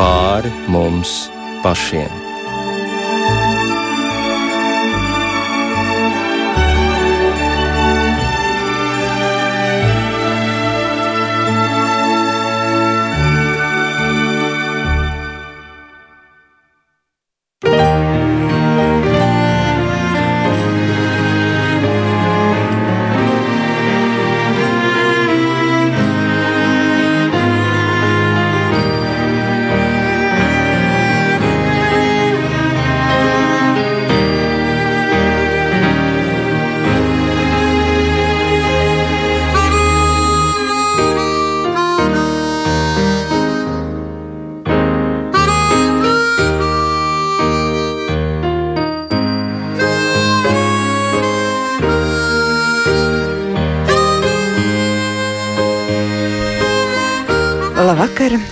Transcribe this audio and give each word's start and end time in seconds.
pāri 0.00 0.48
mums 0.72 1.28
pašiem. 1.62 2.29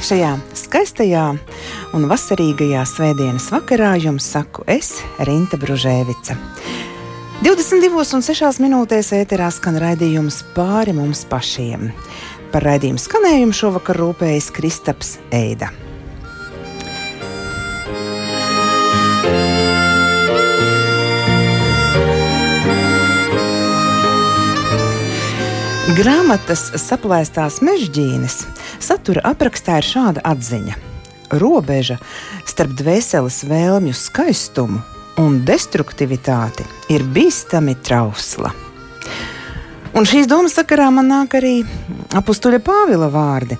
Šajā 0.09 0.28
skaistajā 0.56 1.23
un 1.92 2.05
vasarīgajā 2.09 2.81
svētdienas 2.89 3.51
vakarā 3.53 3.91
jums 4.01 4.25
saku 4.33 4.62
es, 4.64 5.03
Rīta 5.20 5.59
Brunēvica. 5.61 6.37
22,6 7.45 8.62
minūtēs 8.64 9.11
ēterā 9.19 9.51
skan 9.53 9.77
raidījums 9.83 10.39
pāri 10.56 10.95
mums 10.97 11.27
pašiem. 11.29 11.91
Par 12.55 12.64
raidījumu 12.70 13.05
skanējumu 13.05 13.59
šovakar 13.61 14.01
rūpējas 14.01 14.48
Kristaps 14.56 15.19
Eida. 15.29 15.69
Grāmatas 25.97 26.67
saplēstās 26.77 27.62
mežģīnes 27.64 28.34
satura 28.77 29.22
aprakstā 29.25 29.78
ir 29.81 29.86
šāda 29.89 30.20
atziņa: 30.28 30.75
Robeža 31.41 31.97
starp 32.45 32.75
dvēseles 32.77 33.39
vēlmju 33.48 33.95
skaistumu 33.97 34.83
un 35.22 35.39
destruktivitāti 35.48 36.67
ir 36.92 37.06
bīstami 37.17 37.78
trausla. 37.80 38.53
Un 39.97 40.05
šīs 40.05 40.28
domas 40.28 40.58
sakarā 40.61 40.91
man 40.92 41.08
nāk 41.08 41.39
arī 41.41 41.55
apakstuļa 42.20 42.61
Pāvila 42.69 43.08
vārdi. 43.08 43.56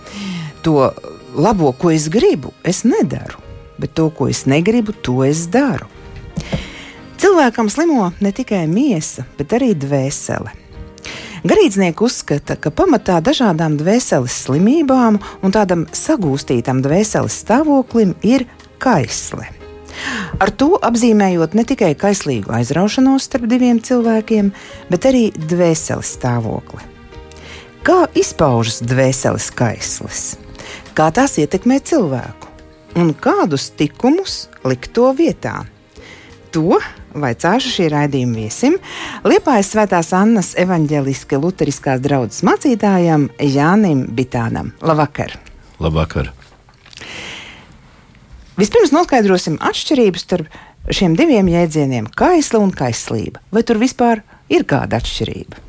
To 0.68 0.92
labo, 1.32 1.72
ko 1.72 1.96
es 1.96 2.10
gribu, 2.12 2.52
es 2.60 2.84
nedaru, 2.84 3.40
bet 3.80 3.96
to, 3.96 4.10
ko 4.12 4.28
es 4.28 4.44
negribu, 4.44 4.92
to 4.92 5.22
es 5.24 5.46
daru. 5.48 5.88
Cilvēkam 7.16 7.72
slimo 7.72 8.12
ne 8.20 8.36
tikai 8.36 8.66
miesa, 8.68 9.24
bet 9.40 9.56
arī 9.56 9.72
dvēsele. 9.72 10.67
Garīdznieki 11.47 12.03
uzskata, 12.03 12.56
ka 12.58 12.72
pamatā 12.75 13.20
dažādām 13.22 13.77
dvēseles 13.78 14.34
slimībām 14.47 15.20
un 15.42 15.55
tādam 15.55 15.86
sagūstītam 15.94 16.83
dvēseles 16.83 17.36
stāvoklim 17.44 18.17
ir 18.27 18.49
kaisle. 18.82 19.47
Ar 20.43 20.50
to 20.54 20.77
apzīmējot 20.82 21.54
ne 21.59 21.65
tikai 21.66 21.93
kaislīgu 21.98 22.53
aizraušanos 22.59 23.27
starp 23.27 23.48
diviem 23.50 23.81
cilvēkiem, 23.82 24.50
bet 24.91 25.09
arī 25.10 25.28
dvēseles 25.34 26.15
stāvokli. 26.19 26.82
Kā 27.87 28.04
izpaužas 28.19 28.82
dvēseles 28.84 29.48
kaislis? 29.54 30.22
Kā 30.94 31.09
tās 31.15 31.38
ietekmē 31.38 31.78
cilvēku? 31.87 32.50
Un 32.98 33.15
kādus 33.15 33.71
tikumus 33.78 34.48
likt 34.66 34.91
to 34.97 35.12
vietā? 35.15 35.62
To 36.58 36.74
vaicāšu 37.14 37.70
šī 37.70 37.84
raidījuma 37.92 38.41
viesim, 38.41 38.74
Liepājas 39.22 39.69
Svētās 39.70 40.08
Annas 40.16 40.56
evaņģeliski 40.58 41.38
luteriskās 41.38 42.00
draudzes 42.02 42.42
mācītājam 42.42 43.28
Jānim 43.38 44.00
Bitānam. 44.10 44.72
Labvakar! 44.82 45.36
Labvakar! 45.78 46.32
Vispirms 48.58 48.91
noskaidrosim 48.91 49.60
atšķirības 49.62 50.26
starp 50.26 50.58
šiem 50.91 51.14
diviem 51.20 51.47
jēdzieniem- 51.47 52.10
kaisla 52.24 52.58
un 52.58 52.74
kaislība. 52.74 53.38
Vai 53.54 53.62
tur 53.62 53.78
vispār 53.78 54.24
ir 54.50 54.66
kāda 54.66 54.98
atšķirība? 54.98 55.62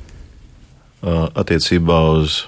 Attiecībā 1.38 2.02
uz 2.18 2.48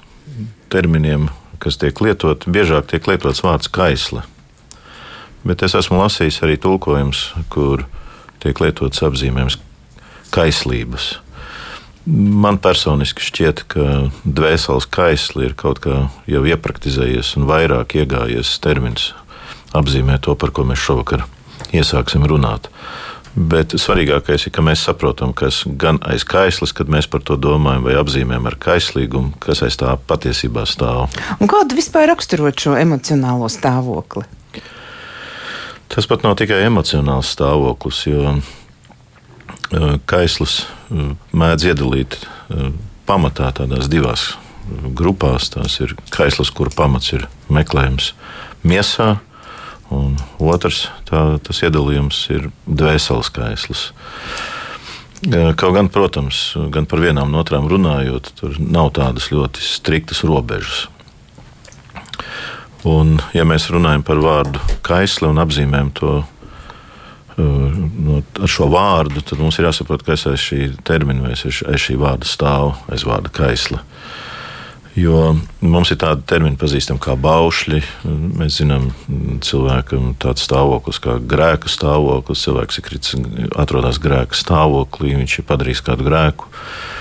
terminiem, 0.74 1.30
kas 1.60 1.78
tiek 1.78 1.94
lietot, 1.94 2.50
biežāk 2.50 2.90
tiek 2.90 3.06
lietots 3.06 3.46
vārds 3.46 3.70
kaisla. 3.70 4.26
Bet 5.46 5.62
es 5.62 5.76
esmu 5.76 6.02
lasījis 6.02 6.42
arī 6.42 6.58
tulkojums, 6.58 7.34
kur 7.50 7.86
tiek 8.42 8.62
lietots 8.64 9.04
apzīmējums 9.06 9.60
kaislības. 10.34 11.14
Man 12.06 12.58
personīgi 12.58 13.22
šķiet, 13.22 13.66
ka 13.70 13.88
dvēseles 14.26 14.88
kaisli 14.90 15.46
ir 15.46 15.54
kaut 15.58 15.84
kā 15.84 16.08
jau 16.30 16.42
iepraktizējies 16.50 17.36
un 17.38 17.46
vairāk 17.50 17.94
iegājies 18.02 18.56
termins 18.64 19.12
apzīmē 19.78 20.18
to, 20.26 20.34
par 20.36 20.50
ko 20.56 20.66
mēs 20.68 20.82
šovakar 20.82 21.28
iesāksim 21.72 22.26
runāt. 22.28 22.72
Bet 23.32 23.78
svarīgākais 23.80 24.50
ir, 24.50 24.52
ka 24.52 24.64
mēs 24.66 24.82
saprotam, 24.84 25.32
kas 25.32 25.62
gan 25.80 26.02
aiz 26.04 26.26
kaislis, 26.28 26.74
kad 26.76 26.90
mēs 26.92 27.08
par 27.08 27.22
to 27.24 27.38
domājam, 27.40 27.86
vai 27.86 27.96
apzīmējam 28.02 28.50
ar 28.50 28.58
kaislīgumu, 28.60 29.38
kas 29.40 29.62
aiz 29.64 29.78
tā 29.80 29.94
patiesībā 30.10 30.66
stāv. 30.68 31.06
Un 31.40 31.52
kādu 31.52 31.78
vispār 31.78 32.10
raksturot 32.12 32.60
šo 32.60 32.76
emocionālo 32.82 33.48
stāvokli? 33.52 34.26
Tas 35.92 36.08
pat 36.08 36.24
nav 36.24 36.38
tikai 36.40 36.62
emocionāls 36.64 37.34
stāvoklis, 37.36 38.06
jo 38.08 38.22
uh, 38.32 39.98
kaislis 40.08 40.62
uh, 40.64 41.12
mēdz 41.36 41.68
iedalīt 41.68 42.16
uh, 42.22 42.70
pamatā 43.10 43.50
tādās 43.58 43.90
divās 43.92 44.32
grupās. 44.96 45.50
Tās 45.52 45.80
ir 45.84 45.98
kaislis, 46.14 46.54
kur 46.56 46.72
pamats 46.72 47.12
ir 47.16 47.28
meklējums 47.52 48.14
miesā, 48.64 49.18
un 49.92 50.16
otrs 50.40 50.86
tā, 51.10 51.42
tas 51.44 51.60
iedalījums 51.66 52.24
ir 52.32 52.48
dvēseles 52.66 53.32
kaislis. 53.36 53.90
Kaut 55.22 55.76
gan, 55.76 55.92
protams, 55.94 56.56
gan 56.74 56.88
par 56.90 57.04
vienām 57.04 57.30
no 57.30 57.44
otrām 57.44 57.68
runājot, 57.70 58.32
tur 58.40 58.56
nav 58.58 58.94
tādas 58.96 59.28
ļoti 59.30 59.62
striktas 59.62 60.24
robežas. 60.26 60.88
Un, 62.88 63.20
ja 63.38 63.46
mēs 63.46 63.70
runājam 63.70 64.02
par 64.06 64.22
vārdu 64.24 64.62
kaisli 64.86 65.28
un 65.30 65.42
apzīmējam 65.42 65.92
to 65.98 66.16
no, 67.38 68.22
ar 68.42 68.50
šo 68.50 68.68
vārdu, 68.72 69.22
tad 69.26 69.42
mums 69.42 69.60
ir 69.60 69.68
jāsaprot, 69.70 70.04
kas 70.06 70.26
aiz 70.30 70.42
šī 70.42 70.72
termina 70.88 71.28
vai 71.28 71.36
aiz 71.36 71.84
šī 71.86 71.98
vārda 72.02 72.28
stāv, 72.28 72.76
aiz 72.92 73.06
vārda 73.08 73.32
kaisla. 73.34 73.82
Jo 74.98 75.38
mums 75.64 75.94
ir 75.94 76.02
tādi 76.02 76.26
termini 76.28 76.60
pazīstami 76.60 77.00
kā 77.00 77.14
baušļi. 77.16 77.78
Mēs 78.42 78.58
zinām, 78.60 78.90
cilvēkam 79.46 80.18
tāds 80.20 80.44
stāvoklis 80.44 81.00
kā 81.00 81.16
grēka 81.32 81.72
stāvoklis. 81.72 82.42
Cilvēks 82.44 82.82
ir 82.82 82.86
kritis, 82.90 83.16
atrodas 83.56 84.02
grēka 84.04 84.36
stāvoklī, 84.36 85.14
viņš 85.22 85.38
ir 85.40 85.48
padarījis 85.48 85.86
kādu 85.88 86.10
grēku. 86.10 86.50
Uh, 86.52 87.01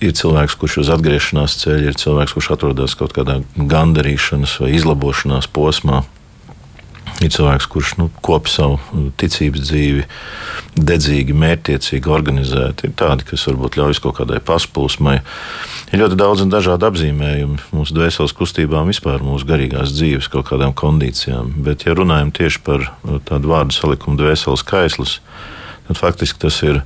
ir 0.00 0.14
cilvēks, 0.16 0.56
kurš 0.60 0.80
uz 0.84 0.92
atgriešanās 0.94 1.58
ceļa, 1.62 1.90
ir 1.90 1.98
cilvēks, 2.00 2.36
kurš 2.36 2.52
atrodas 2.54 2.96
kaut 2.98 3.14
kādā 3.16 3.40
gandarīšanas 3.56 4.60
vai 4.62 4.72
izlabošanās 4.78 5.50
posmā. 5.52 6.04
Ir 7.20 7.28
cilvēks, 7.34 7.66
kurš 7.68 7.90
nu, 7.98 8.06
kop 8.24 8.46
savu 8.48 8.78
ticības 9.20 9.66
dzīvi, 9.66 10.04
dedzīgi, 10.78 11.34
mērķiecīgi, 11.36 12.08
organizēti. 12.08 12.88
Ir 12.88 12.94
tādi, 12.96 13.26
kas 13.28 13.44
varbūt 13.50 13.76
ļauj 13.76 13.98
kaut 14.00 14.16
kādai 14.22 14.38
paspūsmai. 14.40 15.18
Ir 15.90 16.00
ļoti 16.00 16.16
daudz 16.16 16.46
un 16.46 16.52
dažādi 16.54 16.86
apzīmējumi 16.88 17.60
mūsu 17.76 17.96
dvēseles 17.98 18.32
kustībām, 18.38 18.88
vispār 18.88 19.20
mūsu 19.26 19.48
garīgās 19.50 19.92
dzīves 19.92 20.30
kaut 20.32 20.48
kādām 20.48 20.72
kondīcijām. 20.72 21.52
Bet, 21.66 21.84
ja 21.84 21.98
runājam 21.98 22.32
tieši 22.40 22.64
par 22.64 22.88
tādu 23.28 23.52
vārdu 23.52 23.76
salikumu 23.76 24.16
dvēseles 24.20 24.64
kaislis, 24.64 25.18
tad 25.90 26.00
faktiski 26.00 26.40
tas 26.46 26.62
ir 26.64 26.80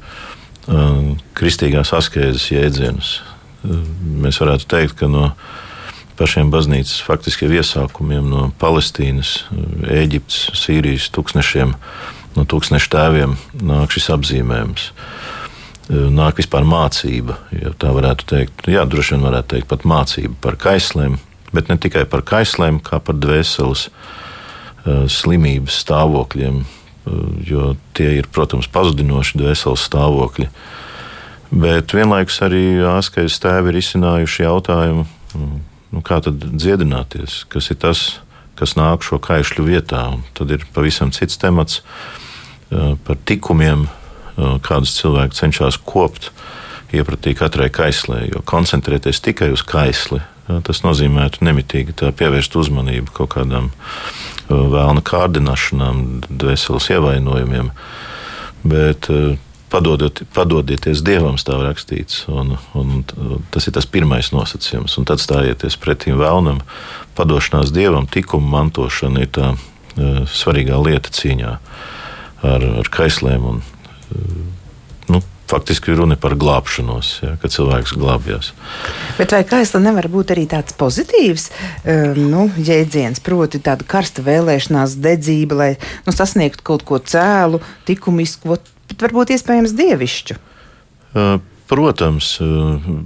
kristīgās 1.38 1.92
askēzes 1.96 2.48
jēdzienus. 2.52 3.18
Mēs 3.64 4.40
varētu 4.42 4.68
teikt, 4.70 4.98
ka 5.00 5.08
no 5.10 5.32
pašiem 6.18 6.52
baznīcas 6.52 7.02
faktiski 7.04 7.48
iesākumiem, 7.50 8.28
no 8.30 8.48
Palestīnas, 8.60 9.44
Eģiptes, 9.90 10.50
Sīrijas 10.58 11.10
tūkstošiem, 11.14 11.74
no 12.36 12.46
tūkstošu 12.48 12.90
tēviem 12.94 13.36
nāk 13.64 13.94
šis 13.94 14.10
apzīmējums. 14.14 14.88
Nāk 15.90 16.40
vispār 16.40 16.64
mācība, 16.64 17.36
ja 17.52 17.74
tā 17.76 17.90
varētu 17.92 18.28
teikt. 18.30 18.68
Jā, 18.72 18.86
droši 18.88 19.16
vien 19.16 19.26
varētu 19.26 19.56
teikt 19.56 19.68
pat 19.68 19.84
mācība 19.84 20.38
par 20.46 20.56
kaisliem, 20.56 21.18
Bet 21.54 21.70
ne 21.70 21.76
tikai 21.78 22.02
par 22.10 22.24
kaislēm, 22.26 22.80
kā 22.82 22.98
par 23.04 23.14
dvēseles 23.22 23.86
slimības 24.84 25.76
stāvokļiem, 25.84 26.64
jo 27.44 27.74
tie 27.96 28.14
ir, 28.18 28.28
protams, 28.32 28.68
pazudinoši 28.72 29.38
dvēseles 29.40 29.84
stāvokļi. 29.88 30.48
Bet 31.54 31.94
vienlaikus 31.94 32.40
arī 32.42 32.64
Askais 32.94 33.36
tēvi 33.42 33.70
ir 33.70 33.78
izcinājuši 33.78 34.46
jautājumu, 34.46 35.04
nu, 35.36 36.02
kā 36.02 36.18
tad 36.24 36.42
dziedināties, 36.50 37.44
kas 37.52 37.70
ir 37.70 37.78
tas, 37.84 38.04
kas 38.58 38.74
nāk 38.78 39.04
šo 39.06 39.20
kaišļu 39.22 39.66
vietā. 39.68 40.06
Un 40.16 40.24
tad 40.34 40.50
ir 40.54 40.66
pavisam 40.74 41.12
cits 41.14 41.38
temats 41.38 41.82
par 42.70 43.20
tikumiem, 43.28 43.86
kādus 44.66 44.96
cilvēki 44.98 45.38
cenšas 45.38 45.78
kopt 45.86 46.32
iepratī 46.94 47.34
katrai 47.38 47.68
kaislē, 47.74 48.24
jo 48.32 48.42
koncentrēties 48.46 49.22
tikai 49.22 49.52
uz 49.54 49.62
kaisli. 49.66 50.22
Tas 50.44 50.82
nozīmētu 50.84 51.44
nemitīgi 51.46 51.94
pievērst 52.18 52.56
uzmanību 52.60 53.14
kaut 53.16 53.32
kādām 53.36 53.70
vēlna 54.48 55.02
kārdināšanām, 55.04 56.04
dvēseles 56.28 56.90
ievainojumiem. 56.94 57.70
Bet 58.64 59.08
padodot, 59.74 60.22
padodieties 60.34 61.02
Dievam, 61.04 61.38
stāv 61.40 61.64
rakstīts. 61.66 62.24
Un, 62.30 62.54
un 62.78 63.02
tas 63.54 63.66
ir 63.66 63.74
tas 63.76 63.88
pirmais 63.90 64.30
nosacījums. 64.34 64.94
Un 65.00 65.08
tad 65.08 65.22
stājieties 65.22 65.78
pretim 65.80 66.20
vēlnam. 66.20 66.62
Padošanās 67.18 67.72
Dievam, 67.74 68.06
tikuma 68.10 68.58
mantošana 68.58 69.24
ir 69.24 69.32
tā 69.34 69.54
uh, 69.54 70.22
svarīgā 70.30 70.78
lieta 70.82 71.12
cīņā 71.14 71.54
ar, 72.44 72.68
ar 72.84 72.92
kaislēm. 72.94 73.48
Un, 73.50 73.62
uh, 74.14 74.38
nu, 75.10 75.22
faktiski 75.50 75.96
runa 75.98 76.18
par 76.20 76.38
glābšanos, 76.38 77.16
ja, 77.24 77.34
kad 77.42 77.54
cilvēks 77.54 77.96
glābjas. 77.98 78.52
Bet 79.18 79.34
vai 79.34 79.44
kaisla 79.46 79.80
nevar 79.84 80.08
būt 80.10 80.34
arī 80.34 80.46
tāds 80.50 80.74
pozitīvs 80.78 81.48
uh, 81.50 82.18
nu, 82.18 82.48
jēdziens, 82.58 83.22
proti, 83.24 83.62
tāda 83.62 83.86
karsta 83.86 84.24
vēlēšanās, 84.26 84.98
dedzība, 85.04 85.60
lai 85.60 85.70
nu, 86.06 86.14
sasniegtu 86.14 86.66
kaut 86.66 86.86
ko 86.88 86.98
cēlu, 86.98 87.62
likumisku, 87.88 88.58
bet 88.90 89.04
varbūt 89.06 89.34
iespējams 89.36 89.76
dievišķu. 89.78 90.38
Protams, 91.64 92.26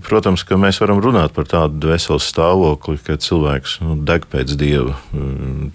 protams, 0.03 0.43
ka 0.43 0.57
mēs 0.59 0.81
varam 0.83 0.99
runāt 1.03 1.31
par 1.37 1.47
tādu 1.47 1.79
dvēseles 1.85 2.27
stāvokli, 2.27 2.99
ka 3.07 3.15
cilvēks 3.23 3.77
nu, 3.85 3.95
deg 4.03 4.27
pēc 4.33 4.57
dieva. 4.59 4.97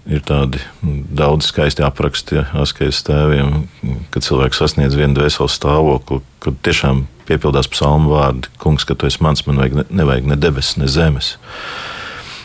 Ir 0.04 0.20
tādi 0.28 0.60
daudz 0.82 1.48
skaisti 1.48 1.86
apraksti 1.86 2.42
askejas 2.60 3.00
tēviem, 3.06 3.64
kad 4.12 4.26
cilvēks 4.26 4.60
sasniedz 4.60 4.98
vienu 5.00 5.16
dvēseles 5.16 5.56
stāvokli, 5.56 6.20
kad 6.44 6.60
tiešām 6.66 7.06
piepildās 7.28 7.70
psalmu 7.72 8.14
vārdi: 8.14 8.52
Kungs, 8.62 8.86
ka 8.88 8.96
tu 8.98 9.08
esi 9.08 9.22
mans, 9.24 9.44
man 9.48 9.60
vajag 9.62 9.80
ne, 9.80 9.88
nevajag 10.02 10.30
ne 10.30 10.38
debesis, 10.40 10.78
ne 10.80 10.90
zemes. 10.90 11.34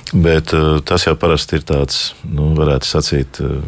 Bet 0.10 0.56
uh, 0.58 0.80
tas 0.82 1.04
jau 1.06 1.14
parasti 1.22 1.60
ir 1.60 1.66
tāds, 1.70 2.00
nu, 2.26 2.48
varētu 2.58 2.88
sacīt, 2.88 3.38
uh, 3.46 3.62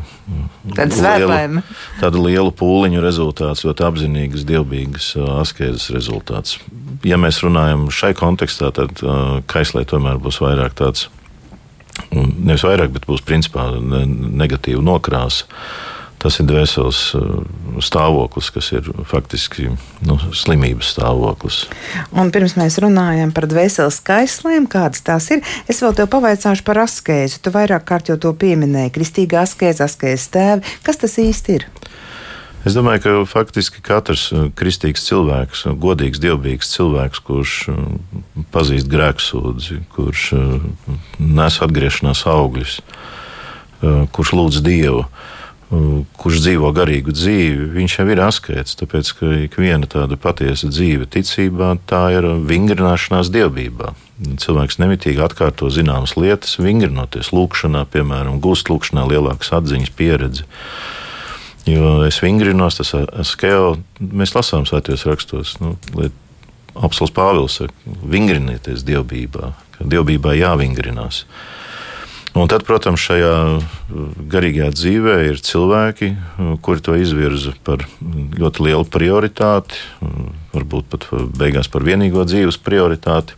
liela, 0.73 1.61
tāda 1.99 2.17
liela 2.17 2.49
pūliņu 2.57 3.03
rezultāts, 3.03 3.61
ļoti 3.67 3.85
apzinīgas, 3.85 4.47
dievbijīgas 4.49 5.11
uh, 5.19 5.35
askēzes 5.43 5.91
rezultāts. 5.93 6.57
Ja 7.05 7.19
mēs 7.21 7.43
runājam 7.45 7.85
šai 7.93 8.15
kontekstā, 8.17 8.71
tad 8.73 9.03
uh, 9.05 9.37
kaislē 9.53 9.85
tomēr 9.85 10.17
būs 10.21 10.41
vairāk 10.41 10.73
tāds, 10.81 11.11
nevis 12.09 12.65
vairāk, 12.65 12.89
bet 12.95 13.05
būs 13.09 13.21
principā 13.27 13.69
negatīva 13.77 14.81
nokrāsa. 14.81 15.45
Tas 16.21 16.37
ir 16.37 16.45
dvēseles 16.45 16.97
uh, 17.17 17.29
stāvoklis, 17.81 18.51
kas 18.53 18.67
ir 18.75 18.85
faktiski 19.09 19.71
nu, 20.05 20.17
slimības 20.37 20.91
stāvoklis. 20.93 21.63
Un 22.13 22.29
pirms 22.33 22.53
mēs 22.59 22.77
runājam 22.83 23.33
par 23.33 23.47
dvēseles 23.49 23.97
skaislēm, 24.03 24.67
kādas 24.69 25.01
tās 25.07 25.31
ir, 25.33 25.41
es 25.71 25.81
vēl 25.81 25.95
te 25.97 26.05
pavaicāšu 26.05 26.65
par 26.67 26.83
askēzi. 26.83 27.41
Tu 27.41 27.53
vairāk 27.55 27.87
kārt 27.89 28.13
jau 28.13 28.19
to 28.21 28.35
pieminēji. 28.37 28.93
Kristīga 28.99 29.41
askēze, 29.47 29.87
askēzes 29.87 30.27
tēvi. 30.35 30.75
Kas 30.85 31.01
tas 31.01 31.17
īsti 31.21 31.57
ir? 31.57 31.67
Es 32.69 32.77
domāju, 32.77 33.01
ka 33.01 33.17
faktiski 33.25 33.81
katrs 33.81 34.27
uh, 34.29 34.45
kristīgs 34.53 35.07
cilvēks, 35.09 35.65
uh, 35.65 35.73
godīgs, 35.73 36.21
dievbijīgs 36.21 36.69
cilvēks, 36.75 37.25
kurš 37.25 37.57
pazīst 38.53 38.93
grēksūdzi, 38.93 39.81
kurš 39.97 40.29
nes 41.17 41.61
atgriešanās 41.65 42.27
augļus, 42.29 42.77
kurš 44.13 44.33
lūdz 44.37 44.61
Dievu, 44.61 45.07
kurš 45.71 46.41
dzīvo 46.43 46.71
garīgu 46.75 47.13
dzīvi, 47.15 47.69
viņš 47.77 47.97
jau 47.99 48.05
ir 48.11 48.21
askēts. 48.25 48.75
Tāpēc, 48.81 49.11
ka 49.15 49.29
ik 49.45 49.55
viena 49.61 49.87
tāda 49.87 50.17
patiesa 50.19 50.67
dzīve 50.71 51.07
ticībā, 51.11 51.73
tā 51.87 52.03
ir 52.17 52.27
vingrināšanās 52.49 53.31
dievbijā. 53.31 53.93
Cilvēks 54.43 54.81
nemitīgi 54.81 55.23
atkārto 55.23 55.71
zināmas 55.71 56.17
lietas, 56.19 56.57
vingrinoties 56.61 57.31
lūkšanā, 57.33 57.85
piemēram, 57.93 58.41
gūst 58.43 58.69
lūkšanā 58.69 59.07
lielākas 59.13 59.53
atziņas 59.61 59.93
pieredzi. 59.95 60.45
Jo 61.69 62.01
es 62.07 62.19
vingrinos, 62.23 62.81
tas 62.81 62.91
skeo, 63.29 63.77
mēs 64.01 64.35
lasām 64.35 64.67
svētajos 64.67 65.07
rakstos. 65.07 65.55
Nu, 65.61 65.77
Apsols 66.75 67.11
Pāvils 67.15 67.57
saka, 67.61 67.73
vingrinieties 68.11 68.83
dievbijā, 68.87 69.53
ka 69.75 69.87
dievbijā 69.87 70.37
jāvingrinās. 70.39 71.23
Uh, 71.23 71.60
Un 72.31 72.47
tad, 72.47 72.63
protams, 72.63 73.01
šajā 73.03 73.31
uh, 73.57 73.63
garīgajā 74.31 74.69
dzīvē 74.71 75.15
ir 75.27 75.41
cilvēki, 75.43 76.13
uh, 76.15 76.53
kuri 76.63 76.83
to 76.83 76.95
izvirza 76.95 77.51
par 77.67 77.83
ļoti 77.99 78.67
lielu 78.69 78.85
prioritāti, 78.87 79.75
uh, 79.99 80.29
varbūt 80.53 80.87
pat 80.93 81.09
beigās 81.35 81.67
par 81.71 81.83
vienīgo 81.83 82.23
dzīves 82.23 82.59
prioritāti. 82.63 83.35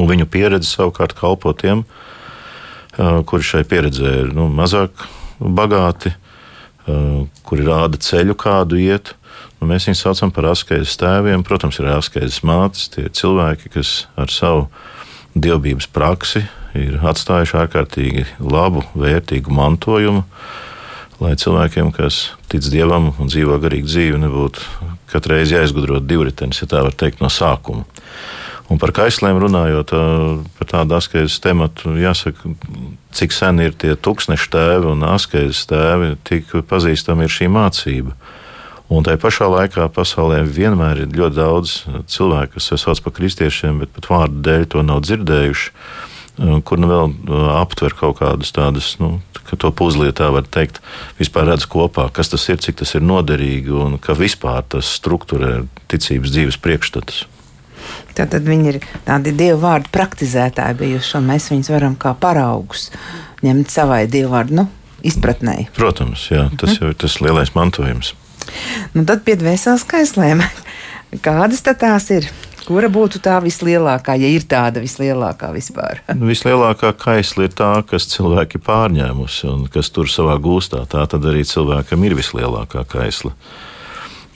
Un 0.00 0.08
viņu 0.08 0.24
pieredze 0.32 0.70
savukārt 0.70 1.12
kalpo 1.18 1.50
tiem, 1.52 1.82
kuri 3.26 3.42
šai 3.44 3.64
pieredzē 3.66 4.12
ir 4.20 4.28
nu, 4.36 4.44
mazāk 4.54 5.02
bagāti, 5.42 6.12
kuri 7.48 7.66
rāda 7.66 7.98
ceļu, 7.98 8.36
kādu 8.38 8.78
iet. 8.78 9.10
Un 9.58 9.72
mēs 9.72 9.88
viņus 9.88 10.04
saucam 10.06 10.30
par 10.30 10.46
askeizes 10.52 10.94
tēviem. 11.00 11.42
Protams, 11.42 11.80
ir 11.82 11.90
askeizes 11.90 12.38
mātes, 12.46 12.86
tie 12.94 13.08
cilvēki, 13.10 13.74
kas 13.74 13.92
ar 14.14 14.30
savu 14.30 14.68
dievbijības 15.34 15.90
praksi 15.90 16.46
ir 16.78 16.98
atstājuši 17.02 17.56
ārkārtīgi 17.64 18.26
labu, 18.42 18.84
vērtīgu 18.98 19.52
mantojumu, 19.54 20.24
lai 21.20 21.34
cilvēkiem, 21.36 21.90
kas 21.96 22.30
tic 22.50 22.64
dievam 22.72 23.10
un 23.18 23.30
dzīvo 23.30 23.58
garīgu 23.60 23.90
dzīvi, 23.90 24.20
nebūtu 24.22 24.90
katru 25.10 25.36
reizi 25.36 25.56
jāizgudro 25.58 26.00
divritenis, 26.00 26.62
ja 26.62 26.70
tā 26.70 26.84
var 26.86 26.96
teikt, 26.96 27.20
no 27.20 27.30
sākuma. 27.32 27.86
Un 28.70 28.78
par 28.78 28.92
kaislēm 28.94 29.40
runājot, 29.42 29.92
par 30.58 30.68
tādu 30.70 30.94
askeizes 30.94 31.40
tematu, 31.42 31.96
jāsaka, 31.98 32.52
cik 33.18 33.34
sen 33.34 33.58
ir 33.64 33.74
tie 33.74 33.96
tūkstnešu 33.98 34.52
tēvi 34.52 34.92
un 34.92 35.02
askeizes 35.08 35.64
tēvi, 35.70 36.12
tik 36.28 36.54
pazīstama 36.70 37.26
ir 37.26 37.34
šī 37.34 37.50
mācība. 37.50 38.14
Un 38.90 39.06
tajā 39.06 39.18
pašā 39.22 39.46
laikā 39.50 39.88
pasaulē 39.94 40.40
vienmēr 40.46 41.04
ir 41.04 41.18
ļoti 41.18 41.36
daudz 41.36 41.74
cilvēku, 42.10 42.56
kas 42.56 42.70
sev 42.70 42.80
sauc 42.82 43.02
par 43.04 43.14
kristiešiem, 43.18 43.82
bet 43.82 43.92
pat 43.94 44.08
vārdu 44.10 44.40
dēļ 44.46 44.64
to 44.70 44.86
nav 44.86 45.02
dzirdējuši. 45.06 45.74
Uh, 46.38 46.60
kur 46.64 46.80
nu 46.80 46.88
vēl 46.90 47.10
uh, 47.10 47.48
aptver 47.58 47.96
kaut 47.98 48.20
kādus 48.20 48.54
tādus, 48.56 48.94
nu, 49.02 49.18
ka 49.48 49.58
to 49.60 49.72
puzli, 49.74 50.12
tā 50.16 50.30
var 50.32 50.46
teikt, 50.46 50.78
vispār 51.18 51.50
redz 51.50 51.66
kopā, 51.68 52.06
kas 52.14 52.30
tas 52.32 52.46
ir, 52.48 52.60
cik 52.62 52.78
tas 52.80 52.94
ir 52.94 53.04
noderīgi 53.04 53.74
un 53.74 53.98
ka 54.02 54.14
vispār 54.16 54.62
tas 54.76 54.88
strukturē 55.00 55.64
ticības 55.90 56.32
dzīves 56.36 56.60
priekšstatus. 56.62 57.24
Tātad 58.16 58.46
viņi 58.46 58.72
ir 58.72 58.78
tādi 59.06 59.32
dievu 59.36 59.60
vārdu 59.64 59.90
praktizētāji 59.94 60.78
bijuši, 60.80 61.16
un 61.18 61.28
mēs 61.30 61.48
viņus 61.52 61.72
varam 61.72 61.96
kā 61.98 62.12
paraugus 62.18 62.90
ņemt 63.44 63.72
savai 63.72 64.04
dievu 64.10 64.34
vārdu 64.34 64.60
nu, 64.60 64.66
izpratnē. 65.06 65.56
Protams, 65.76 66.26
jā, 66.32 66.48
tas 66.60 66.76
jau 66.78 66.90
ir 66.92 66.98
tas 67.00 67.18
lielais 67.24 67.54
mantojums. 67.56 68.14
Nu, 68.94 69.04
tad 69.08 69.24
pie 69.26 69.36
dvēseles 69.40 69.86
kaislēm. 69.88 70.44
Kādas 71.26 71.64
tad 71.66 71.80
tās 71.82 72.10
ir? 72.14 72.28
Kura 72.70 72.86
būtu 72.86 73.18
tā 73.18 73.40
vislielākā, 73.42 74.14
ja 74.14 74.28
ir 74.30 74.44
tāda 74.46 74.78
vislielākā 74.78 75.48
vispār? 75.50 76.04
Nu, 76.20 76.28
vislielākā 76.30 76.92
kaisla 76.94 77.48
ir 77.48 77.54
tā, 77.58 77.72
kas 77.82 78.06
cilvēki 78.12 78.60
pārņēmusi 78.62 79.48
un 79.50 79.64
kas 79.74 79.90
tur 79.90 80.06
savā 80.06 80.36
gūstā. 80.38 80.84
Tā 80.86 81.02
tad 81.10 81.26
arī 81.26 81.42
cilvēkam 81.42 82.04
ir 82.06 82.14
vislielākā 82.14 82.84
kaisla. 82.92 83.32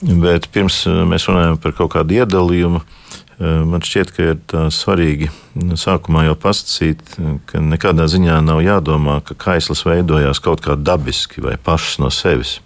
Bet 0.03 0.49
pirms 0.51 0.81
eh, 0.91 1.05
mēs 1.07 1.29
runājam 1.31 1.61
par 1.63 1.77
kaut 1.79 1.93
kādu 1.95 2.17
iedalījumu, 2.17 2.81
eh, 2.83 3.61
man 3.71 3.87
šķiet, 3.87 4.11
ka 4.17 4.27
ir 4.33 4.67
svarīgi 4.75 5.31
sākumā 5.79 6.25
jau 6.27 6.35
pasakīt, 6.43 7.15
ka 7.47 7.63
nekādā 7.63 8.09
ziņā 8.11 8.41
nav 8.43 8.65
jādomā, 8.67 9.21
ka 9.31 9.39
kaislas 9.47 9.85
veidojās 9.87 10.43
kaut 10.43 10.65
kā 10.67 10.75
dabiski 10.75 11.45
vai 11.45 11.55
pašas 11.55 12.03
no 12.03 12.11
sevis 12.11 12.57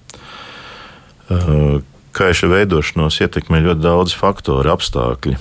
eh, 1.28 1.84
kaiša 2.16 2.48
veidošanos 2.56 3.20
ietekmē 3.20 3.60
ļoti 3.68 3.84
daudz 3.84 4.16
faktoru, 4.16 4.72
apstākļi. 4.72 5.36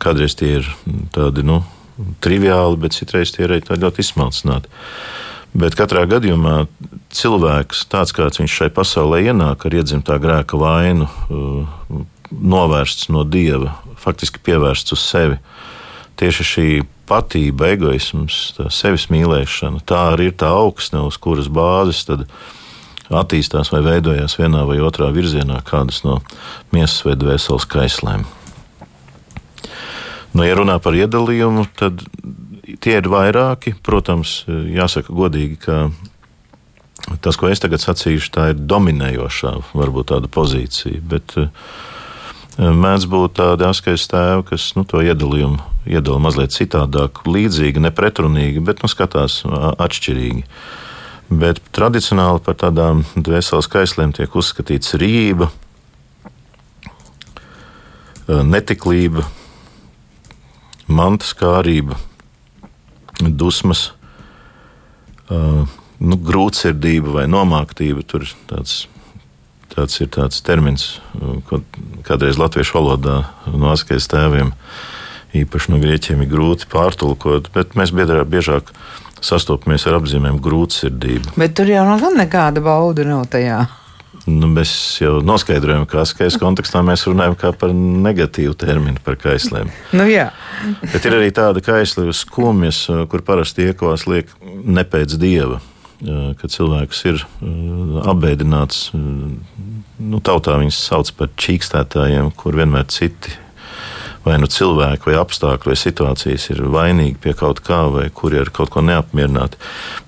Kādreiz 0.00 0.34
tie 0.38 0.56
ir 0.58 0.68
tādi 1.14 1.44
nu, 1.46 1.60
triviāli, 2.24 2.78
bet 2.80 2.96
citreiz 2.96 3.32
tie 3.34 3.44
ir 3.46 3.56
arī 3.56 3.80
ļoti 3.82 4.04
izsmalcināti. 4.04 4.70
Bet 5.50 5.74
katrā 5.74 6.04
gadījumā 6.06 6.68
cilvēks, 7.14 7.84
tāds 7.90 8.14
kāds 8.14 8.38
viņš 8.38 8.56
šai 8.60 8.70
pasaulē 8.74 9.24
ienāk 9.30 9.66
ar 9.66 9.74
iedzimtā 9.80 10.20
grēka 10.22 10.58
vainu, 10.60 11.08
novērsts 12.30 13.10
no 13.10 13.24
dieva, 13.26 13.74
faktiski 13.98 14.42
pievērsts 14.46 14.94
uz 14.94 15.02
sevi. 15.02 15.38
tieši 16.20 16.44
šī 16.44 16.68
patība, 17.08 17.70
egoisms, 17.72 18.52
sevis 18.68 19.08
mīlēšana, 19.10 19.80
tā 19.88 20.12
arī 20.12 20.28
ir 20.30 20.36
tā 20.36 20.50
augsne, 20.52 21.00
uz 21.08 21.16
kuras 21.16 21.48
bāzes 21.48 22.04
attīstās 23.10 23.72
vai 23.72 23.80
veidojās 23.82 24.36
vienā 24.38 24.66
vai 24.68 24.78
otrā 24.84 25.08
virzienā 25.10 25.62
kādas 25.66 26.04
no 26.04 26.20
miesas 26.70 27.00
vai 27.06 27.16
dvēseles 27.18 27.66
kaislēm. 27.66 28.28
Nu, 30.30 30.44
ja 30.46 30.54
runā 30.54 30.78
par 30.82 30.94
iedalījumu, 30.94 31.66
tad 31.78 32.04
tie 32.82 32.98
ir 33.00 33.10
vairāki. 33.10 33.74
Protams, 33.82 34.44
jāsaka 34.48 35.14
godīgi, 35.14 35.58
ka 35.64 35.78
tas, 37.24 37.38
ko 37.40 37.50
es 37.50 37.62
tagad 37.62 37.82
sacīšu, 37.82 38.30
tā 38.34 38.50
ir 38.52 38.60
dominējošā, 38.60 39.56
varbūt 39.74 40.12
tāda 40.12 40.30
pozīcija. 40.30 41.02
Bet 41.10 41.34
uh, 41.40 41.50
mēdz 42.60 43.08
būt 43.10 43.38
tādi 43.40 43.66
askais 43.66 44.06
tēvi, 44.10 44.46
kas 44.52 44.70
nu, 44.78 44.86
to 44.88 45.02
iedalījumu 45.02 45.70
iedala 45.88 46.20
mazliet 46.20 46.54
citādāk, 46.54 47.22
līdzīgi, 47.26 47.82
nepretrunīgi, 47.82 48.62
bet 48.64 48.84
nu, 48.84 48.90
skatās 48.90 49.40
atšķirīgi. 49.46 50.44
Bet 51.30 51.62
tradicionāli 51.74 52.42
par 52.44 52.58
tādām 52.58 53.04
dvēseles 53.14 53.70
kaislēm 53.70 54.12
tiek 54.16 54.34
uzskatīts 54.36 54.96
rība, 54.98 55.50
netiklība, 58.26 59.24
mantas 60.90 61.32
kārība, 61.38 61.98
dusmas, 63.20 63.90
nu, 65.30 66.16
grūtsirdība 66.30 67.20
vai 67.20 67.26
nomāktība. 67.30 68.04
Tur 68.08 68.26
tāds 68.50 68.84
tāds 69.70 70.00
ir 70.02 70.10
tāds 70.12 70.42
termins, 70.44 70.98
ko 71.48 71.62
kādreiz 72.06 72.38
latviešu 72.40 72.76
valodā 72.78 73.16
no 73.54 73.70
askais 73.72 74.08
tēviem, 74.10 74.52
īpaši 75.36 75.72
no 75.72 75.80
grieķiem, 75.82 76.24
ir 76.24 76.32
grūti 76.32 76.68
pārtulkot, 76.72 77.52
bet 77.54 77.76
mēs 77.78 77.94
biedrā, 77.94 78.24
biežāk 78.26 78.72
sastopamies 79.24 79.86
ar 79.86 80.00
apzīmēm 80.00 80.40
grūtsirdība. 80.42 81.36
Bet 81.38 81.54
tur 81.58 81.70
jau 81.70 81.84
nav 81.86 82.06
nekāda 82.16 82.62
bauda 82.64 83.06
nav 83.06 83.28
tajā. 83.30 83.62
Nu, 84.28 84.50
mēs 84.52 84.72
jau 85.00 85.18
noskaidrojam, 85.24 85.86
ka 85.88 86.04
skaitas 86.08 86.36
kontekstā 86.40 86.82
mēs 86.84 87.06
runājam 87.08 87.38
par 87.58 87.72
negatīvu 87.72 88.52
terminu, 88.60 89.00
par 89.04 89.16
kaislēm. 89.20 89.72
Nu, 89.96 90.04
jā. 90.10 90.28
Bet 90.82 91.08
ir 91.08 91.16
arī 91.16 91.32
tāda 91.34 91.62
kaisla, 91.64 92.10
skumjas, 92.12 92.84
kur 93.10 93.24
parasti 93.24 93.70
iekavās 93.70 94.04
liek 94.10 94.32
ne 94.40 94.84
pēc 94.84 95.16
dieva 95.20 95.62
ka 96.00 96.48
cilvēks 96.48 97.04
ir 97.10 97.22
apbēdināts. 98.08 98.90
Nu, 100.00 100.20
tautā 100.24 100.56
viņus 100.60 100.80
sauc 100.88 101.12
par 101.18 101.30
čīkstētājiem, 101.36 102.32
kur 102.36 102.56
vienmēr 102.56 102.88
citi 102.92 103.36
vai 104.24 104.36
nu 104.40 104.48
cilvēki, 104.52 105.08
vai 105.08 105.16
apstākļi, 105.20 105.70
vai 105.72 105.76
situācijas 105.80 106.50
ir 106.52 106.60
vainīgi 106.72 107.16
pie 107.24 107.32
kaut 107.36 107.62
kā, 107.64 107.82
vai 107.92 108.08
kuri 108.12 108.40
ir 108.42 108.50
kaut 108.52 108.72
ko 108.72 108.82
neapmierināti. 108.84 109.60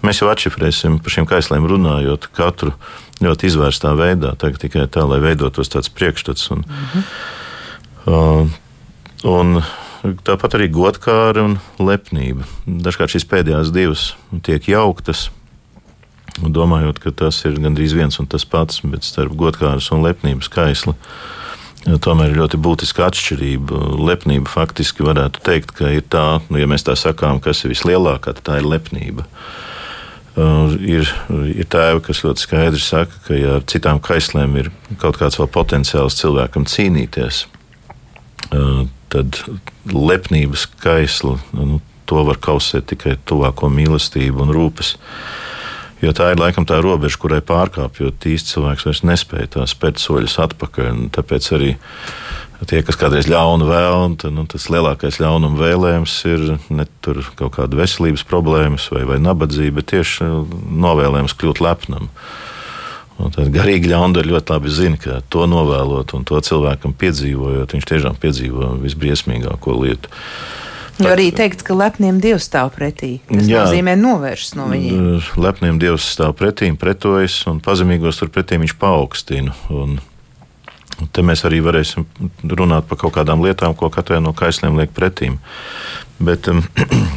Mēs 0.05 0.21
jau 0.21 0.29
atšifrēsim 0.33 0.99
par 1.01 1.15
šīm 1.15 1.29
kaislēm 1.29 1.69
runājot 1.69 2.29
katru 2.37 2.75
ļoti 3.23 3.49
izvērstā 3.51 3.95
veidā, 3.99 4.35
tikai 4.39 4.89
tā, 4.91 5.05
lai 5.09 5.21
veidotos 5.23 5.71
tāds 5.73 5.91
priekšstats. 5.93 6.51
Un, 6.55 6.65
-hmm. 6.65 7.05
uh, 8.07 8.49
un 9.25 9.63
tāpat 10.27 10.57
arī 10.59 10.71
godkāra 10.73 11.45
un 11.47 11.59
lepnība. 11.79 12.47
Dažkārt 12.67 13.15
šīs 13.15 13.29
pēdējās 13.29 13.73
divas 13.73 14.15
tiek 14.43 14.69
jauktas 14.69 15.31
domājot, 16.39 16.99
ka 16.99 17.11
tas 17.11 17.45
ir 17.45 17.61
gandrīz 17.61 17.95
viens 17.95 18.19
un 18.19 18.27
tas 18.27 18.45
pats, 18.45 18.81
bet 18.85 19.05
starp 19.05 19.33
godkāras 19.37 19.93
un 19.93 20.03
lepnības 20.03 20.49
kaisli. 20.49 20.95
Tomēr 21.83 22.31
ir 22.31 22.39
ļoti 22.39 22.57
būtiska 22.63 23.07
atšķirība. 23.11 23.75
Lepnība 23.99 24.49
faktiski 24.49 25.03
varētu 25.03 25.43
teikt, 25.43 25.75
ka 25.75 25.91
ir 25.91 26.03
tā, 26.09 26.41
nu, 26.49 26.59
ja 26.59 26.67
mēs 26.67 26.87
tā 26.87 26.95
sakām, 26.95 27.41
kas 27.41 27.65
ir 27.65 27.75
vislielākā, 27.75 28.33
tad 28.33 28.43
tā 28.43 28.59
ir 28.59 28.71
lepnība. 28.71 29.27
Uh, 29.27 29.72
ir, 30.37 31.09
ir 31.53 31.69
tēvi, 31.69 32.03
kas 32.07 32.23
ļoti 32.25 32.45
skaidri 32.47 32.81
saka, 32.81 33.19
ka, 33.27 33.37
ja 33.37 33.59
ar 33.59 33.67
citām 33.69 34.01
kaislēm 34.03 34.57
ir 34.61 34.71
kaut 35.03 35.19
kāds 35.21 35.39
vēl 35.41 35.51
potenciāls 35.53 36.17
cilvēkam 36.21 36.65
cīnīties, 36.69 37.45
uh, 38.53 38.85
tad 39.13 39.43
lepnības 39.93 40.67
kaisla 40.81 41.37
nu, 41.53 41.81
to 42.09 42.25
var 42.29 42.41
kausēt 42.43 42.89
tikai 42.93 43.19
tuvāko 43.29 43.69
mīlestību 43.73 44.47
un 44.47 44.55
rūpes. 44.57 44.97
Jo 46.03 46.11
tā 46.17 46.33
ir 46.33 46.41
laikam 46.41 46.67
tā 46.67 46.81
robeža, 46.83 47.19
kurai 47.23 47.39
pārkāpjot 47.47 48.25
īsti 48.27 48.57
cilvēks 48.57 48.87
vairs 48.89 49.03
nespēja 49.07 49.53
tās 49.57 49.75
spērt 49.77 50.03
soļus 50.03 50.35
atpakaļ. 50.43 51.05
Tāpēc 51.15 51.47
arī 51.55 51.77
tie, 52.67 52.81
kas 52.87 52.99
kādreiz 52.99 53.29
ļaunu 53.31 53.69
vēl, 53.69 54.17
tad 54.23 54.35
nu, 54.35 54.45
tas 54.51 54.69
lielākais 54.71 55.21
ļaunuma 55.23 55.61
vēlējums 55.61 56.15
ir 56.31 56.45
ne 56.75 56.87
tur 57.05 57.23
kaut 57.39 57.57
kāda 57.57 57.79
veselības 57.79 58.25
problēmas 58.27 58.89
vai, 58.95 59.05
vai 59.09 59.19
nabadzība, 59.23 59.79
bet 59.81 59.93
tieši 59.95 60.27
novēlējums 60.83 61.37
kļūt 61.39 61.63
lepnam. 61.63 62.11
Un 63.23 63.31
tad 63.35 63.53
garīgi 63.55 63.91
ļaundaļa 63.93 64.33
ļoti 64.33 64.55
labi 64.55 64.75
zina, 64.75 64.99
ka 64.99 65.21
to 65.31 65.47
novēlot 65.51 66.17
un 66.19 66.27
to 66.27 66.41
cilvēkam 66.43 66.97
piedzīvojot, 66.99 67.77
viņš 67.77 67.89
tiešām 67.93 68.19
piedzīvo 68.23 68.73
visbriesmīgāko 68.83 69.79
lietu. 69.85 70.11
Jo 71.01 71.13
arī 71.15 71.31
teikt, 71.35 71.63
ka 71.65 71.75
lepniem 71.77 72.19
dievs 72.21 72.47
stāv 72.51 72.73
pretī. 72.75 73.17
Tas 73.31 73.49
jā, 73.49 73.65
nozīmē 73.65 73.95
novērst 73.97 74.57
no 74.59 74.69
viņiem. 74.71 75.23
Lepniem 75.41 75.79
dievs 75.81 76.05
stāv 76.15 76.35
pretī, 76.39 76.69
pretojas, 76.79 77.39
un 77.49 77.63
pazemīgos 77.65 78.21
tur 78.21 78.33
pretī 78.33 78.59
viņš 78.61 78.75
paaugstina. 78.81 79.55
Un 79.73 79.97
te 81.15 81.25
mēs 81.25 81.47
arī 81.49 81.63
varēsim 81.65 82.05
runāt 82.53 82.87
par 82.91 83.01
kaut 83.01 83.17
kādām 83.17 83.43
lietām, 83.45 83.75
ko 83.79 83.89
katrai 83.93 84.21
no 84.23 84.35
kaisliem 84.37 84.77
liek 84.79 84.93
pretīm. 84.95 85.41
Bet 86.23 86.51
um, 86.53 86.61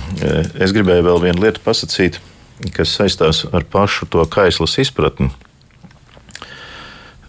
es 0.64 0.74
gribēju 0.76 1.10
vēl 1.10 1.22
vienu 1.28 1.46
lietu 1.46 1.64
pasakīt, 1.66 2.22
kas 2.74 2.96
saistās 2.96 3.44
ar 3.52 3.68
pašu 3.68 4.08
to 4.10 4.24
kaislas 4.32 4.80
izpratni. 4.82 5.30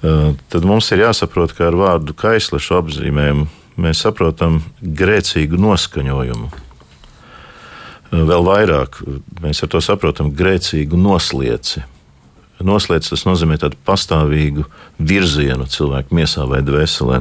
Uh, 0.07 0.37
tad 0.53 0.65
mums 0.69 0.89
ir 0.95 1.03
jāsaprot, 1.09 1.57
ka 1.57 1.67
ar 1.73 1.77
vārdu 1.77 2.15
kaislešu 2.15 2.79
apzīmējumu 2.79 3.49
mēs 3.81 4.05
saprotam 4.05 4.61
grēcīgu 4.81 5.59
noskaņojumu. 5.61 6.49
Vēl 8.17 8.47
vairāk 8.47 9.01
mēs 9.43 9.63
ar 9.65 9.71
to 9.73 9.83
saprotam 9.83 10.31
grēcīgu 10.37 10.99
noslieci. 10.99 11.83
Noslēdz 12.65 13.11
tas 13.13 13.27
nozīmē 13.29 13.59
tādu 13.61 13.77
pastāvīgu 13.85 14.65
virzienu 14.97 15.67
cilvēku 15.69 16.17
miesā 16.17 16.47
vai 16.49 16.63
dvēselē. 16.65 17.21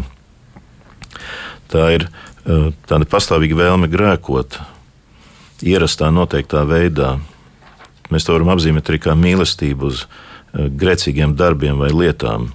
Tā 1.72 1.88
ir 1.98 2.06
eh, 2.08 2.70
tāda 2.88 3.08
pastāvīga 3.10 3.58
vēlme 3.60 3.90
grēkot, 3.92 4.60
ierastā 5.66 6.12
noteiktā 6.14 6.64
veidā. 6.70 7.18
Mēs 8.14 8.28
to 8.28 8.36
varam 8.36 8.54
apzīmēt 8.54 8.92
arī 8.92 9.02
kā 9.04 9.16
mīlestību 9.20 9.90
uz 9.90 10.06
eh, 10.06 10.70
grēcīgiem 10.70 11.36
darbiem 11.36 11.82
vai 11.84 11.92
lietām. 11.92 12.52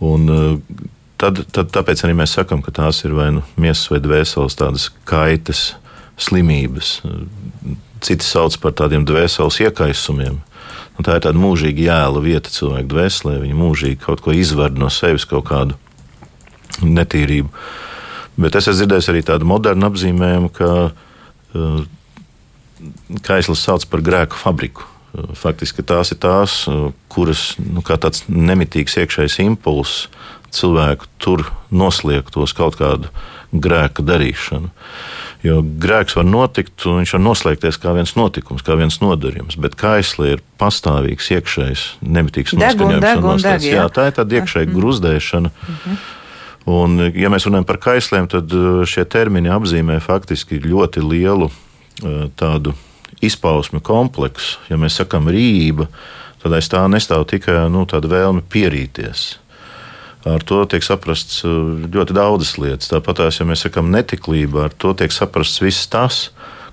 Un 0.00 0.32
eh, 0.32 0.86
tad, 1.18 1.42
tad 1.54 1.72
tāpēc 1.74 2.04
arī 2.06 2.16
mēs 2.18 2.36
sakām, 2.38 2.62
ka 2.64 2.72
tās 2.74 3.02
ir 3.06 3.14
vai 3.16 3.30
nu 3.34 3.42
miesas 3.60 3.90
vai 3.92 4.00
dvēseles 4.02 4.58
tādas 4.58 4.88
kaitas, 5.08 5.72
slimības. 6.18 6.98
Citi 8.04 8.26
sauc 8.26 8.56
par 8.62 8.76
tādiem 8.78 9.06
dvēseles 9.06 9.60
iekaisumiem. 9.66 10.38
Un 10.98 11.06
tā 11.06 11.18
ir 11.18 11.22
tāda 11.26 11.38
mūžīga 11.38 11.84
jēla 11.90 12.22
vieta 12.22 12.50
cilvēka 12.50 12.90
dvēselē. 12.90 13.36
Viņa 13.44 13.58
mūžīgi 13.58 14.00
kaut 14.02 14.22
ko 14.24 14.34
izvar 14.34 14.74
no 14.74 14.90
sevis, 14.90 15.26
kaut 15.30 15.46
kādu 15.50 15.78
netīrību. 16.82 17.50
Bet 18.38 18.58
es 18.58 18.66
esmu 18.70 18.82
dzirdējis 18.82 19.10
arī 19.12 19.22
tādu 19.26 19.46
modernu 19.50 19.86
apzīmējumu, 19.88 20.50
ka 20.54 20.70
uh, 20.90 21.80
kaislis 23.26 23.62
sauc 23.66 23.86
par 23.90 24.02
grēku 24.06 24.38
fabriku. 24.38 24.86
Faktiski 25.38 25.82
tās 25.86 26.12
ir 26.14 26.20
tās, 26.22 26.60
uh, 26.70 26.90
kuras 27.10 27.52
nu, 27.62 27.82
kā 27.82 27.98
tāds 27.98 28.26
nemitīgs 28.30 28.98
iekšējs 29.02 29.40
impulss 29.46 30.06
cilvēku 30.54 31.08
tur 31.22 31.46
noslēgtos 31.70 32.54
kaut 32.56 32.78
kādu 32.80 33.10
grēka 33.52 34.04
darīšanu. 34.04 34.70
Jo 35.46 35.60
grēks 35.62 36.16
var 36.18 36.26
notikt, 36.26 36.82
un 36.90 36.98
viņš 37.00 37.14
var 37.14 37.22
noslēgties 37.22 37.78
kā 37.78 37.92
viens 37.94 38.16
notikums, 38.18 38.64
kā 38.66 38.74
viens 38.78 38.98
nodarījums. 39.00 39.56
Bet 39.62 39.76
kaisli 39.78 40.34
ir 40.34 40.42
pastāvīgs, 40.58 41.30
iekšējs, 41.36 41.84
nemitīgs 42.02 42.56
noskaņojums. 42.58 43.46
Deg, 43.46 43.68
jā, 43.70 43.86
tā 43.94 44.08
ir 44.10 44.16
tāda 44.18 44.40
iekšēja 44.40 44.66
mm. 44.66 44.74
gruzdēšana. 44.74 45.52
Mm 45.54 45.78
-hmm. 45.84 46.00
Un, 46.68 46.98
ja 47.16 47.30
mēs 47.32 47.46
runājam 47.46 47.64
par 47.64 47.78
kaisliem, 47.80 48.26
tad 48.28 48.52
uh, 48.52 48.82
šie 48.84 49.04
termini 49.08 49.48
apzīmē 49.48 50.00
faktiski 50.04 50.60
ļoti 50.60 51.00
lielu 51.00 51.48
uh, 51.48 52.28
tādu 52.36 52.74
izpausmi 53.24 53.80
kompleksu. 53.80 54.58
Ja 54.68 54.76
mēs 54.76 54.98
sakām 55.00 55.30
rība, 55.32 55.86
tad 56.42 56.52
aiz 56.52 56.68
tā 56.68 56.82
nestāv 56.90 57.24
tikai 57.30 57.70
nu, 57.72 57.86
tāda 57.88 58.10
vēlme 58.10 58.42
pierīties. 58.52 59.38
Ar 60.28 60.42
to 60.44 60.62
tiek 60.68 60.84
saprasts 60.84 61.42
uh, 61.46 61.86
ļoti 61.88 62.16
daudzas 62.16 62.56
lietas. 62.60 62.90
Tāpat, 62.90 63.24
ja 63.32 63.46
mēs 63.48 63.64
sakām 63.66 63.92
netiklība, 63.94 64.66
ar 64.68 64.76
to 64.76 64.92
tiek 64.98 65.14
saprasts 65.14 65.62
viss 65.62 65.88
tas, 65.90 66.28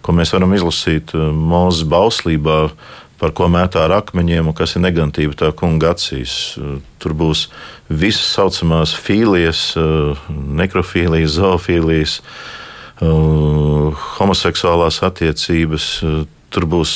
ko 0.05 0.15
mēs 0.15 0.33
varam 0.35 0.55
izlasīt 0.57 1.13
uh, 1.15 1.29
Mozus 1.31 1.87
bauslībā, 1.89 2.59
par 3.21 3.31
ko 3.31 3.47
mētā 3.47 3.85
ar 3.85 3.93
akmeņiem 4.01 4.49
un 4.51 4.55
kas 4.57 4.75
ir 4.75 4.83
negantība 4.83 5.37
tā 5.39 5.51
kunga 5.55 5.93
acīs. 5.95 6.55
Uh, 6.59 6.81
tur 6.99 7.15
būs 7.15 7.47
visas 7.87 8.27
saucamās 8.33 8.95
fīlijas, 8.97 9.75
nekrofīlijas, 10.31 11.35
zoofīlijas. 11.37 12.19
homoseksuālās 14.17 15.01
attiecības, 15.05 15.85
tur 16.49 16.65
būs 16.65 16.93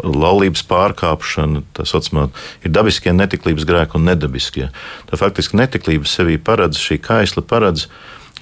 laulības 0.00 0.64
pārkāpšana, 0.70 1.62
tā 1.76 1.86
saucamā, 1.88 2.28
ir 2.64 2.72
dabiskie 2.72 3.12
netiklības 3.14 3.66
grēki 3.68 3.98
un 3.98 4.08
nedabiskie. 4.08 4.70
Tā 5.10 5.20
faktiski 5.20 5.58
netiklības 5.60 6.16
sevī 6.18 6.38
paredz, 6.40 6.80
šī 6.80 6.98
kaisla 7.02 7.44
paredz 7.44 7.86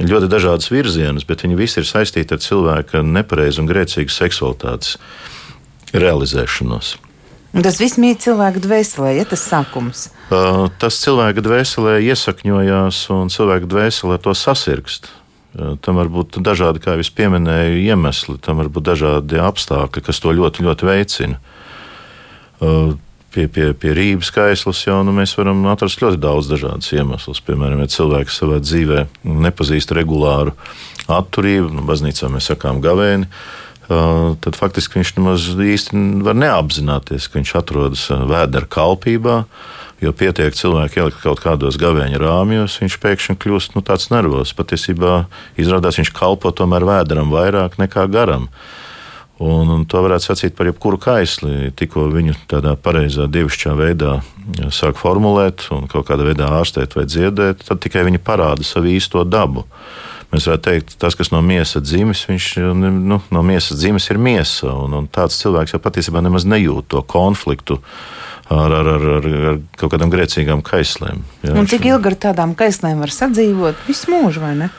ļoti 0.00 0.30
dažādas 0.32 0.70
virzienus, 0.72 1.26
bet 1.28 1.44
viņi 1.44 1.58
visi 1.58 1.80
ir 1.82 1.88
saistīti 1.88 2.36
ar 2.36 2.40
cilvēka 2.40 3.04
nepareizu 3.04 3.64
un 3.64 3.70
grēcīgu 3.70 4.12
seksualitātes 4.14 4.96
realizēšanos. 5.92 6.96
Un 7.50 7.64
tas 7.66 7.80
viss 7.82 7.98
mīt 7.98 8.22
cilvēka 8.22 8.62
dvēselē, 8.62 9.16
ja 9.18 9.24
tas 9.26 9.42
sākums. 9.42 10.06
Uh, 10.30 10.68
tas 10.78 11.00
cilvēka 11.02 11.42
dvēselē 11.42 11.96
iesakņojās, 12.06 13.00
un 13.10 13.32
cilvēka 13.34 13.66
dvēselē 13.72 14.20
to 14.22 14.36
sasirgst. 14.38 15.10
Tam 15.56 15.98
var 15.98 16.10
būt 16.12 16.38
dažādi, 16.46 16.78
kā 16.82 16.94
jau 16.94 17.02
es 17.02 17.10
pieminēju, 17.10 17.80
iemesli, 17.82 18.36
tam 18.42 18.60
var 18.62 18.68
būt 18.70 18.86
dažādi 18.86 19.40
apstākļi, 19.42 20.02
kas 20.06 20.22
to 20.22 20.34
ļoti, 20.36 20.62
ļoti 20.66 20.86
veicina. 20.86 21.40
Pie, 23.30 23.46
pie, 23.46 23.70
pie 23.78 23.94
rības 23.94 24.30
kaislas 24.34 24.82
jau 24.82 25.00
nu, 25.06 25.14
mēs 25.14 25.36
varam 25.38 25.62
atrast 25.70 26.02
ļoti 26.02 26.18
daudz 26.22 26.50
dažādas 26.50 26.90
iemeslus. 26.94 27.42
Piemēram, 27.46 27.82
ja 27.82 27.90
cilvēks 27.90 28.38
savā 28.42 28.60
dzīvē 28.62 29.04
nepazīst 29.26 29.94
regulāru 29.94 30.54
atturību, 31.10 31.70
nu, 31.74 31.86
baznīcā 31.86 32.30
mēs 32.30 32.50
sakām 32.50 32.78
gavēni, 32.82 33.26
tad 33.90 34.58
faktiski 34.58 35.00
viņš 35.00 35.14
nemaz 35.18 35.46
īsti 35.50 36.04
var 36.26 36.38
neapzināties, 36.38 37.26
ka 37.26 37.40
viņš 37.40 37.54
atrodas 37.58 38.06
vēdera 38.10 38.70
kalpībā 38.70 39.44
Jo 40.00 40.14
pietiek 40.16 40.54
cilvēki 40.56 41.02
ielikt 41.02 41.18
kaut 41.20 41.42
kādos 41.44 41.76
gavēņa 41.80 42.20
rāmjos, 42.22 42.78
viņš 42.80 42.94
pēkšņi 43.02 43.36
kļūst 43.42 43.74
nu, 43.76 43.82
tāds 43.84 44.08
nervozs. 44.08 44.54
Patiesībā 44.56 45.26
izrādās 45.60 46.00
viņš 46.00 46.14
kalpo 46.16 46.52
tomēr 46.56 46.86
vēderam 46.88 47.32
vairāk 47.34 47.76
nekā 47.80 48.06
garam. 48.12 48.48
Un, 49.40 49.68
un 49.72 49.84
to 49.88 50.00
varētu 50.04 50.26
sacīt 50.30 50.56
par 50.56 50.68
jebkuru 50.68 50.98
kaisli. 51.00 51.70
Tikko 51.76 52.06
viņu 52.12 52.36
tādā 52.48 52.74
pareizā, 52.80 53.24
dievišķā 53.28 53.74
veidā 53.76 54.18
sāk 54.72 54.96
formulēt 55.00 55.66
un 55.72 55.84
kaut 55.88 56.08
kādā 56.08 56.26
veidā 56.28 56.48
ārstēt 56.58 56.96
vai 56.96 57.06
dziedēt, 57.08 57.64
tad 57.68 57.80
tikai 57.84 58.04
viņi 58.08 58.20
parāda 58.24 58.64
savu 58.64 58.92
īsto 58.92 59.24
dabu. 59.28 59.66
Mēs 60.30 60.46
varētu 60.46 60.64
teikt, 60.68 60.96
tas, 61.00 61.16
kas 61.18 61.32
no 61.32 61.40
miesas 61.42 61.82
dzimis, 61.82 62.22
viņš 62.28 62.48
nu, 62.78 63.18
no 63.18 63.44
miesas 63.44 63.80
dzimis 63.80 64.08
ir 64.12 64.20
miesa. 64.22 64.70
Un, 64.70 64.96
un 65.00 65.08
tāds 65.10 65.40
cilvēks 65.40 65.74
jau 65.74 65.80
patiesībā 65.82 66.22
nemaz 66.24 66.48
nejūt 66.48 66.88
to 66.92 67.04
konfliktu 67.04 67.80
ar, 68.50 68.76
ar, 68.80 68.92
ar, 68.96 69.08
ar, 69.16 69.26
ar 69.52 69.58
kaut 69.78 69.94
kādām 69.94 70.12
grēcīgām 70.12 70.62
kaislēm. 70.66 71.24
Jā, 71.46 71.56
un 71.56 71.70
cik 71.70 71.88
ilgi 71.92 72.12
ar 72.12 72.20
tādām 72.28 72.54
kaislēm 72.58 73.02
var 73.02 73.14
sadzīvot? 73.14 73.86
Visu 73.88 74.12
mūžu 74.12 74.44
vai 74.44 74.54
ne? 74.58 74.70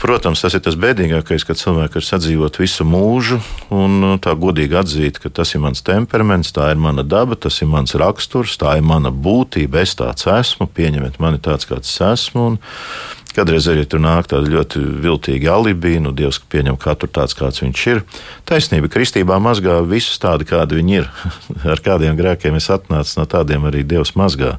Protams, 0.00 0.40
tas 0.40 0.54
ir 0.56 0.62
tas 0.64 0.76
bēdīgākais, 0.80 1.44
kad 1.44 1.58
cilvēki 1.60 2.00
ir 2.00 2.04
sadzīvot 2.06 2.56
visu 2.60 2.86
mūžu 2.88 3.36
un 3.74 3.98
nu, 4.00 4.12
tā 4.22 4.32
godīgi 4.38 4.78
atzīt, 4.80 5.20
ka 5.20 5.32
tas 5.40 5.52
ir 5.54 5.62
mans 5.64 5.84
temperaments, 5.84 6.54
tā 6.56 6.70
ir 6.72 6.80
mana 6.80 7.04
daba, 7.04 7.36
tas 7.36 7.60
ir 7.60 7.68
mans 7.70 7.92
raksturs, 8.00 8.56
tā 8.60 8.78
ir 8.80 8.86
mana 8.86 9.12
būtība, 9.12 9.82
es 9.84 9.92
tāds 9.98 10.24
esmu, 10.30 10.68
pieņemiet 10.76 11.20
mani 11.20 11.42
tāds, 11.42 11.68
kāds 11.68 11.92
es 11.92 12.00
esmu. 12.06 12.46
Un, 12.52 12.58
Kādreiz 13.34 13.68
arī 13.70 13.84
tur 13.86 14.02
nāk 14.02 14.26
tāda 14.30 14.50
ļoti 14.50 14.80
viltīga 15.04 15.52
alibi, 15.54 15.94
nu, 16.02 16.10
Dievs 16.16 16.40
pieņem 16.50 16.78
katru 16.80 17.06
tāds, 17.10 17.36
kāds 17.38 17.62
viņš 17.62 17.82
ir. 17.92 18.00
Taisnība 18.48 18.90
kristībā 18.90 19.38
mazgā 19.42 19.76
visus 19.86 20.18
tādi, 20.22 20.48
kādi 20.50 20.80
viņi 20.80 20.96
ir. 20.98 21.06
Ar 21.72 21.82
kādiem 21.84 22.18
grēkiem 22.18 22.58
es 22.58 22.66
atnācu, 22.74 23.14
no 23.20 23.26
tādiem 23.30 23.68
arī 23.70 23.84
Dievs 23.86 24.16
mazgā. 24.18 24.56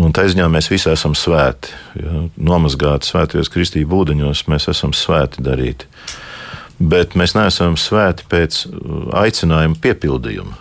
Un 0.00 0.14
tā 0.16 0.24
ziņā 0.26 0.48
mēs 0.50 0.70
visi 0.72 0.90
esam 0.90 1.14
svēti. 1.18 1.70
Ja, 2.00 2.24
nomazgāti 2.40 3.10
svētajos 3.12 3.52
kristību 3.52 4.02
ūdeņos, 4.02 4.46
mēs 4.50 4.66
esam 4.72 4.96
svēti 4.96 5.44
darīti. 5.44 5.86
Bet 6.82 7.14
mēs 7.14 7.36
neesam 7.36 7.76
svēti 7.78 8.26
pēc 8.32 8.64
aicinājuma 9.22 9.78
piepildījuma. 9.84 10.58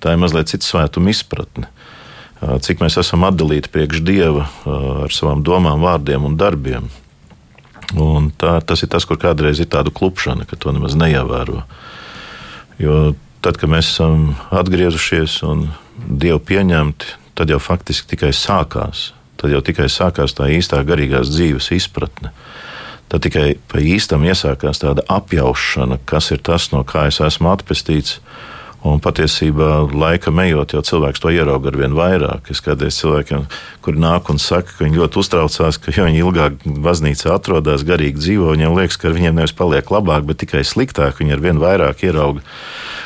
Tā 0.00 0.14
ir 0.14 0.22
mazliet 0.22 0.48
cita 0.54 0.64
svētuma 0.64 1.12
izpratne 1.12 1.68
cik 2.42 2.82
mēs 2.82 2.98
esam 2.98 3.26
atdalīti 3.28 3.70
priekš 3.72 4.02
Dieva 4.06 4.48
ar 5.04 5.14
savām 5.14 5.44
domām, 5.46 5.82
vārdiem 5.84 6.26
un 6.26 6.36
darbiem. 6.40 6.88
Un 7.98 8.30
tā, 8.38 8.56
tas 8.64 8.82
ir 8.82 8.90
tas, 8.92 9.04
kur 9.06 9.18
kādreiz 9.20 9.60
ir 9.60 9.68
tāda 9.70 9.92
klupšana, 9.92 10.46
ka 10.48 10.56
to 10.56 10.72
nemaz 10.72 10.96
neievēro. 10.98 11.62
Jo 12.80 13.12
tad, 13.44 13.58
kad 13.60 13.70
mēs 13.70 13.92
esam 13.94 14.32
atgriezušies 14.50 15.42
un 15.46 15.68
Dievu 16.02 16.40
pieņemti, 16.42 17.18
tad 17.38 17.52
jau 17.52 17.60
faktiski 17.62 18.14
tikai 18.14 18.32
sākās. 18.34 19.10
Tad 19.38 19.52
jau 19.52 19.60
tikai 19.64 19.88
sākās 19.92 20.34
tā 20.38 20.48
īstā 20.54 20.80
garīgās 20.86 21.30
dzīves 21.30 21.68
izpratne. 21.76 22.32
Tad 23.12 23.26
tikai 23.26 23.58
pa 23.68 23.82
īstam 23.82 24.24
iesākās 24.24 24.80
tāda 24.80 25.04
apjaušana, 25.12 26.00
kas 26.08 26.30
ir 26.32 26.40
tas, 26.40 26.70
no 26.72 26.80
kā 26.88 27.04
es 27.10 27.20
esmu 27.20 27.50
atpestīts, 27.52 28.22
Un 28.82 28.98
patiesībā 28.98 29.84
laika 29.94 30.32
ejot, 30.42 30.72
jau 30.74 30.80
cilvēks 30.82 31.22
to 31.22 31.30
ierauga 31.30 31.70
ar 31.70 31.76
vien 31.78 31.92
vairāk. 31.94 32.48
Es 32.50 32.58
kādreiz 32.64 32.96
cilvēkiem, 32.98 33.44
kuri 33.84 34.00
nāk 34.02 34.30
un 34.32 34.40
saka, 34.42 34.74
ka 34.74 34.82
viņi 34.82 34.98
ļoti 34.98 35.20
uztraucās, 35.22 35.78
ka 35.78 35.94
ja 35.94 36.06
viņi 36.08 36.18
ilgāk 36.24 36.64
baznīcā 36.82 37.30
atrodas, 37.30 37.84
garīgi 37.86 38.18
dzīvo, 38.18 38.50
viņiem 38.56 38.74
liekas, 38.80 38.98
ka 38.98 39.14
viņiem 39.14 39.38
nevis 39.38 39.54
paliek 39.54 39.86
labāk, 39.86 40.26
bet 40.26 40.42
tikai 40.42 40.64
sliktāk. 40.66 41.20
Viņi 41.22 41.36
ar 41.36 41.44
vien 41.44 41.62
vairāk 41.62 42.02
ierauga 42.08 42.42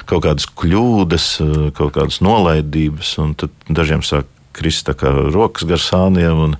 kaut 0.08 0.24
kādas 0.24 0.48
kļūdas, 0.48 1.28
kaut 1.76 1.92
kādas 1.98 2.22
nolaidības, 2.24 3.12
un 3.20 3.36
dažiem 3.68 4.00
sāk 4.06 4.32
krist 4.56 4.88
rokas 5.36 5.68
gar 5.68 5.82
sāniem. 5.82 6.40
Un, 6.46 6.56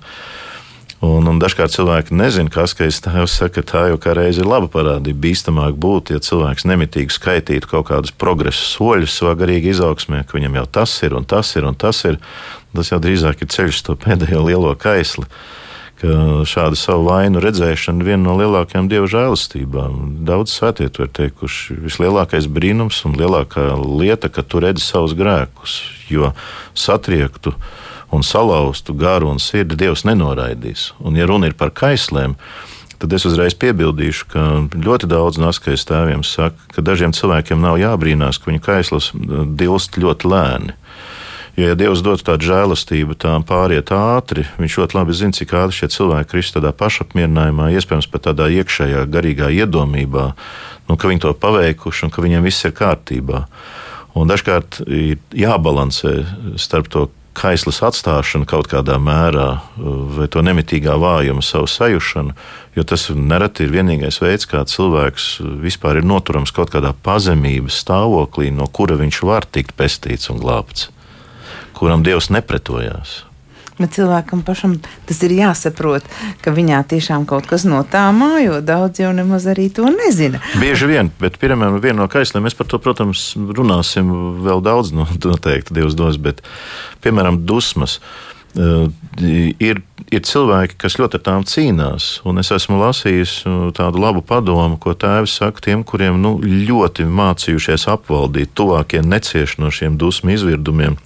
Un, 0.97 1.27
un 1.29 1.37
dažkārt 1.37 1.75
cilvēki 1.75 2.15
nezina, 2.17 2.49
kas 2.49 2.73
ir 2.81 2.89
tēvs. 2.89 3.35
Saka, 3.37 3.61
tā 3.61 3.83
jau 3.91 3.99
kā 4.01 4.15
reize 4.17 4.41
ir 4.41 4.49
laba 4.49 4.65
parādība. 4.71 5.27
Bīstamāk 5.27 5.77
būtu, 5.77 6.15
ja 6.15 6.23
cilvēks 6.25 6.65
nemitīgi 6.65 7.13
skaitītu 7.13 7.69
kaut 7.69 7.91
kādus 7.91 8.15
progresa 8.17 8.65
soļus 8.65 9.19
savā 9.19 9.35
garīgā 9.37 9.75
izaugsmē, 9.75 10.23
ka 10.25 10.39
viņam 10.39 10.57
jau 10.57 10.65
tas 10.79 10.95
ir 11.05 11.13
un 11.13 11.29
tas 11.29 11.53
ir 11.53 11.69
un 11.69 11.77
tas 11.77 12.01
ir. 12.09 12.17
Tas 12.73 12.89
jau 12.89 13.01
drīzāk 13.01 13.45
ir 13.45 13.53
ceļš 13.53 13.77
uz 13.77 13.85
to 13.85 13.97
pēdējo 14.07 14.41
lielo 14.47 14.73
kaisli. 14.77 15.29
Šāda 15.97 16.77
savu 16.77 17.07
vainu 17.07 17.41
redzēšana 17.41 18.01
ir 18.01 18.11
viena 18.11 18.21
no 18.27 18.35
lielākajām 18.37 18.89
dieva 18.89 19.07
žēlastībām. 19.09 20.25
Daudz 20.29 20.53
svētie 20.53 20.89
to 20.93 21.05
ir 21.05 21.13
teikuši. 21.13 21.77
Vislielākais 21.87 22.49
brīnums 22.53 23.03
un 23.05 23.17
lielākā 23.17 23.69
lieta, 23.81 24.29
ka 24.29 24.45
tu 24.45 24.61
redzi 24.61 24.85
savus 24.85 25.17
grēkus, 25.17 25.79
jo 26.09 26.33
satriektu 26.77 27.53
un 28.11 28.23
salauztu 28.23 28.95
garu 28.97 29.31
un 29.33 29.41
sirdi 29.41 29.77
Dievs 29.79 30.05
nenoraidīs. 30.07 30.91
Un, 31.03 31.17
ja 31.19 31.27
runa 31.27 31.49
ir 31.49 31.57
par 31.57 31.73
kaislēm, 31.75 32.37
tad 32.97 33.13
es 33.13 33.27
uzreiz 33.29 33.55
piebildīšu, 33.59 34.29
ka 34.31 34.45
ļoti 34.73 35.09
daudz 35.11 35.39
no 35.41 35.51
askais 35.51 35.85
tēviem 35.87 36.23
saka, 36.25 36.57
ka 36.73 36.83
dažiem 36.85 37.13
cilvēkiem 37.13 37.61
nav 37.61 37.77
jābrīnās, 37.81 38.39
ka 38.39 38.51
viņu 38.51 38.63
kaislas 38.63 39.11
dilst 39.13 39.99
ļoti 40.01 40.31
lēni. 40.31 40.77
Jo, 41.57 41.71
ja 41.71 41.75
Dievs 41.77 42.03
dod 42.05 42.21
tādu 42.21 42.45
žēlastību, 42.45 43.15
tām 43.17 43.41
pāriet 43.47 43.89
ātri, 43.89 44.43
viņš 44.61 44.75
ļoti 44.77 44.97
labi 44.97 45.15
zina, 45.17 45.33
cik 45.33 45.55
ātri 45.57 45.79
šie 45.79 45.89
cilvēki 45.89 46.29
krist 46.29 46.53
tādā 46.53 46.69
pašapmierinājumā, 46.77 47.71
iespējams, 47.73 48.09
pat 48.13 48.27
tādā 48.29 48.45
iekšējā 48.59 49.07
garīgā 49.09 49.49
iedomībā, 49.63 50.27
nu, 50.85 50.97
ka 50.97 51.09
viņi 51.09 51.23
to 51.25 51.33
paveikuši 51.33 52.05
un 52.05 52.13
ka 52.13 52.21
viņiem 52.21 52.45
viss 52.45 52.67
ir 52.69 52.75
kārtībā. 52.77 53.47
Un 54.17 54.29
dažkārt 54.29 54.83
ir 54.85 55.17
jābalansē 55.33 56.13
starp 56.61 56.93
to 56.93 57.07
kaislas 57.37 57.83
atstāšana 57.85 58.47
kaut 58.49 58.69
kādā 58.71 58.97
mērā, 59.01 59.47
vai 60.17 60.27
to 60.31 60.41
nemitīgā 60.45 60.95
vājuma 61.01 61.43
savu 61.45 61.69
sajušanu, 61.69 62.33
jo 62.77 62.85
tas 62.87 63.07
nereti 63.13 63.67
ir 63.67 63.75
vienīgais 63.75 64.19
veids, 64.23 64.49
kā 64.49 64.63
cilvēks 64.67 65.29
vispār 65.63 66.01
ir 66.01 66.09
noturams 66.09 66.53
kaut 66.55 66.73
kādā 66.73 66.95
pazemības 67.05 67.77
stāvoklī, 67.83 68.49
no 68.53 68.67
kura 68.67 68.97
viņš 68.99 69.21
var 69.27 69.45
tikt 69.45 69.77
pestīts 69.77 70.31
un 70.33 70.41
glābts, 70.41 70.89
kuram 71.77 72.05
Dievs 72.05 72.31
nepretojās. 72.33 73.26
Bet 73.77 73.93
cilvēkam 73.93 74.41
pašam 74.41 74.77
tas 75.05 75.19
ir 75.25 75.35
jāsaprot, 75.37 76.05
ka 76.41 76.53
viņā 76.53 76.79
tiešām 76.89 77.27
kaut 77.29 77.45
kas 77.49 77.65
no 77.67 77.83
tā 77.85 78.07
mājo. 78.15 78.57
Daudz 78.65 79.03
jau 79.03 79.11
nemaz 79.13 79.45
arī 79.49 79.67
to 79.73 79.85
nezina. 79.93 80.41
Bieži 80.57 80.89
vien, 80.89 81.11
bet 81.21 81.37
piemēram, 81.41 81.77
viena 81.83 82.01
no 82.01 82.07
kaislēm, 82.09 82.47
mēs 82.47 82.57
par 82.57 82.69
to, 82.71 82.81
protams, 82.81 83.29
runāsim 83.37 84.09
vēl 84.45 84.65
daudz, 84.65 84.95
no, 84.97 85.05
noteikti 85.29 85.77
Dievs 85.77 85.97
dos, 85.97 86.17
bet 86.17 86.41
piemēram, 87.05 87.43
dusmas. 87.45 87.99
Uh, 88.57 88.87
ir, 89.21 89.83
ir 90.09 90.21
cilvēki, 90.25 90.79
kas 90.81 90.95
ļoti 90.97 91.19
ar 91.19 91.23
tām 91.27 91.43
cīnās. 91.45 92.07
Es 92.41 92.49
esmu 92.55 92.79
lasījis 92.81 93.33
uh, 93.45 93.57
tādu 93.77 94.01
labu 94.01 94.23
padomu, 94.25 94.79
ko 94.81 94.95
tēvs 94.97 95.35
saka 95.43 95.61
tiem, 95.67 95.83
kuriem 95.85 96.17
nu, 96.23 96.39
ļoti 96.41 97.05
mācījušies 97.05 97.85
apvaldīt, 97.93 98.55
tuvākie 98.57 99.03
necieš 99.05 99.59
no 99.61 99.69
šiem 99.69 99.99
dusmu 100.01 100.33
izvirdumiem 100.33 100.97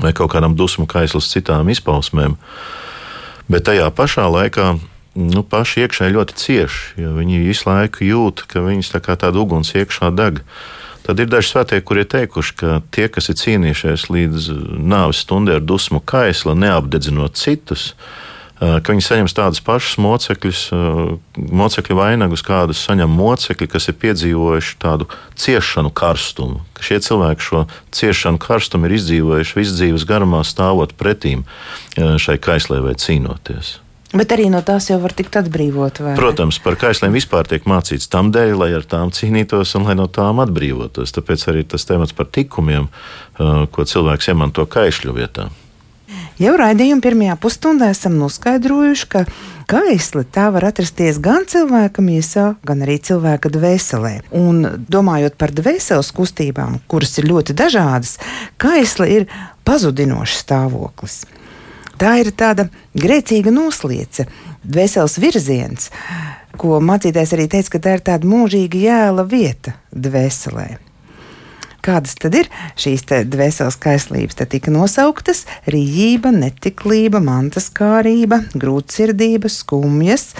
vai 0.00 0.12
kaut 0.16 0.32
kādam 0.32 0.56
dusmu 0.58 0.88
kaislas 0.90 1.30
citām 1.32 1.70
izpausmēm. 1.72 2.36
Bet 3.50 3.66
tajā 3.66 3.88
pašā 3.94 4.26
laikā 4.30 4.74
nu, 5.18 5.42
paši 5.42 5.84
iekšēji 5.84 6.14
ļoti 6.16 6.36
cieši, 6.38 6.82
jo 7.02 7.14
viņi 7.16 7.42
visu 7.44 7.68
laiku 7.68 8.06
jūt, 8.06 8.44
ka 8.50 8.62
viņas 8.64 8.92
tā 8.94 9.02
kā 9.04 9.16
tāda 9.18 9.42
uguns 9.42 9.74
iekšā 9.74 10.12
deg. 10.14 10.44
Tad 11.06 11.18
ir 11.22 11.30
daži 11.32 11.50
svētie, 11.50 11.80
kuri 11.82 12.04
ir 12.04 12.10
teikuši, 12.12 12.56
ka 12.60 12.80
tie, 12.94 13.08
kas 13.10 13.30
ir 13.32 13.38
cīnījušies 13.40 14.06
līdz 14.12 14.50
nāves 14.78 15.24
stundai 15.24 15.58
ar 15.58 15.64
dusmu 15.64 16.02
kaisla, 16.04 16.54
neapdedzinot 16.54 17.40
citus, 17.40 17.94
ka 18.60 18.92
viņi 18.92 19.04
saņems 19.06 19.34
tādus 19.36 19.62
pašus 19.64 19.96
mocekļus, 20.04 20.62
mocekļu 21.36 21.96
vainagus, 21.96 22.44
kādus 22.44 22.82
saņem 22.84 23.12
mocekļi, 23.16 23.68
kas 23.72 23.88
ir 23.88 23.96
piedzīvojuši 24.02 24.74
tādu 24.82 25.08
ciešanu 25.40 25.92
karstumu. 25.96 26.60
Ka 26.76 26.84
šie 26.84 27.00
cilvēki 27.06 27.46
šo 27.46 27.66
ciešanu 27.96 28.40
karstumu 28.42 28.88
ir 28.88 28.98
izdzīvojuši 28.98 29.56
visu 29.60 29.76
dzīves 29.78 30.04
garumā, 30.08 30.42
stāvot 30.44 30.92
pretīm 31.00 31.46
šai 31.96 32.36
kaislē 32.42 32.82
vai 32.84 32.98
cīnoties. 33.00 33.78
Bet 34.10 34.32
arī 34.34 34.48
no 34.50 34.58
tās 34.66 34.88
jau 34.90 34.98
var 34.98 35.12
tikt 35.14 35.36
atbrīvot. 35.38 36.00
Protams, 36.18 36.58
par 36.58 36.74
kaisliem 36.74 37.14
vispār 37.14 37.46
tiek 37.46 37.62
mācīts 37.70 38.10
tam 38.10 38.32
dēļ, 38.34 38.56
lai 38.58 38.72
ar 38.74 38.82
tām 38.82 39.12
cīnītos 39.14 39.76
un 39.78 39.86
lai 39.86 39.94
no 39.94 40.08
tām 40.10 40.42
atbrīvotos. 40.42 41.14
Tāpēc 41.14 41.46
arī 41.52 41.62
tas 41.62 41.86
temats 41.86 42.16
par 42.16 42.26
tikumiem, 42.26 42.90
ko 43.38 43.86
cilvēks 43.86 44.32
iemanto 44.34 44.66
kaišļu 44.66 45.14
vietā. 45.14 45.46
Jau 46.40 46.54
raidījuma 46.56 47.04
pirmajā 47.04 47.34
pusstundā 47.36 47.90
esam 47.92 48.14
noskaidrojuši, 48.16 49.08
ka 49.12 49.26
kaisli 49.68 50.22
tā 50.32 50.46
var 50.54 50.64
atrasties 50.70 51.18
gan 51.20 51.44
cilvēka 51.44 52.00
miesā, 52.00 52.44
gan 52.64 52.80
arī 52.86 52.96
cilvēka 53.10 53.50
dvēselē. 53.52 54.14
Un 54.40 54.62
domājot 54.88 55.36
par 55.36 55.52
dvēseles 55.52 56.08
kustībām, 56.16 56.78
kuras 56.88 57.12
ir 57.20 57.28
ļoti 57.28 57.58
dažādas, 57.60 58.16
kaisli 58.56 59.10
ir 59.18 59.28
pazudinošs 59.68 60.40
stāvoklis. 60.46 61.20
Tā 62.00 62.16
ir 62.22 62.32
tāda 62.32 62.70
grēcīga 62.96 63.52
nosliece, 63.52 64.24
dvēseles 64.64 65.20
virziens, 65.20 65.90
ko 66.56 66.80
mācītājs 66.80 67.36
arī 67.36 67.50
teica, 67.52 67.76
ka 67.76 67.84
tā 67.84 67.98
ir 67.98 68.06
tāda 68.08 68.32
mūžīga 68.32 68.80
jēla 68.88 69.28
vieta 69.28 69.76
dvēselē. 69.92 70.70
Kādas 71.80 72.16
tad 72.20 72.34
ir 72.36 72.48
šīs 72.80 73.06
dvēseles 73.08 73.78
kaislības? 73.80 74.36
Te 74.36 74.46
tika 74.52 74.72
nosauktas 74.74 75.46
rīība, 75.70 76.32
netiklība, 76.34 77.22
mantas 77.24 77.70
kārība, 77.72 78.42
grūtsirdība, 78.52 79.48
skumjas, 79.52 80.34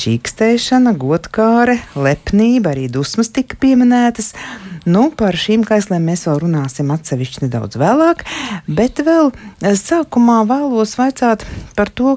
čīkstēšana, 0.00 0.96
godkāre, 0.98 1.78
lepnība, 1.94 2.74
arī 2.74 2.88
dusmas 2.90 3.30
tika 3.34 3.58
pieminētas. 3.62 4.32
Nu, 4.88 5.10
par 5.14 5.38
šīm 5.38 5.62
kaislēm 5.68 6.10
mēs 6.10 6.26
vēl 6.26 6.42
runāsim 6.42 6.90
atsevišķi 6.90 7.44
nedaudz 7.46 7.78
vēlāk, 7.78 8.24
bet 8.66 9.02
vēl 9.06 9.30
eh, 9.30 9.76
sākumā 9.78 10.40
vēlos 10.50 10.96
vaicāt 10.98 11.46
par 11.78 11.92
to, 11.94 12.16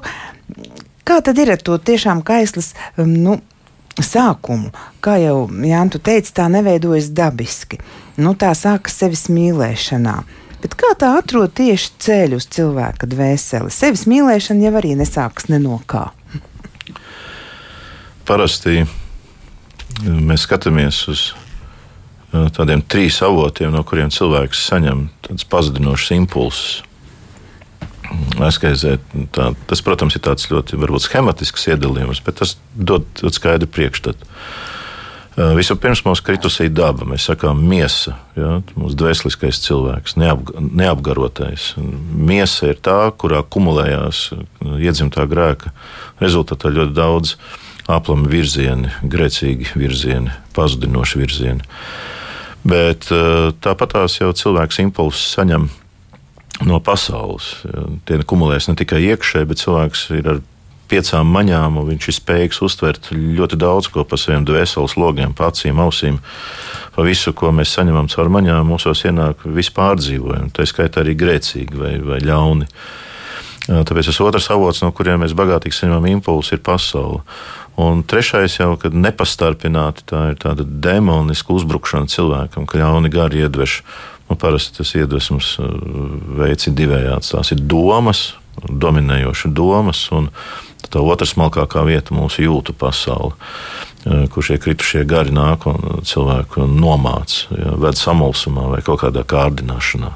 kā 1.06 1.20
tad 1.22 1.38
ir 1.38 1.54
ar 1.54 1.62
to 1.62 1.78
tiešām 1.78 2.24
kaislas. 2.26 2.72
Nu, 2.98 3.38
sākumu, 4.02 4.72
kā 5.04 5.18
jau 5.22 5.44
Jānis 5.50 6.02
teica, 6.02 6.32
tā 6.40 6.48
neveidojas 6.50 7.10
dabiski. 7.14 7.78
Nu, 8.16 8.34
tā 8.38 8.50
sākas 8.58 8.96
sevis 8.98 9.28
mīlēšanā. 9.30 10.16
Bet 10.64 10.76
kā 10.80 10.94
tā 10.98 11.10
atrod 11.18 11.52
tieši 11.58 11.90
ceļu 12.00 12.40
uz 12.40 12.46
cilvēka 12.56 13.06
dvēseli? 13.10 13.70
Sevis 13.74 14.06
mīlēšana 14.08 14.64
jau 14.64 14.74
arī 14.80 14.94
nesākas 14.96 15.50
ne 15.52 15.60
no 15.60 15.76
kā. 15.86 16.08
Parasti 18.24 18.80
eh, 18.80 18.88
mēs 20.08 20.46
skatāmies 20.48 21.02
uz 21.12 21.26
eh, 21.34 22.48
tādiem 22.56 22.80
trīs 22.80 23.20
avotiem, 23.22 23.74
no 23.74 23.84
kuriem 23.84 24.08
cilvēks 24.14 24.64
saņem 24.70 25.06
tādus 25.26 25.46
pazudinošus 25.52 26.16
impulsus 26.16 26.82
aizkaizēt. 28.44 29.02
Tā, 29.34 29.50
tas, 29.70 29.82
protams, 29.84 30.16
ir 30.16 30.24
tāds 30.24 30.48
ļoti 30.50 30.78
varbūt, 30.80 31.06
schematisks 31.06 31.68
iedalījums, 31.72 32.22
bet 32.24 32.40
tas 32.42 32.56
dod, 32.74 33.06
skaidru 33.34 33.70
priekšstatu. 33.70 34.30
Vispirms 35.34 36.04
mums 36.06 36.20
kritusī 36.22 36.68
daba, 36.70 37.02
mēs 37.10 37.24
sakām, 37.26 37.58
miesa, 37.66 38.12
ja, 38.38 38.60
mūsu 38.78 38.94
dvēseliskais 39.00 39.58
cilvēks, 39.64 40.14
neap, 40.22 40.52
neapgarotais. 40.62 41.72
Miesa 42.14 42.70
ir 42.70 42.78
tā, 42.78 43.08
kurā 43.18 43.42
kumulējās 43.42 44.28
iedzimtā 44.62 45.26
grēka 45.26 45.74
rezultātā 46.22 46.70
ļoti 46.70 46.94
daudz 46.94 47.34
aplami 47.90 48.30
virzieni, 48.30 48.94
grēcīgi 49.02 49.74
virzieni, 49.74 50.30
pazudinoši 50.54 51.24
virzieni. 51.24 51.66
Bet 52.64 53.10
tāpat 53.10 53.96
tās 53.98 54.20
jau 54.22 54.30
cilvēks 54.32 54.78
impulsus 54.86 55.34
saņem 55.34 55.66
no 56.62 56.78
pasaules. 56.84 57.64
Tie 58.06 58.20
kumulējas 58.22 58.70
ne 58.70 58.76
tikai 58.78 59.02
iekšēji, 59.10 59.48
bet 59.50 59.62
cilvēks 59.62 60.04
ir 60.14 60.28
ar 60.30 60.42
piecām 60.90 61.30
maņām, 61.32 61.78
un 61.80 61.88
viņš 61.88 62.08
ir 62.10 62.16
spējīgs 62.18 62.60
uztvert 62.64 63.08
ļoti 63.14 63.58
daudz 63.60 63.88
ko 63.92 64.04
par 64.06 64.20
saviem 64.20 64.44
dvēseles 64.46 64.96
logiem, 65.00 65.32
acīm, 65.32 65.80
ausīm. 65.80 66.20
Pa 66.94 67.06
visu, 67.06 67.32
ko 67.34 67.50
mēs 67.56 67.72
saņemam 67.74 68.10
caur 68.12 68.30
maņām, 68.30 68.68
mūsos 68.68 69.02
ienāk 69.08 69.46
vispārdzīvojumi, 69.48 70.52
tā 70.54 70.68
skaitā 70.68 71.02
arī 71.02 71.16
grēcīgi 71.18 71.80
vai, 71.80 71.96
vai 72.04 72.20
ļauni. 72.22 72.68
Tāpēc 73.64 74.10
tas 74.10 74.20
otrs 74.20 74.50
avots, 74.52 74.82
no 74.84 74.92
kuriem 74.92 75.22
mēs 75.24 75.32
bagātīgi 75.36 75.78
saņemam 75.78 76.10
impulsu, 76.12 76.54
ir 76.54 76.64
pasaule. 76.64 77.22
Un 77.80 78.04
trešais 78.06 78.60
jau, 78.60 78.74
kad 78.78 78.94
nepastarpināti 78.94 80.04
tā 80.06 80.20
ir 80.30 80.36
tāda 80.38 80.62
demoniska 80.62 81.56
uzbrukšana 81.56 82.12
cilvēkam, 82.12 82.68
ka 82.70 82.78
ļauni 82.78 83.10
gari 83.10 83.42
iedvež 83.42 83.80
Nu, 84.28 84.36
parasti 84.40 84.78
tas 84.78 84.94
iedvesmas 84.96 85.54
uh, 85.60 85.70
veids 86.40 86.68
ir 86.68 86.76
divējāds. 86.78 87.32
Tās 87.34 87.52
ir 87.54 87.60
domas, 87.60 88.32
dominējošas 88.64 89.52
domas, 89.56 90.04
un 90.14 90.30
tā 90.88 91.02
otra 91.02 91.28
smalkākā 91.28 91.84
vieta 91.88 92.16
mūsu 92.16 92.46
jūtu 92.46 92.76
pasaule, 92.78 93.34
uh, 93.36 94.24
kur 94.32 94.46
šie 94.46 94.60
kritušie 94.62 95.04
gari 95.08 95.34
nāk 95.34 95.68
un 95.70 96.04
cilvēku 96.08 96.68
nomāca, 96.70 97.50
ja, 97.58 97.74
ved 97.80 98.00
samulsumā 98.00 98.70
vai 98.76 98.84
kaut 98.86 99.04
kādā 99.04 99.26
kārdināšanā. 99.28 100.14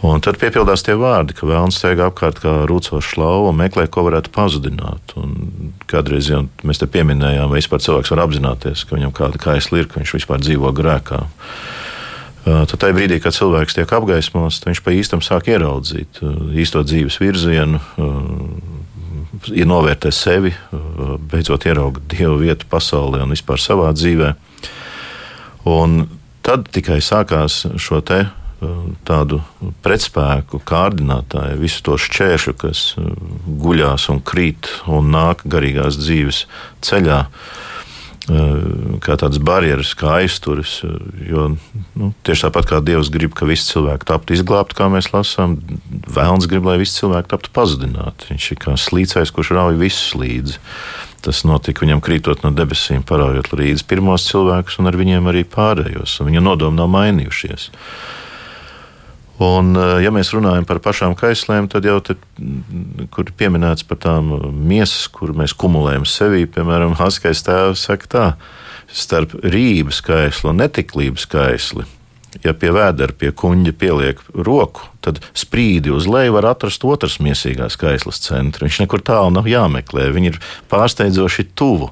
Un 0.00 0.22
tad 0.24 0.38
piepildās 0.40 0.80
tie 0.80 0.94
vārdi, 0.96 1.34
ka 1.36 1.44
vēlams 1.44 1.76
steigā 1.76 2.06
apkārt 2.08 2.38
kā 2.40 2.62
rūcošs 2.68 3.18
lauva 3.20 3.50
un 3.50 3.58
meklē, 3.58 3.84
ko 3.92 4.06
varētu 4.06 4.32
pazudināt. 4.32 5.12
Un 5.20 5.74
kādreiz 5.90 6.30
jau 6.30 6.46
mēs 6.64 6.80
te 6.80 6.88
pieminējām, 6.88 7.50
vai 7.52 7.60
vispār 7.60 7.82
cilvēks 7.84 8.14
var 8.14 8.22
apzināties, 8.24 8.86
ka 8.88 8.96
viņam 8.96 9.12
kāda 9.16 9.42
kaisla 9.42 9.82
ir, 9.82 9.90
ka 9.90 10.00
viņš 10.00 10.14
vispār 10.16 10.40
dzīvo 10.40 10.72
grēkā. 10.78 11.20
Tad 12.44 12.72
tajā 12.80 12.96
brīdī, 12.96 13.18
kad 13.20 13.36
cilvēks 13.36 13.76
tiek 13.76 13.90
apgaismots, 13.92 14.62
viņš 14.64 14.80
pa 14.84 14.94
īstam 14.96 15.20
sāk 15.24 15.50
ieraudzīt 15.52 16.22
īsto 16.56 16.80
dzīves 16.86 17.18
virzienu, 17.20 17.80
ir 19.52 19.68
novērtē 19.68 20.12
sevi, 20.14 20.54
beidzot 21.30 21.66
ierauga 21.68 22.00
dievu 22.08 22.40
vietu 22.40 22.68
pasaulē 22.70 23.22
un 23.26 23.34
vispār 23.36 23.60
savā 23.60 23.92
dzīvē. 23.92 24.32
Un 25.68 26.06
tad 26.46 26.70
tikai 26.72 27.02
sākās 27.04 27.62
šo 27.76 28.00
te 28.00 28.22
tādu 29.08 29.40
pretspēku 29.84 30.60
kārdinātāju, 30.68 31.60
visu 31.60 31.84
to 31.84 31.96
šķēršu, 32.00 32.56
kas 32.60 32.84
guļās 33.60 34.08
un 34.12 34.20
krīt 34.24 34.68
un 34.88 35.12
nāk 35.12 35.44
garīgās 35.48 36.00
dzīves 36.00 36.46
ceļā. 36.84 37.20
Uh, 37.24 37.68
kā 39.02 39.16
tādas 39.18 39.40
barjeras, 39.42 39.92
kā 39.98 40.20
aizturas. 40.20 40.78
Eh, 40.84 41.28
jo 41.30 41.46
nu, 41.98 42.12
tieši 42.26 42.46
tāpat 42.46 42.68
kā 42.70 42.80
Dievs 42.84 43.10
grib, 43.12 43.34
ka 43.34 43.48
visi 43.48 43.68
cilvēki 43.72 44.08
taptu 44.08 44.36
izglābti, 44.36 44.76
kā 44.78 44.90
mēs 44.92 45.12
lasām, 45.14 45.58
Vēlns 46.10 46.48
grib, 46.50 46.66
lai 46.66 46.78
visi 46.80 46.98
cilvēki 47.00 47.30
taptu 47.30 47.52
pazudināti. 47.54 48.30
Viņš 48.32 48.50
ir 48.52 48.58
kā 48.62 48.74
slīcējs, 48.78 49.32
kurš 49.34 49.52
rauj 49.56 49.78
visus 49.78 50.14
līdzi. 50.18 50.58
Tas 51.24 51.42
notika 51.44 51.84
viņam 51.84 52.00
krītot 52.02 52.42
no 52.42 52.50
debesīm, 52.56 53.04
paraujot 53.06 53.52
līdzi 53.52 53.84
pirmos 53.86 54.24
cilvēkus 54.30 54.80
un 54.80 54.88
ar 54.90 54.96
viņiem 54.96 55.28
arī 55.30 55.44
pārējos. 55.44 56.16
Viņa 56.24 56.42
nodomi 56.42 56.80
nav 56.80 56.88
mainījušies. 56.94 57.68
Un, 59.40 59.72
eh, 59.72 60.02
ja 60.04 60.10
mēs 60.12 60.34
runājam 60.36 60.66
par 60.68 60.82
pašām 60.84 61.14
kaislēm, 61.16 61.70
tad 61.72 61.86
jau 61.88 61.96
te, 62.04 62.14
mm, 62.36 63.06
ir 63.08 63.30
pieminēts 63.32 63.86
par 63.88 63.96
tām 63.96 64.52
miesas, 64.52 65.08
kur 65.08 65.32
mēs 65.32 65.56
kumulējam 65.56 66.04
sevī, 66.04 66.44
piemēram, 66.44 66.96
Haskais 66.98 67.40
tēvs 67.46 67.86
saka 67.88 68.06
tā, 68.06 68.26
starp 68.92 69.32
rības 69.40 70.02
kaislu 70.04 70.50
un 70.50 70.60
netiklības 70.60 71.24
kaisli. 71.30 71.86
Ja 72.44 72.52
pie 72.52 72.68
vēdera, 72.70 73.16
pie 73.16 73.32
kuģa 73.32 73.72
pieliek 73.74 74.20
roku, 74.34 74.84
tad 75.00 75.18
sprīdi 75.34 75.90
uz 75.90 76.06
leju 76.06 76.36
var 76.36 76.52
atrast 76.52 76.84
otrs 76.84 77.18
miesīgās 77.18 77.78
kaislas 77.80 78.20
centru. 78.22 78.68
Viņš 78.68 78.84
nekur 78.84 79.02
tālu 79.02 79.32
nav 79.34 79.48
jāmeklē, 79.50 80.12
viņi 80.14 80.34
ir 80.34 80.38
pārsteidzoši 80.70 81.48
tuvu. 81.58 81.90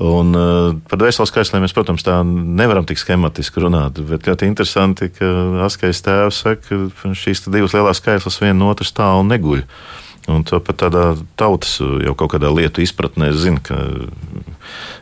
Un, 0.00 0.32
uh, 0.32 0.70
par 0.88 0.96
dvēseles 0.96 1.32
kaisliem 1.34 1.60
mēs, 1.66 1.74
protams, 1.76 2.04
tā 2.06 2.22
nevaram 2.24 2.86
tik 2.88 2.96
schematiski 3.02 3.60
runāt. 3.60 3.98
Bet 4.08 4.24
ļoti 4.30 4.48
interesanti, 4.48 5.10
ka 5.12 5.28
Askais 5.66 6.00
tēvs 6.06 6.38
saka, 6.46 6.78
ka 7.02 7.12
šīs 7.12 7.44
divas 7.50 7.76
lielās 7.76 8.00
kaislas 8.00 8.40
viena 8.40 8.56
no 8.62 8.70
otras 8.72 8.94
tālu 8.96 9.26
neguļ. 9.28 9.66
Un 10.30 10.44
pat 10.46 10.76
tādā 10.84 11.04
tautas 11.40 11.78
jau 11.80 12.14
kaut 12.18 12.34
kādā 12.34 12.50
lietu 12.54 12.84
izpratnē 12.84 13.32
zina, 13.36 13.60
ka 13.62 13.78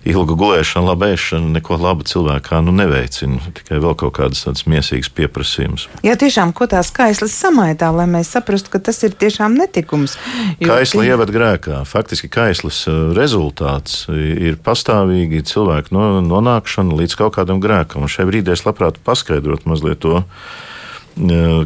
ilga 0.09 0.37
gulēšana, 0.38 0.87
laba 0.88 1.11
ēšana 1.12 1.53
neko 1.57 1.79
labu 1.81 2.07
cilvēkā 2.09 2.61
nu, 2.64 2.73
neveicina. 2.77 3.41
Tikai 3.57 3.81
vēl 3.83 3.97
kaut 3.99 4.14
kādas 4.19 4.45
tādas 4.47 4.64
miesīgas 4.71 5.11
pieprasījumus. 5.14 5.88
Jā, 6.07 6.14
tiešām, 6.21 6.55
ko 6.57 6.69
tā 6.71 6.81
skaislas 6.87 7.35
samaitā, 7.37 7.91
lai 7.95 8.07
mēs 8.11 8.33
saprastu, 8.35 8.73
ka 8.73 8.81
tas 8.88 9.03
ir 9.07 9.17
tiešām 9.19 9.59
netikums. 9.59 10.17
Jo, 10.59 10.71
Kaisla 10.71 11.05
ka... 11.05 11.09
ievada 11.12 11.35
grēkā. 11.35 11.83
Faktiski 11.88 12.31
kaislas 12.33 12.81
uh, 12.91 13.11
rezultāts 13.17 14.07
ir 14.12 14.59
pastāvīgi 14.64 15.45
cilvēku 15.49 15.95
nonākšana 16.29 17.03
līdz 17.03 17.19
kaut 17.21 17.37
kādam 17.38 17.62
grēkam. 17.64 18.07
Un 18.07 18.12
šai 18.12 18.29
brīdī 18.31 18.55
es 18.55 18.64
labprāt 18.69 19.01
paskaidrotu 19.05 19.69
mazliet 19.71 20.01
to, 20.05 20.23
uh, 20.23 20.64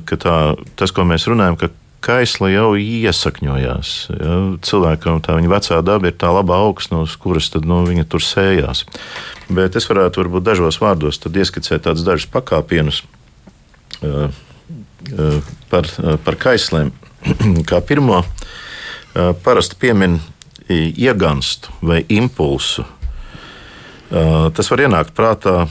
ka 0.08 0.18
tā, 0.20 0.36
tas, 0.78 0.94
ko 0.94 1.06
mēs 1.08 1.28
runājam, 1.30 1.58
ka 1.60 1.70
kaisla 2.02 2.50
jau 2.52 2.72
iesakņojās. 2.78 3.92
Ja? 4.12 4.36
Cilvēkam 4.66 5.20
tā 5.24 5.36
viņa 5.38 5.52
vecā 5.52 5.80
daba 5.86 6.10
ir 6.10 6.16
tā 6.18 6.32
labā 6.34 6.58
augsne, 6.66 7.02
uz 7.06 7.14
kuras 7.20 7.50
tad, 7.52 7.66
nu, 7.68 7.82
viņa 7.88 8.06
tur 8.10 8.24
sējās. 8.24 8.84
Bet 9.52 9.78
es 9.78 9.88
varētu 9.90 10.22
varbūt 10.22 10.46
dažos 10.46 10.80
vārdos 10.82 11.20
ieskicēt 11.22 11.86
tādus 11.86 12.06
dažus 12.06 12.30
pakāpienus 12.32 13.02
uh, 14.02 14.28
uh, 14.28 15.54
par, 15.70 15.88
uh, 16.02 16.18
par 16.24 16.38
kaisliem. 16.40 16.92
Kā 17.70 17.78
pirmo, 17.86 18.24
parasti 19.44 19.76
piemin 19.76 20.16
ieganstu 20.72 21.70
vai 21.84 22.00
impulsu. 22.08 22.84
Tas 24.08 24.70
var 24.72 24.82
ienākt 24.86 25.12
prātā, 25.16 25.66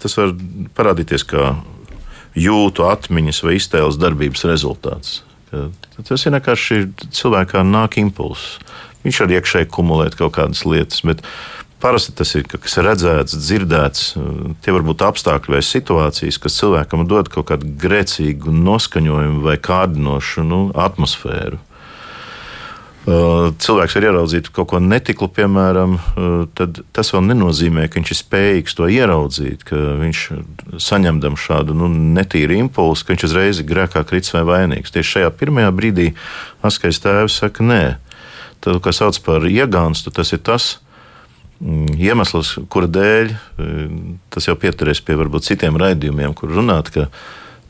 tas 0.00 0.16
var 0.16 0.32
parādīties 0.76 1.24
kā 1.28 1.52
jūtu 2.38 2.86
atmiņas 2.88 3.42
vai 3.46 3.56
iztēles 3.58 3.98
darbības 4.00 4.46
rezultāts. 4.48 5.20
Tas 5.50 6.26
ir 6.26 6.36
vienkārši 6.36 6.84
cilvēkā 7.16 7.64
nāk 7.66 7.98
impulss. 8.00 8.58
Viņš 9.04 9.24
arī 9.24 9.38
iekšēji 9.38 9.70
kumulēt 9.72 10.16
kaut 10.18 10.36
kādas 10.36 10.62
lietas, 10.68 11.00
bet 11.08 11.24
parasti 11.80 12.12
tas 12.16 12.34
ir 12.36 12.44
kas 12.50 12.76
redzēts, 12.84 13.38
dzirdēts. 13.40 14.04
Tie 14.62 14.74
var 14.76 14.84
būt 14.86 15.02
apstākļi 15.08 15.56
vai 15.56 15.62
situācijas, 15.64 16.38
kas 16.42 16.58
cilvēkam 16.60 17.06
dod 17.08 17.32
kaut 17.32 17.48
kādu 17.50 17.72
grēcīgu 17.80 18.52
noskaņojumu 18.54 19.42
vai 19.46 19.56
kārdinošu 19.58 20.44
nu, 20.46 20.62
atmosfēru. 20.76 21.58
Uh, 23.00 23.48
cilvēks 23.56 23.94
var 23.96 24.04
ieraudzīt 24.10 24.50
kaut 24.52 24.68
ko 24.74 24.78
netiklu, 24.84 25.30
piemēram, 25.32 25.94
uh, 25.96 26.42
tad 26.52 26.82
tas 26.92 27.08
vēl 27.14 27.22
nenozīmē, 27.30 27.86
ka 27.88 27.96
viņš 27.96 28.10
ir 28.12 28.18
spējīgs 28.18 28.76
to 28.76 28.90
ieraudzīt, 28.92 29.64
ka 29.64 29.78
viņš 30.02 30.20
saņemdam 30.84 31.38
šādu 31.40 31.78
nu, 31.80 31.88
netīru 31.88 32.58
impulsu, 32.58 33.06
ka 33.06 33.14
viņš 33.14 33.24
uzreiz 33.30 33.62
ir 33.62 33.68
grēkā 33.70 34.04
kritis 34.04 34.34
vai 34.36 34.44
vainīgs. 34.50 34.92
Tieši 34.92 35.14
šajā 35.14 35.32
pirmajā 35.40 35.72
brīdī 35.72 36.10
Askais 36.60 37.00
tēvs 37.00 37.40
saka, 37.40 37.64
nē, 37.64 37.82
tas, 38.60 38.76
ko 38.84 38.92
sauc 38.92 39.16
par 39.24 39.48
iegānstu, 39.48 40.12
tas 40.12 40.36
ir 40.36 40.44
tas 40.44 40.68
mm, 41.56 41.96
iemesls, 41.96 42.58
kura 42.68 42.90
dēļ 43.00 43.32
tas 44.28 44.50
jau 44.50 44.58
pieturēs 44.60 45.00
pie 45.00 45.16
varbūt 45.16 45.48
citiem 45.48 45.80
raidījumiem, 45.80 46.36
kur 46.36 46.52
runāt, 46.52 46.92
ka 46.92 47.08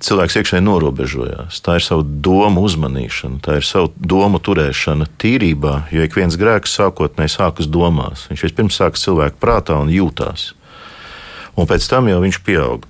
cilvēks 0.04 0.38
iekšēji 0.40 0.64
norobežojās. 0.64 1.60
Tā 1.64 1.76
ir 1.78 1.84
savu 1.84 2.04
domu 2.04 2.64
uzmanīšana, 2.66 3.40
tā 3.44 3.58
ir 3.60 3.66
savu 3.66 3.92
domu 3.96 4.40
turēšana 4.42 5.08
tīrībā, 5.20 5.74
jo 5.92 6.06
ik 6.06 6.16
viens 6.16 6.38
grēks 6.40 6.76
sākotnēji 6.78 7.36
sākas 7.36 7.68
domās. 7.70 8.26
Viņš 8.30 8.46
vispirms 8.48 8.80
sākas 8.80 9.04
cilvēku 9.06 9.40
prātā 9.42 9.76
un 9.80 9.92
jūtās. 9.92 10.52
Un 11.58 11.68
pēc 11.68 11.88
tam 11.90 12.08
jau 12.08 12.22
viņš 12.24 12.40
pieaug. 12.46 12.86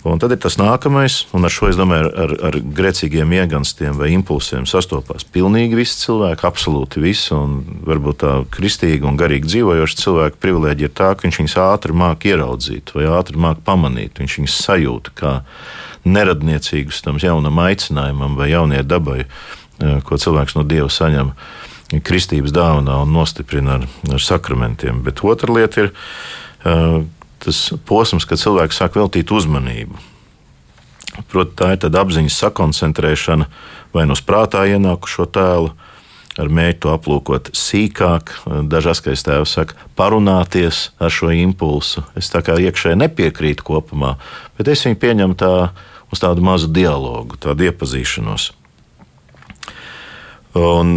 Un 0.00 0.16
tad 0.16 0.32
ir 0.32 0.38
tas 0.40 0.54
nākamais, 0.56 1.26
un 1.36 1.44
ar 1.44 1.52
šo 1.52 1.68
es 1.68 1.76
domāju, 1.76 2.08
ar, 2.08 2.30
ar 2.48 2.56
grēcīgiem 2.56 3.34
ieganstiem 3.36 3.98
vai 4.00 4.14
impulsiem 4.14 4.64
sastopās 4.64 5.26
pilnīgi 5.28 5.76
visi 5.76 5.98
cilvēki, 6.06 6.46
absolūti 6.48 7.02
visi. 7.04 7.34
Un 7.36 7.82
varbūt 7.84 8.22
tā 8.22 8.32
kristīgi 8.54 9.04
un 9.04 9.20
garīgi 9.20 9.50
dzīvojoši 9.50 10.00
cilvēki 10.00 10.40
privilēģija 10.40 10.88
ir 10.88 10.96
tā, 10.96 11.10
ka 11.12 11.26
viņš 11.26 11.40
viņus 11.42 11.58
ātri 11.66 11.98
māca 12.00 12.32
ieraudzīt 12.32 12.94
vai 12.96 13.10
ātri 13.12 13.44
māca 13.44 13.60
pamanīt. 13.66 14.22
Viņš 14.22 14.38
viņus 14.40 14.56
sajūta 14.64 15.12
kā 15.20 15.34
neradniecīgus 16.04 17.02
tam 17.04 17.20
jaunam 17.22 17.58
aicinājumam 17.62 18.36
vai 18.38 18.50
jaunajai 18.52 18.86
dabai, 18.86 19.20
eh, 19.24 20.00
ko 20.04 20.16
cilvēks 20.16 20.56
no 20.56 20.64
Dieva 20.64 20.88
saņem 20.88 21.32
kristības 22.06 22.54
dāvanā 22.54 23.00
un 23.02 23.12
nostiprina 23.12 23.80
ar, 23.80 23.88
ar 24.12 24.22
sakramentiem. 24.22 25.02
Bet 25.02 25.24
otra 25.26 25.52
lieta 25.52 25.86
ir 25.86 25.92
eh, 26.64 27.02
tas 27.40 27.72
posms, 27.88 28.24
kad 28.28 28.38
cilvēks 28.38 28.80
sāk 28.80 28.96
veltīt 29.00 29.32
uzmanību. 29.32 29.98
Proti, 31.28 31.56
tā 31.58 31.74
ir 31.74 32.00
apziņas 32.00 32.38
sakoncentrēšana 32.44 33.46
vai 33.92 34.06
no 34.06 34.14
prātā 34.14 34.62
ienākušo 34.70 35.26
tēlu, 35.34 35.72
ar 36.38 36.50
mērķi 36.52 36.80
to 36.84 36.92
aplūkot 36.94 37.50
sīkāk. 37.56 38.32
Dažas, 38.70 39.02
kā 39.02 39.14
es 39.14 39.24
tēvu 39.26 39.48
saku, 39.48 39.74
parunāties 39.98 40.90
ar 41.02 41.12
šo 41.14 41.32
impulsu. 41.34 42.04
Es 42.18 42.30
tā 42.32 42.44
kā 42.46 42.58
iekšēji 42.60 43.00
nepiekrītu 43.02 43.66
kopumā, 43.66 44.14
bet 44.58 44.70
es 44.70 44.86
viņu 44.86 45.00
pieņemu 45.02 45.38
tā 45.40 45.52
uz 46.10 46.22
tādu 46.22 46.44
mazu 46.44 46.70
dialogu, 46.70 47.38
tādu 47.40 47.68
iepazīšanos. 47.70 48.50
Un 50.58 50.96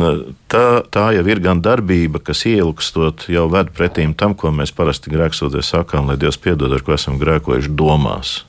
tā, 0.50 0.82
tā 0.90 1.04
jau 1.14 1.26
ir 1.30 1.40
gan 1.44 1.60
darbība, 1.62 2.18
kas 2.26 2.42
ielūgstot, 2.50 3.28
jau 3.30 3.46
ved 3.54 3.70
pretīm 3.78 4.16
tam, 4.18 4.34
ko 4.34 4.50
mēs 4.50 4.74
parasti 4.74 5.14
grēksoties 5.14 5.70
sakām, 5.76 6.10
lai 6.10 6.18
Dievs 6.18 6.42
piedod, 6.42 6.74
ar 6.74 6.82
ko 6.82 6.96
esam 6.98 7.20
grēkojuši 7.22 7.70
domās. 7.78 8.40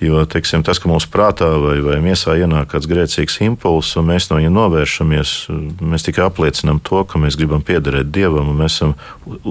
Jo 0.00 0.26
teiksim, 0.28 0.60
tas, 0.60 0.76
ka 0.76 0.90
mūsu 0.90 1.08
prātā 1.08 1.46
vai, 1.56 1.78
vai 1.80 1.96
miesā 2.04 2.34
ienāk 2.36 2.68
kāds 2.74 2.88
grēcīgs 2.90 3.38
impulss, 3.46 3.94
un 3.96 4.10
mēs 4.10 4.26
no 4.28 4.36
viņa 4.36 4.50
novēršamies, 4.52 5.32
mēs 5.80 6.04
tikai 6.04 6.26
apliecinām 6.26 6.82
to, 6.84 7.00
ka 7.08 7.16
mēs 7.22 7.38
gribam 7.40 7.64
piederēt 7.64 8.10
Dievam 8.12 8.50
un 8.52 8.60
mēs 8.60 8.76
esam 8.76 8.92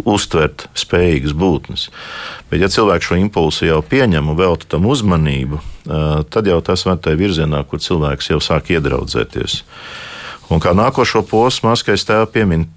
uztvert 0.05 0.67
spējīgas 0.77 1.33
būtnes. 1.33 1.87
Bet, 2.51 2.61
ja 2.61 2.69
cilvēks 2.69 3.09
šo 3.09 3.17
impulsu 3.23 3.65
jau 3.65 3.81
pieņem 3.81 4.29
un 4.29 4.37
velta 4.37 4.69
tam 4.75 4.85
uzmanību, 4.85 5.63
tad 6.29 6.53
jau 6.53 6.61
tas 6.61 6.85
ved 6.85 7.01
tajā 7.01 7.17
virzienā, 7.25 7.65
kur 7.65 7.81
cilvēks 7.81 8.29
jau 8.35 8.37
sāk 8.37 8.69
iedraudzēties. 8.77 9.63
Un 10.53 10.61
kā 10.61 10.77
nākošo 10.77 11.25
posmu, 11.25 11.71
maskais 11.71 12.05
tēvs 12.05 12.29
piemin, 12.37 12.67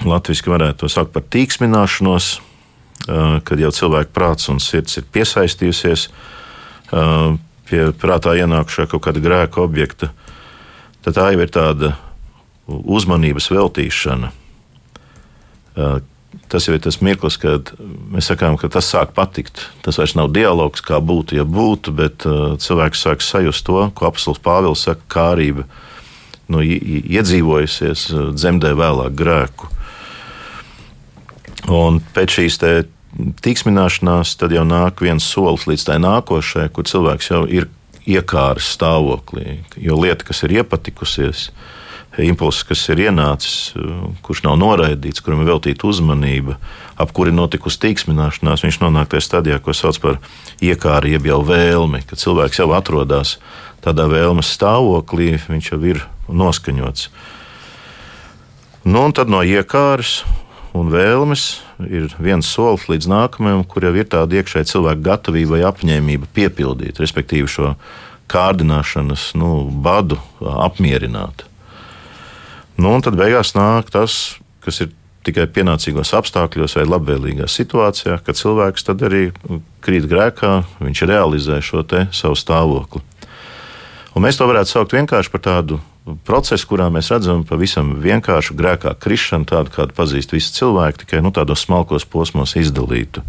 latviešu 0.00 0.48
varētu 0.56 0.86
to 0.86 0.88
saukt 0.88 1.12
par 1.12 1.28
tīksmināšanos, 1.28 2.38
kad 3.44 3.60
jau 3.60 3.70
cilvēka 3.74 4.16
prāts 4.16 4.48
un 4.48 4.64
sirds 4.64 4.96
ir 4.96 5.04
piesaistījusies 5.12 6.08
pie 6.90 7.84
prātā 8.00 8.34
ienākušā 8.38 8.88
kaut 8.90 9.04
kāda 9.06 9.22
grēka 9.24 9.62
objekta, 9.64 10.10
tad 11.04 11.16
tā 11.18 11.30
jau 11.32 11.44
ir 11.44 11.52
tāda 11.52 11.94
uzmanības 12.66 13.50
veltīšana. 13.52 14.32
Tas 16.50 16.66
jau 16.66 16.74
ir 16.76 16.82
tas 16.84 17.00
mirklis, 17.02 17.36
kad 17.40 17.72
mēs 18.12 18.28
sakām, 18.30 18.56
ka 18.60 18.68
tas 18.72 18.88
sāk 18.90 19.14
patikt. 19.16 19.66
Tas 19.84 19.98
vairs 20.00 20.16
nav 20.18 20.32
dialogs, 20.34 20.82
kā 20.84 21.00
būtu, 21.00 21.38
ja 21.38 21.46
būtu, 21.46 21.94
bet 21.94 22.26
cilvēks 22.62 23.04
sāk 23.06 23.24
sajust 23.24 23.66
to, 23.66 23.80
ko 23.94 24.10
apelsīns 24.10 24.42
Pāvils 24.44 24.84
saka, 24.86 25.02
kārība 25.10 25.66
nu, 26.52 26.60
iedzīvojusies, 26.60 28.08
dzemdē 28.36 28.74
vēlāk 28.76 29.16
grēku. 29.16 29.70
Un 31.72 32.02
pēc 32.14 32.38
šīs 32.38 32.60
tīksmināšanās, 33.44 34.34
tad 34.40 34.54
jau 34.54 34.64
nāk 34.66 35.02
viens 35.04 35.24
solis 35.26 35.68
līdz 35.70 35.86
tai 35.88 35.98
nākošajai, 36.02 36.70
kur 36.74 36.88
cilvēks 36.88 37.30
jau 37.30 37.44
ir 37.46 37.68
iekārs 38.04 38.74
stāvoklī. 38.74 39.62
Jo 39.80 39.96
lieta, 40.00 40.26
kas 40.28 40.42
ir 40.44 40.58
iepatikusies, 40.60 41.48
impulss, 42.20 42.64
kas 42.66 42.82
ir 42.92 43.06
ienācis, 43.08 43.74
kurš 44.24 44.44
nav 44.46 44.58
noraidīts, 44.60 45.22
kuram 45.24 45.42
ir 45.42 45.50
veltīta 45.50 45.88
uzmanība, 45.88 46.58
ap 47.00 47.14
kuri 47.16 47.34
notikusi 47.34 47.80
tīksmināšanās, 47.86 48.64
viņš 48.66 48.80
nonāk 48.82 49.10
tajā 49.14 49.24
stadijā, 49.26 49.58
ko 49.62 49.74
sauc 49.74 49.98
par 50.02 50.20
iekāru, 50.62 51.10
jeb 51.14 51.30
jau 51.30 51.40
vēlmi, 51.46 52.04
kad 52.06 52.20
cilvēks 52.22 52.62
jau 52.62 52.70
atrodas 52.76 53.38
tādā 53.84 54.06
vēlmes 54.10 54.52
stāvoklī, 54.54 55.34
viņš 55.48 55.72
jau 55.72 55.80
ir 55.86 56.04
noskaņots. 56.28 57.08
Nu, 58.84 59.06
un 59.06 59.14
tad 59.16 59.30
no 59.32 59.40
iekāras 59.40 60.22
un 60.74 60.90
vēlmes 60.92 61.44
ir 61.86 62.10
viens 62.18 62.48
solis 62.50 62.88
līdz 62.90 63.08
nākamajam, 63.10 63.62
kur 63.68 63.86
jau 63.86 63.94
ir 63.94 64.08
tāda 64.10 64.40
iekšēja 64.40 64.70
cilvēka 64.72 65.06
gatavība 65.06 65.56
vai 65.56 65.62
apņēmība 65.70 66.30
piepildīt, 66.34 66.98
respektīvi 67.02 67.50
šo 67.50 67.74
kārdināšanas 68.30 69.30
nu, 69.38 69.68
badu 69.84 70.18
apmierināt. 70.40 71.46
Nu, 72.74 72.90
un 72.90 73.04
tad 73.06 73.14
beigās 73.18 73.54
nāk 73.54 73.92
tas, 73.94 74.36
kas 74.64 74.82
ir 74.82 74.90
tikai 75.24 75.46
pienācīgos 75.48 76.12
apstākļos 76.18 76.76
vai 76.80 76.84
labvēlīgā 76.88 77.46
situācijā, 77.48 78.18
kad 78.24 78.36
cilvēks 78.36 78.86
tad 78.88 79.04
arī 79.06 79.28
krīt 79.84 80.08
grēkā, 80.10 80.56
viņš 80.82 81.04
realizē 81.08 81.60
šo 81.64 81.84
savu 82.12 82.36
stāvokli. 82.36 83.04
Un 84.14 84.22
mēs 84.26 84.38
to 84.38 84.46
varētu 84.46 84.70
saukt 84.70 84.94
vienkārši 84.94 85.32
par 85.32 85.42
tādu 85.42 85.80
procesu, 86.26 86.68
kurā 86.68 86.90
mēs 86.92 87.08
redzam 87.12 87.44
pavisam 87.48 87.94
vienkāršu 88.04 88.56
grēkā 88.58 88.94
krišanu, 89.00 89.48
tādu 89.48 89.72
kādu 89.74 89.96
pazīst 89.96 90.34
visi 90.36 90.52
cilvēki, 90.58 91.04
tikai 91.04 91.22
nu, 91.24 91.32
tādos 91.34 91.64
smalkos 91.64 92.04
posmos 92.08 92.56
izdalītu. 92.60 93.24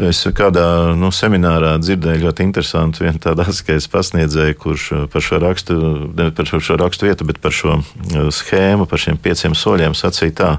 Es 0.00 0.22
kādā 0.32 0.94
nu, 0.96 1.10
seminārā 1.12 1.74
dzirdēju 1.76 2.24
ļoti 2.24 2.46
interesantu 2.46 3.04
vienu 3.04 3.20
tādu 3.20 3.44
atskaites 3.44 3.90
pasniedzēju, 3.92 4.56
kurš 4.56 4.86
par 5.12 5.24
šo 5.24 5.40
rakstu, 5.42 5.76
ne 6.16 6.30
par 6.32 6.48
šo, 6.48 6.62
šo 6.64 6.78
rakstu 6.80 7.10
vietu, 7.10 7.26
bet 7.28 7.42
par 7.44 7.52
šo 7.52 7.76
uh, 7.76 8.30
schēmu, 8.32 8.88
par 8.88 9.02
šiem 9.04 9.20
pieciem 9.20 9.52
soļiem 9.52 9.92
sacīja 9.92 10.36
tā. 10.38 10.50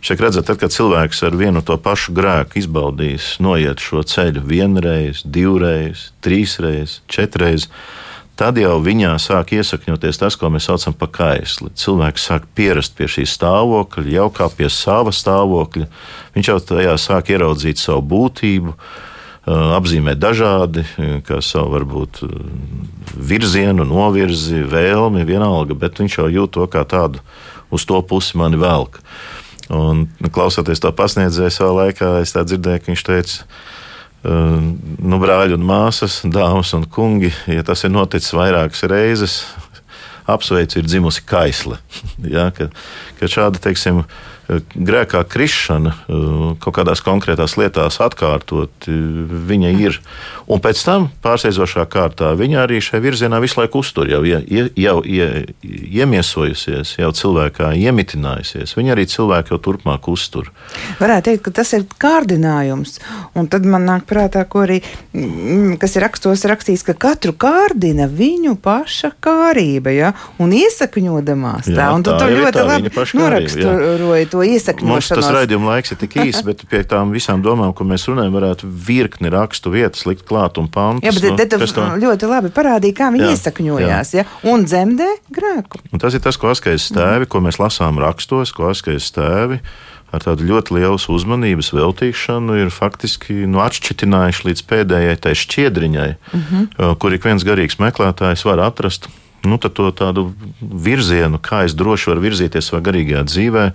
Šeit 0.00 0.24
redzat, 0.24 0.48
tad, 0.48 0.56
kad 0.62 0.72
cilvēks 0.72 1.20
ar 1.28 1.36
vienu 1.36 1.60
to 1.60 1.76
pašu 1.76 2.16
grēku 2.16 2.56
izbaudīs, 2.62 3.34
noiet 3.44 3.84
šo 3.84 4.00
ceļu 4.00 4.46
vienreiz, 4.48 5.20
divreiz, 5.28 6.08
trīsreiz, 6.24 7.02
četrreiz, 7.12 7.68
tad 8.40 8.56
jau 8.56 8.78
viņā 8.80 9.12
sāk 9.20 9.52
iesakņoties 9.58 10.22
tas, 10.22 10.36
ko 10.40 10.48
mēs 10.52 10.70
saucam 10.70 10.96
par 10.96 11.10
kaisli. 11.12 11.68
Cilvēks 11.76 12.24
sāk 12.30 12.48
pierast 12.56 12.96
pie 12.96 13.08
šī 13.10 13.26
stāvokļa, 13.28 14.08
jau 14.14 14.28
kā 14.32 14.48
pie 14.56 14.70
sava 14.72 15.12
stāvokļa. 15.12 15.88
Viņš 16.36 16.50
jau 16.52 16.58
tajā 16.72 16.96
sāk 17.00 17.34
ieraudzīt 17.34 17.82
savu 17.82 18.04
būtību, 18.14 18.76
apzīmē 19.76 20.14
dažādi, 20.20 20.86
kā 21.26 21.40
savu 21.44 21.74
varbūt 21.74 22.22
virzienu, 23.16 23.84
novirzi, 23.88 24.62
vēlmi, 24.64 25.26
vienalga, 25.28 25.76
bet 25.76 26.00
viņš 26.00 26.20
jau 26.22 26.30
jūt 26.32 26.56
to 26.56 26.68
kā 26.72 26.86
tādu 26.88 27.20
uz 27.70 27.84
to 27.84 28.00
pusi 28.02 28.40
mani 28.40 28.60
velk. 28.60 29.02
Un, 29.70 30.06
nu, 30.18 30.32
klausoties 30.32 30.80
to 30.82 30.90
pasniedzēju 30.96 31.54
savā 31.54 31.74
laikā, 31.84 32.14
es 32.24 32.32
dzirdēju, 32.34 32.80
ka 32.82 32.90
viņš 32.90 33.04
teica, 33.06 33.44
nu, 34.24 35.18
brāļi 35.22 35.56
un 35.56 35.64
māsas, 35.64 36.20
dāmas 36.28 36.74
un 36.76 36.84
kungi, 36.92 37.32
ja 37.48 37.64
tas 37.66 37.84
ir 37.86 37.94
noticis 37.94 38.34
vairākas 38.36 38.84
reizes, 38.90 39.36
apsveicu, 40.30 40.80
ir 40.80 40.88
dzimusi 40.88 41.24
kaisle. 41.28 41.80
ja, 42.36 42.50
ka, 42.56 42.68
ka 43.20 43.30
šāda, 43.30 43.62
teiksim, 43.62 44.04
grēkā 44.74 45.22
krišana 45.28 45.92
eh, 45.94 46.14
kaut 46.62 46.76
kādās 46.78 47.02
konkrētās 47.04 47.56
lietās 47.60 48.00
atkārtot, 48.02 48.72
eh, 48.88 48.94
viņa 49.50 49.72
ir. 49.78 50.00
Un 50.50 50.62
pēc 50.62 50.82
tam 50.82 51.08
pārsteidzošā 51.22 51.84
kārtā 51.90 52.32
viņa 52.38 52.64
arī 52.64 52.80
šajā 52.82 53.02
virzienā 53.04 53.38
visu 53.42 53.60
laiku 53.60 53.84
uztur, 53.84 54.08
jau, 54.10 54.22
jau, 54.26 54.42
jau 54.74 54.96
ie, 55.06 55.28
iemiesojusies, 55.62 56.96
jau 56.98 57.10
cilvēkā 57.14 57.70
iemitinājusies. 57.78 58.74
Viņa 58.74 58.96
arī 58.96 59.06
cilvēku 59.10 59.54
jau 59.54 59.60
turpmāk 59.62 60.08
uztur. 60.10 60.50
Varētu 60.98 61.30
teikt, 61.30 61.44
ka 61.46 61.54
tas 61.60 61.70
ir 61.76 61.86
kārdinājums. 62.02 62.98
Un 63.38 63.46
tad 63.52 63.68
man 63.68 63.86
nāk 63.86 64.08
prātā, 64.10 64.42
ko 64.48 64.64
arī, 64.66 64.80
mm, 65.14 65.78
kas 65.80 65.94
ir 65.96 66.06
rakstos 66.08 66.42
rakstīts, 66.50 66.84
ka 66.86 66.96
katru 66.98 67.36
kārdina 67.38 68.08
viņu 68.10 68.56
paša 68.58 69.12
kārība, 69.22 69.94
ja, 69.94 70.12
un 70.42 70.50
iesakņodamās 70.56 71.70
tā. 71.70 71.78
Jā, 71.78 71.88
un 71.94 72.02
tu 72.06 72.16
to 72.16 72.26
ļoti 72.26 72.66
labi 72.66 72.94
noraksturoji 73.20 74.30
to 74.32 74.39
iesakņošanos. 74.46 75.10
Mums 75.10 75.10
tas 75.12 75.30
raidījuma 75.34 75.74
laiks 75.74 75.94
ir 75.94 76.00
tik 76.00 76.16
īss, 76.24 76.44
bet 76.46 76.64
pie 76.70 76.82
tām 76.88 77.14
visām 77.14 77.44
domām, 77.44 77.74
ko 77.76 77.86
mēs 77.88 78.06
runājam, 78.10 78.34
varētu 78.38 78.70
virkni 78.88 79.32
rakstu 79.32 79.72
vietas 79.74 80.06
likt 80.08 80.26
klāt 80.28 80.60
un 80.62 80.70
pantus. 80.72 81.06
Jā, 81.06 81.14
bet 81.16 81.44
te, 81.50 81.58
te 81.58 81.86
ļoti 82.04 82.30
labi 82.30 82.52
parādīja, 82.54 82.98
kā 83.02 83.12
viņi 83.14 83.28
jā, 83.28 83.36
iesakņojās, 83.36 84.16
jā. 84.16 84.24
Ja? 84.24 84.40
un 84.52 84.66
dzemdē 84.68 85.08
grēku. 85.34 85.84
Un 85.92 86.02
tas 86.02 86.16
ir 86.16 86.24
tas, 86.24 86.40
ko 86.40 86.52
askais 86.52 86.90
stēvi, 86.90 87.24
mm. 87.26 87.30
ko 87.32 87.44
mēs 87.46 87.60
lasām 87.62 88.00
rakstos, 88.02 88.54
ko 88.56 88.70
askais 88.72 89.08
stēvi 89.12 89.60
ar 90.10 90.24
tādu 90.24 90.46
ļoti 90.48 90.74
lielu 90.74 90.98
uzmanības 90.98 91.70
veltīšanu 91.76 92.58
ir 92.64 92.72
faktiski 92.74 93.44
nu, 93.46 93.62
atšķitinājuši 93.62 94.46
līdz 94.48 94.64
pēdējai 94.66 95.16
tai 95.22 95.36
šķiedriņai, 95.38 96.10
mm 96.18 96.44
-hmm. 96.48 96.96
kur 96.98 97.14
ik 97.14 97.24
viens 97.24 97.46
garīgs 97.46 97.78
meklētājs 97.78 98.44
var 98.48 98.64
atrast 98.66 99.06
nu, 99.46 99.58
to 99.58 99.90
tādu 99.96 100.30
virzienu, 100.60 101.38
kā 101.38 101.64
es 101.64 101.74
droši 101.74 102.10
varu 102.10 102.24
virzīties 102.26 102.70
savā 102.70 102.82
garīgajā 102.90 103.24
dzīvēm 103.24 103.72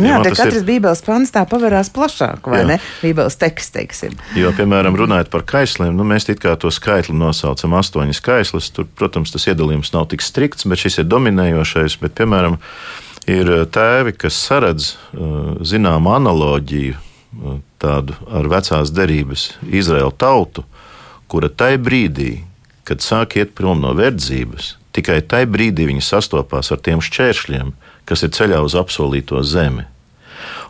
Jā, 0.00 0.18
tā 0.24 0.32
katrs 0.34 0.58
ir... 0.58 0.66
Bībeles 0.66 1.02
pants 1.06 1.30
tā 1.34 1.44
pavērās 1.46 1.90
plašāk, 1.94 2.48
vai 2.50 2.62
jā. 2.62 2.68
ne? 2.72 2.78
Bībeles 3.02 3.38
teksts, 3.38 3.74
teiksim. 3.76 4.16
Jo, 4.38 4.50
piemēram, 4.56 4.96
runājot 4.98 5.30
par 5.30 5.44
kaisliem, 5.46 5.94
nu, 5.94 6.06
mēs 6.08 6.26
it 6.32 6.42
kā 6.42 6.56
to 6.58 6.72
skaitli 6.74 7.14
nosaucam 7.14 7.76
astoņas 7.78 8.22
kaislas. 8.24 8.72
Tur, 8.74 8.88
protams, 8.98 9.34
tas 9.34 9.46
iedalījums 9.50 9.92
nav 9.94 10.08
tik 10.10 10.24
strikts, 10.24 10.66
bet 10.66 10.82
šis 10.82 11.02
ir 11.04 11.08
dominējošais. 11.12 11.98
Bet, 12.02 12.16
piemēram, 12.18 12.58
ir 13.30 13.52
uh, 13.52 13.62
tēvi, 13.70 14.16
kas 14.18 14.40
saredz 14.48 14.94
uh, 14.94 15.54
zināmu 15.62 16.14
analoģiju 16.16 16.96
uh, 16.98 17.60
tādu 17.82 18.18
ar 18.34 18.50
vecās 18.50 18.90
derības 18.94 19.52
Izraēlu 19.70 20.14
tautu, 20.18 20.66
kura 21.30 21.52
tajā 21.52 21.78
brīdī, 21.82 22.32
kad 22.84 23.04
sāk 23.04 23.38
iet 23.38 23.54
prom 23.56 23.80
no 23.84 23.94
verdzības, 23.96 24.74
tikai 24.94 25.22
tajā 25.22 25.48
brīdī 25.50 25.86
viņi 25.88 26.02
sastopās 26.04 26.72
ar 26.74 26.82
tiem 26.84 27.02
šķēršļiem, 27.04 27.72
kas 28.08 28.24
ir 28.24 28.32
ceļā 28.36 28.60
uz 28.64 28.76
apsolīto 28.78 29.42
zemi. 29.46 29.86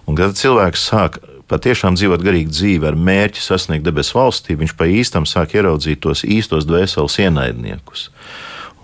Un, 0.05 0.16
kad 0.18 0.37
cilvēks 0.37 0.88
sāk 0.90 1.18
patiešām 1.51 1.97
dzīvot 1.99 2.23
garīgu 2.25 2.53
dzīvi 2.53 2.88
ar 2.88 2.97
mērķi 2.97 3.42
sasniegt 3.44 3.85
debesu 3.87 4.18
valstī, 4.18 4.57
viņš 4.59 4.75
pa 4.79 4.88
īstam 4.88 5.29
sāk 5.29 5.57
ieraudzīt 5.57 6.03
tos 6.05 6.25
īstos 6.25 6.66
dvēseles 6.68 7.18
ienaidniekus. 7.25 8.09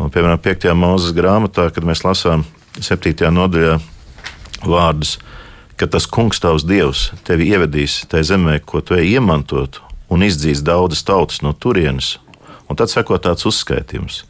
Un, 0.00 0.12
piemēram, 0.12 0.40
5. 0.40 0.70
mūzes 0.76 1.16
grāmatā, 1.16 1.68
kad 1.74 1.84
mēs 1.84 2.04
lasām 2.06 2.46
7. 2.80 3.28
nodaļā 3.36 3.76
vārdus, 4.64 5.18
ka 5.76 5.88
tas 5.88 6.08
kungs 6.08 6.40
tavs 6.40 6.64
dievs 6.68 7.10
tevi 7.24 7.50
ievedīs 7.52 8.02
tajā 8.08 8.34
zemē, 8.34 8.58
ko 8.64 8.80
tu 8.84 8.96
iemantot, 8.96 9.80
un 10.12 10.24
izdzīs 10.24 10.64
daudzas 10.64 11.04
tautas 11.06 11.40
no 11.44 11.52
turienes. 11.52 12.18
Un 12.70 12.78
tad 12.78 12.92
seko 12.92 13.18
tāds 13.18 13.46
uzskaitījums 13.48 14.22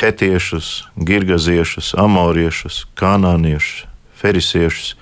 hetiešus, 0.00 0.84
girgaziešus, 0.96 1.92
amoriešus, 2.00 2.86
kanāniešus, 2.98 3.86
ferisiešus, 4.16 4.94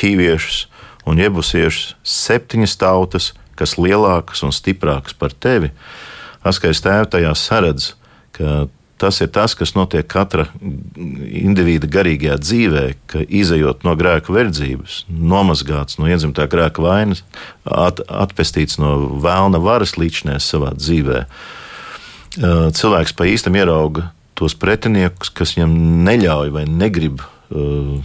hīviešus 0.00 0.66
un 1.08 1.18
jebusiešus 1.18 1.94
septiņas 2.06 2.76
tautas, 2.80 3.32
kas 3.58 3.76
lielākas 3.80 4.44
un 4.46 4.54
stiprākas 4.54 5.16
par 5.16 5.34
tevi. 5.34 5.72
Askais 6.46 6.80
tēvs 6.80 7.10
tajā 7.12 7.32
saredz, 7.36 7.94
ka 8.36 8.68
tas 9.00 9.20
ir 9.24 9.30
tas, 9.32 9.54
kas 9.56 9.72
notiek 9.76 10.06
katra 10.08 10.46
indivīda 10.60 11.88
garīgajā 11.90 12.36
dzīvē, 12.40 12.84
ka 13.10 13.24
izējot 13.24 13.84
no 13.88 13.94
grēka 13.96 14.32
verdzības, 14.32 15.04
nomazgāts 15.08 15.98
no 16.00 16.08
iedzimtā 16.08 16.46
grēka 16.52 16.84
vainas, 16.84 17.24
at, 17.64 18.00
atpestīts 18.04 18.78
no 18.80 18.94
vēlna 19.24 19.60
varas 19.64 19.96
līdšanās 20.00 20.48
savā 20.52 20.74
dzīvē. 20.76 21.24
Cilvēks 22.76 23.16
pa 23.16 23.26
īstam 23.26 23.56
ierauga 23.58 24.10
tos 24.40 24.56
pretiniekus, 24.56 25.32
kas 25.36 25.54
viņam 25.56 25.76
neļauj 26.06 26.54
vai 26.54 26.64
negrib, 26.68 27.20
uh, 27.52 28.00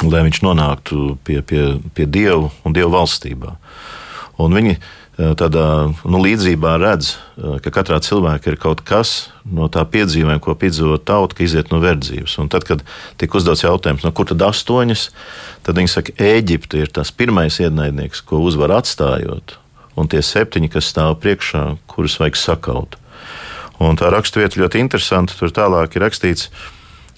lai 0.00 0.24
viņš 0.24 0.40
nonāktu 0.46 1.18
pie, 1.26 1.42
pie, 1.44 1.74
pie 1.96 2.08
Dieva 2.08 2.48
un 2.64 2.76
Dieva 2.76 2.94
valstībā. 2.94 3.52
Un 4.40 4.56
viņi 4.56 4.78
uh, 4.78 5.34
tādā 5.36 5.66
nu, 5.92 6.22
līdzībā 6.24 6.78
redz, 6.80 7.12
uh, 7.36 7.58
ka 7.60 7.72
katrā 7.74 7.98
cilvēkā 8.00 8.54
ir 8.54 8.56
kaut 8.62 8.80
kas 8.88 9.28
no 9.44 9.68
tā 9.72 9.84
piedzīvojuma, 9.84 10.40
ko 10.40 10.56
piedzīvo 10.56 10.96
tauta, 11.04 11.36
ka 11.36 11.44
iziet 11.44 11.68
no 11.74 11.82
verdzības. 11.84 12.38
Un 12.40 12.48
tad, 12.52 12.64
kad 12.68 12.86
tika 13.20 13.36
uzdots 13.36 13.66
jautājums, 13.66 14.06
no 14.06 14.14
kur 14.16 14.30
tad 14.30 14.40
astoņas, 14.48 15.10
tad 15.68 15.76
viņi 15.76 15.92
saka, 15.92 16.16
Eģipte 16.16 16.80
ir 16.80 16.94
tas 16.96 17.12
pirmais 17.12 17.60
ienaidnieks, 17.60 18.24
ko 18.24 18.40
uzvar 18.46 18.78
atstājot, 18.78 19.58
un 20.00 20.08
tie 20.08 20.24
septiņi, 20.24 20.72
kas 20.72 20.88
stāv 20.88 21.18
priekšā, 21.20 21.66
kurus 21.92 22.16
vajag 22.22 22.40
sakaut. 22.40 22.96
Un 23.80 23.96
tā 23.96 24.10
raksturvieta 24.12 24.60
ļoti 24.60 24.82
interesanta. 24.82 25.36
Tur 25.38 25.52
tālāk 25.56 25.96
ir 25.96 26.04
rakstīts, 26.04 26.50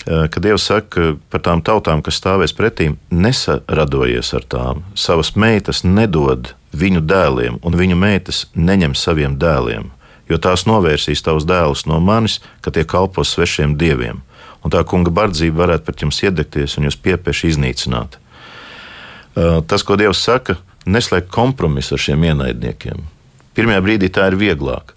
ka 0.06 0.42
Dievs 0.42 0.66
saka 0.70 1.16
par 1.30 1.42
tām 1.42 1.62
tautām, 1.62 2.02
kas 2.02 2.20
stāvēs 2.20 2.54
pretīm, 2.54 2.96
nesaradojies 3.10 4.32
ar 4.38 4.46
tām. 4.46 4.84
Savas 4.94 5.34
meitas 5.34 5.82
nedod 5.82 6.54
viņu 6.72 7.02
dēliem, 7.04 7.58
un 7.62 7.76
viņu 7.76 7.98
meitas 7.98 8.46
neņem 8.54 8.94
saviem 8.98 9.36
dēliem, 9.42 9.90
jo 10.30 10.38
tās 10.38 10.64
novērsīs 10.70 11.22
tavus 11.22 11.46
dēlus 11.46 11.84
no 11.90 11.98
manis, 12.00 12.40
ka 12.62 12.70
tie 12.70 12.86
kalpos 12.88 13.34
svešiem 13.34 13.76
dieviem. 13.78 14.22
Un 14.62 14.70
tā 14.70 14.84
kunga 14.86 15.10
bardzība 15.10 15.64
varētu 15.64 15.86
pret 15.88 16.02
jums 16.04 16.22
iedegties 16.22 16.78
un 16.78 16.86
jūs 16.86 16.98
piepieši 17.02 17.50
iznīcināt. 17.50 18.18
Tas, 19.34 19.82
ko 19.82 19.96
Dievs 19.98 20.22
saka, 20.22 20.58
neslēgt 20.86 21.30
kompromisu 21.34 21.96
ar 21.96 22.02
šiem 22.04 22.26
ienaidniekiem. 22.30 23.02
Pirmajā 23.56 23.82
brīdī 23.84 24.10
tā 24.12 24.28
ir 24.30 24.38
vieglāk. 24.38 24.94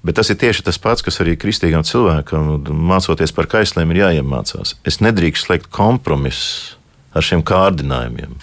Bet 0.00 0.16
tas 0.16 0.30
ir 0.32 0.38
tieši 0.40 0.64
tas 0.64 0.78
pats, 0.80 1.04
kas 1.04 1.20
arī 1.20 1.34
kristīgam 1.36 1.84
cilvēkam, 1.84 2.54
mācoties 2.72 3.34
par 3.36 3.50
kaisliem, 3.52 3.90
ir 3.92 4.00
jāiemācās. 4.00 4.78
Es 4.88 5.02
nedrīkstu 5.04 5.50
slēgt 5.50 5.68
kompromisus 5.74 6.78
ar 7.12 7.26
šiem 7.26 7.42
kārdinājumiem. 7.44 8.38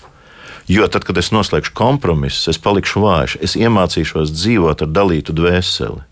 Jo 0.67 0.85
tad, 0.91 1.07
kad 1.07 1.17
es 1.17 1.31
noslēgšu 1.31 1.71
kompromisus, 1.73 2.49
es 2.51 2.59
palikšu 2.61 3.01
vājš, 3.01 3.37
es 3.41 3.55
iemācīšos 3.57 4.33
dzīvot 4.35 4.83
ar 4.83 4.91
dalītu 4.91 5.33
dvēseli. 5.33 6.03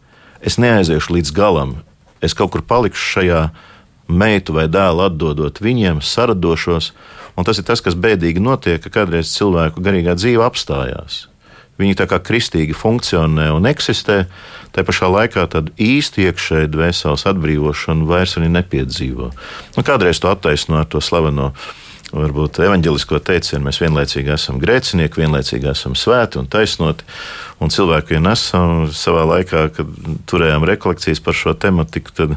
Es 0.45 0.57
neaiziešu 0.61 1.17
līdz 1.17 1.33
galam, 1.35 1.75
es 2.23 2.33
kaut 2.33 2.53
kur 2.55 2.63
palikšu 2.65 3.05
šajā 3.17 3.41
meitu 4.07 4.55
vai 4.55 4.65
dēlu 4.71 5.05
atdodot 5.09 5.61
viņiem, 5.61 6.01
saradošos. 6.01 6.91
Un 7.35 7.45
tas 7.45 7.59
ir 7.59 7.67
tas, 7.67 7.83
kas 7.83 7.97
bēdīgi 7.99 8.41
notiek, 8.41 8.79
ka 8.81 8.93
kādreiz 9.01 9.33
cilvēku 9.35 9.83
garīgā 9.83 10.15
dzīve 10.17 10.45
apstājās. 10.45 11.25
Viņi 11.79 11.97
tā 11.99 12.05
kā 12.07 12.21
kristīgi 12.23 12.75
funkcionē 12.77 13.49
un 13.51 13.67
eksistē, 13.67 14.23
Tā 14.75 14.83
pašā 14.83 15.07
laikā 15.07 15.45
tādu 15.47 15.71
īstu 15.79 16.25
iekšēju 16.25 16.67
dvēseles 16.73 17.23
atbrīvošanu 17.31 18.09
vairs 18.09 18.35
nepiedzīvo. 18.51 19.29
Nu, 19.77 19.83
kādreiz 19.87 20.19
to 20.19 20.27
attaisno 20.27 20.81
ar 20.81 20.89
to 20.91 20.99
slaveno 20.99 21.53
varbūt 22.15 22.59
evanģelisko 22.63 23.19
teicienu, 23.27 23.65
mēs 23.67 23.81
vienlaicīgi 23.83 24.31
esam 24.35 24.59
grēcinieki, 24.61 25.21
vienlaicīgi 25.21 25.69
esam 25.71 25.97
svēti 25.99 26.39
un 26.41 26.47
taisnoti. 26.51 27.07
Un 27.63 27.71
cilvēki 27.71 28.17
vien 28.17 28.27
esam 28.27 28.89
savā 28.91 29.21
laikā, 29.29 29.61
kad 29.77 29.91
turējām 30.27 30.65
rekolekcijas 30.67 31.21
par 31.23 31.37
šo 31.39 31.53
tematiku, 31.55 32.11
tad 32.15 32.33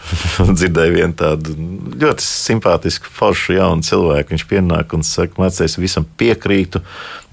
dzirdēju 0.58 0.94
vienu 0.94 1.16
tādu 1.18 1.56
ļoti 1.98 2.26
simpātisku, 2.26 3.10
foršu 3.10 3.56
jaunu 3.56 3.86
cilvēku. 3.86 4.36
Viņš 4.36 4.46
pienāk 4.50 4.94
un 4.94 5.02
saka, 5.06 5.34
mācīs, 5.42 5.78
visam 5.82 6.06
piekrītu, 6.18 6.82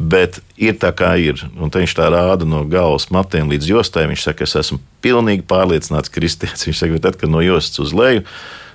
bet 0.01 0.39
ir 0.57 0.79
tā 0.81 0.89
kā 0.95 1.13
ir. 1.21 1.43
Un 1.59 1.69
viņš 1.73 1.97
tā 1.99 2.09
rāda 2.13 2.49
no 2.49 2.63
galvas 2.69 3.11
matiem 3.13 3.51
līdz 3.53 3.73
jostai. 3.75 4.07
Viņš 4.09 4.25
saka, 4.31 4.49
es 4.49 4.57
esmu 4.63 4.81
pilnīgi 5.05 5.45
pārliecināts 5.49 6.13
kristietis. 6.13 6.65
Viņš 6.65 6.81
saka, 6.81 7.03
tad, 7.05 7.21
kad 7.21 7.29
no 7.29 7.45
jostas 7.45 7.85
uz 7.85 7.93
leju 7.93 8.25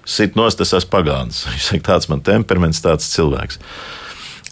sit 0.07 0.39
nost, 0.39 0.61
tas 0.61 0.75
esmu 0.79 0.93
pagāns. 0.93 1.45
Viņš 1.51 1.69
saka, 1.71 1.87
tāds 1.93 2.11
man 2.13 2.25
temperaments, 2.25 2.83
tāds 2.85 3.11
cilvēks. 3.15 3.61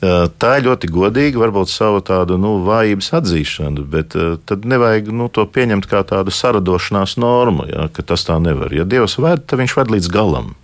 Tā 0.03 0.49
ir 0.59 0.65
ļoti 0.67 0.89
godīga, 0.91 1.39
varbūt 1.39 1.71
savu 1.71 2.01
tādu 2.03 2.35
nu, 2.41 2.57
vājības 2.67 3.13
atzīšanu, 3.21 3.85
bet 3.87 4.17
tad 4.51 4.65
nevajag 4.67 5.13
nu, 5.15 5.29
to 5.31 5.45
pieņemt 5.47 5.87
kā 5.87 6.01
tādu 6.03 6.35
saradošanās 6.35 7.15
normu, 7.23 7.69
ja, 7.71 7.87
ka 7.87 8.03
tas 8.03 8.27
tā 8.27 8.41
nevar. 8.43 8.75
Ja 8.75 8.83
Dievs 8.83 9.15
ved, 9.23 9.45
tad 9.47 9.63
viņš 9.63 9.77
ved 9.79 9.95
līdz 9.95 10.11
galam. 10.11 10.57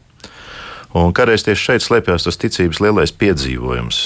Un 0.97 1.13
kādreiz 1.15 1.45
tieši 1.45 1.67
šeit 1.69 1.85
slēpjas 1.85 2.25
tas 2.27 2.41
ticības 2.41 2.81
lielais 2.83 3.13
piedzīvojums, 3.15 4.01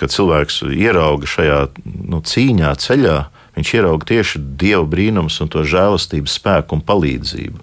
kad 0.00 0.10
cilvēks 0.10 0.62
ierauga 0.72 1.28
šajā 1.28 1.60
nu, 1.84 2.22
cīņā, 2.24 2.72
ceļā, 2.82 3.18
Viņš 3.56 3.70
ierauga 3.72 4.04
tieši 4.04 4.38
dieva 4.60 4.84
brīnums 4.84 5.38
un 5.40 5.48
to 5.48 5.62
žēlastības 5.64 6.34
spēku 6.36 6.76
un 6.76 6.82
palīdzību. 6.84 7.62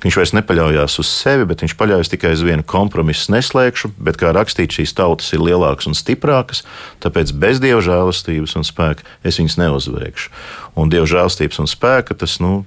Viņš 0.00 0.16
vairs 0.16 0.32
nepaļaujas 0.38 0.96
uz 1.02 1.10
sevi, 1.10 1.44
bet 1.50 1.60
viņš 1.60 1.74
paļaujas 1.76 2.12
tikai 2.14 2.30
uz 2.32 2.44
vienu 2.46 2.64
kompromisu 2.64 3.34
neslēgšu, 3.34 3.92
bet 4.00 4.16
kā 4.20 4.32
rakstīts, 4.32 4.78
šīs 4.80 4.96
tautas 4.96 5.28
ir 5.36 5.44
lielākas 5.44 5.90
un 5.90 5.98
stiprākas, 5.98 6.64
tāpēc 7.04 7.34
bez 7.36 7.60
dieva 7.60 7.82
žēlastības 7.84 8.56
un 8.56 8.64
spēka 8.64 9.04
es 9.20 9.36
viņus 9.42 9.58
neuzveikšu. 9.60 10.32
Un 10.80 10.88
dieva 10.88 11.10
žēlastības 11.12 11.60
un 11.60 11.68
spēka 11.68 12.16
tas 12.24 12.38
nu, 12.40 12.62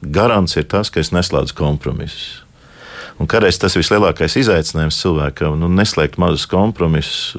garants 0.00 0.56
ir 0.56 0.64
tas, 0.64 0.88
ka 0.88 1.04
es 1.04 1.12
neslēdzu 1.12 1.60
kompromisus. 1.60 2.40
Un 3.20 3.28
kādreiz 3.30 3.60
tas 3.60 3.76
vislielākais 3.76 4.40
izaicinājums 4.40 4.96
cilvēkam, 5.04 5.60
nu, 5.60 5.68
neslēgt 5.70 6.16
mazus 6.18 6.48
kompromisus. 6.50 7.34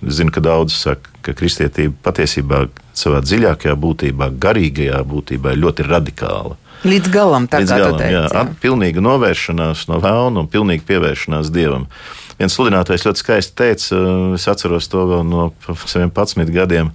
Zinu, 0.00 0.32
ka 0.32 0.40
daudzi 0.40 0.76
saka, 0.78 1.10
ka 1.20 1.34
kristietība 1.36 1.92
patiesībā 2.06 2.64
savā 2.96 3.20
dziļākajā 3.24 3.74
būtībā, 3.76 4.30
garīgajā 4.40 5.02
būtībā 5.04 5.52
ir 5.52 5.62
ļoti 5.66 5.86
radikāla. 5.88 6.56
Līdz 6.88 7.12
galam 7.12 7.44
tā 7.50 7.60
Līdz 7.60 7.74
galam, 7.76 7.98
teici, 8.00 8.14
jā, 8.14 8.22
jā. 8.32 8.44
Pilnīga 8.62 9.02
novēršanās 9.04 9.84
no 9.90 9.98
vēlna 10.00 10.44
un 10.44 10.48
pilnīga 10.48 10.86
pievēršanās 10.88 11.52
dievam. 11.52 11.84
Viens 12.40 12.56
sludinātājs 12.56 13.04
ļoti 13.04 13.20
skaisti 13.20 13.56
teica, 13.60 13.98
es 14.38 14.46
atceros 14.48 14.88
to 14.88 15.04
vēl 15.10 15.26
no 15.28 15.50
saviem 15.84 16.08
11 16.08 16.54
gadiem. 16.54 16.94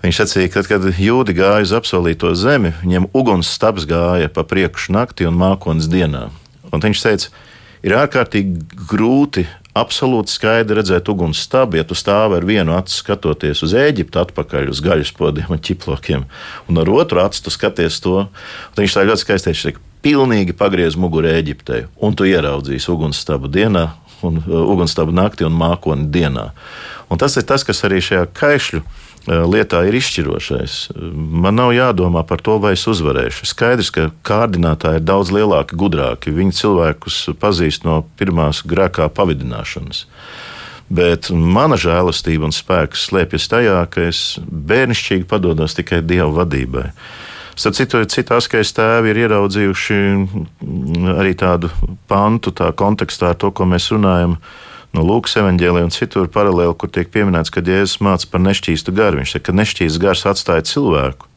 Viņš 0.00 0.22
sacīja, 0.22 0.48
ka, 0.54 0.64
kad 0.64 0.86
jūdi 0.96 1.34
gāja 1.36 1.66
uz 1.66 1.74
apsolīto 1.76 2.32
zemi, 2.32 2.72
viņiem 2.80 3.10
uguns 3.12 3.52
stabs 3.52 3.84
gāja 3.84 4.32
pa 4.32 4.46
priekšu 4.48 4.96
naktī 4.96 5.28
un 5.28 5.36
mākonis 5.36 5.90
dienā. 5.92 6.30
Un 6.72 6.80
viņš 6.80 7.04
teica, 7.04 7.28
ir 7.84 7.98
ārkārtīgi 8.00 8.80
grūti 8.88 9.44
absolūti 9.76 10.32
skaidri 10.34 10.80
redzēt 10.80 11.08
uguns 11.12 11.42
stabu, 11.44 11.78
ja 11.78 11.84
tu 11.86 11.94
stāvi 11.98 12.38
ar 12.38 12.46
vienu 12.46 12.74
acu 12.76 12.94
skatoties 12.94 13.62
uz 13.66 13.74
Eģiptu, 13.78 14.18
atpakaļ 14.22 14.72
uz 14.72 14.82
gaļas 14.84 15.12
podiem 15.16 15.52
un 15.54 15.62
ķiplokiem, 15.62 16.26
un 16.68 16.82
ar 16.82 16.90
otru 16.90 17.22
acu 17.22 17.44
tu 17.44 17.54
skaties 17.54 18.00
to. 18.02 18.26
Viņš 18.78 18.96
tā 18.98 19.06
ļoti 19.06 19.24
skaisti 19.24 19.52
teica, 19.52 19.84
pilnīgi 20.04 20.56
pagriez 20.56 20.96
muguru 20.98 21.30
Eģiptei, 21.30 21.84
un 22.02 22.16
tu 22.16 22.26
ieraudzīsi 22.28 22.90
ugunsstabu 22.92 23.50
dienā, 23.52 23.90
un 24.26 24.40
uh, 24.42 24.64
ugunsstabu 24.72 25.14
naktī 25.16 25.46
un 25.46 25.56
mākoni 25.56 26.10
dienā. 26.12 26.50
Un 27.10 27.20
tas 27.20 27.36
ir 27.38 27.46
tas, 27.48 27.64
kas 27.66 27.84
arī 27.86 28.02
šajā 28.04 28.26
kaišļu 28.36 28.82
lietā 29.28 29.82
ir 29.88 29.96
izšķirošais. 29.98 30.76
Man 31.14 31.58
nav 31.60 31.72
jādomā 31.76 32.22
par 32.26 32.40
to, 32.44 32.58
vai 32.62 32.72
es 32.76 32.86
uzvarēšu. 32.88 33.48
Skaidrs, 33.48 33.90
ka 33.92 34.08
kārdinātāji 34.26 35.00
ir 35.00 35.06
daudz 35.06 35.32
lielāki, 35.34 35.78
gudrāki. 35.78 36.34
Viņi 36.34 36.56
cilvēkus 36.60 37.18
pazīst 37.40 37.84
no 37.84 38.02
pirmās 38.20 38.62
grēkā 38.64 39.10
pavidināšanas. 39.12 40.06
Bet 40.90 41.30
mana 41.30 41.76
žēlastība 41.78 42.48
un 42.48 42.54
spēks 42.54 43.06
slēpjas 43.10 43.50
tajā, 43.52 43.82
ka 43.92 44.08
es 44.08 44.40
bērnišķīgi 44.42 45.28
padodos 45.30 45.76
tikai 45.78 46.00
Dieva 46.02 46.32
vadībai. 46.40 46.88
Starp 47.60 47.76
citu, 47.76 48.00
citās 48.08 48.48
skaistās 48.48 48.78
tēvi 48.78 49.12
ir 49.12 49.20
ieraudzījuši 49.26 50.00
arī 51.20 51.36
tādu 51.38 51.68
pantu, 52.08 52.54
tā 52.56 52.70
kontekstā 52.72 53.34
ar 53.34 53.38
to, 53.38 53.52
ko 53.52 53.68
mēs 53.68 53.90
runājam 53.92 54.38
no 54.96 55.04
Lūkas 55.06 55.36
evanģēlija 55.40 55.86
un 55.86 55.94
citur 55.94 56.30
paralēli, 56.32 56.76
kur 56.78 56.90
tiek 56.92 57.10
pieminēts, 57.12 57.52
ka 57.54 57.62
Jēzus 57.64 58.00
māca 58.04 58.28
par 58.30 58.42
nešķīstu 58.44 58.94
garu. 58.96 59.20
Viņš 59.20 59.34
saka, 59.36 59.46
ka 59.50 59.56
nešķīsts 59.60 60.00
gars 60.02 60.26
atstāja 60.28 60.66
cilvēku. 60.70 61.28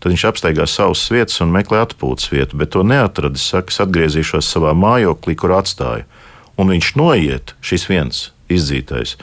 Tad 0.00 0.12
viņš 0.12 0.26
apsteigā 0.28 0.66
savas 0.68 1.04
vietas 1.12 1.40
un 1.40 1.52
meklē 1.54 1.84
atpūtas 1.84 2.28
vietu, 2.32 2.58
bet 2.60 2.74
to 2.74 2.84
neatradis. 2.84 3.46
Saka, 3.54 3.72
es 3.72 3.80
atgriezīšos 3.84 4.50
savā 4.50 4.74
mājoklī, 4.76 5.36
kur 5.38 5.56
atstāju. 5.56 6.04
Un 6.60 6.70
viņš 6.70 6.94
noiet, 7.00 7.54
šis 7.64 7.88
viens 7.90 8.28
izdzītais, 8.52 9.16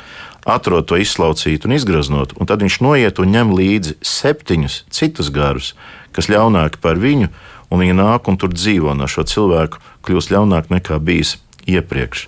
atrod 0.49 0.87
to 0.89 0.97
izslaucīt 0.99 1.67
un 1.67 1.75
izgraznot, 1.77 2.33
un 2.39 2.49
tad 2.49 2.63
viņš 2.65 2.79
noiet 2.83 3.21
un 3.21 3.31
ņem 3.31 3.53
līdzi 3.55 3.95
septiņus 4.01 4.81
citus 4.91 5.29
garus, 5.33 5.73
kas 6.15 6.31
ļaunāki 6.31 6.81
par 6.81 6.99
viņu, 6.99 7.29
un 7.71 7.83
viņi 7.83 7.95
nāk 7.95 8.27
un 8.27 8.39
tur 8.41 8.51
dzīvo 8.51 8.95
no 8.97 9.07
šo 9.07 9.23
cilvēku, 9.27 9.79
kļūst 10.03 10.33
ļaunāk 10.33 10.73
nekā 10.73 10.99
bijis 10.99 11.37
iepriekš. 11.69 12.25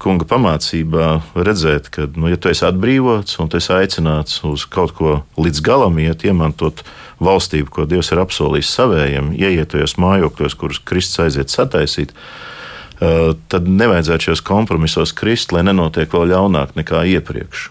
kunga 0.00 0.26
pamācībā 0.28 1.08
redzēt, 1.36 1.90
ka, 1.92 2.08
nu, 2.16 2.30
ja 2.32 2.38
tu 2.40 2.52
esi 2.52 2.64
atbrīvots 2.68 3.40
un 3.42 3.50
tu 3.52 3.60
esi 3.60 3.72
aicināts 3.76 4.40
uz 4.48 4.64
kaut 4.70 4.94
ko 4.96 5.20
līdz 5.40 5.62
galam 5.66 5.98
iet, 6.00 6.24
iemantot 6.24 6.84
valstību, 7.20 7.68
ko 7.68 7.84
Dievs 7.88 8.12
ir 8.14 8.22
apsolījis 8.22 8.70
savējiem, 8.78 9.34
ieiet 9.36 9.74
tajos 9.74 9.98
mājokļos, 10.00 10.56
kurus 10.56 10.80
Kristus 10.88 11.26
aiziet 11.26 11.52
sataisīt, 11.52 12.14
uh, 12.16 13.34
tad 13.52 13.68
nevajadzētu 13.68 14.30
šajos 14.30 14.44
kompromisos 14.46 15.12
krist, 15.16 15.52
lai 15.52 15.66
nenotiek 15.68 16.08
vēl 16.12 16.32
ļaunāk 16.32 16.72
nekā 16.80 17.04
iepriekš. 17.16 17.68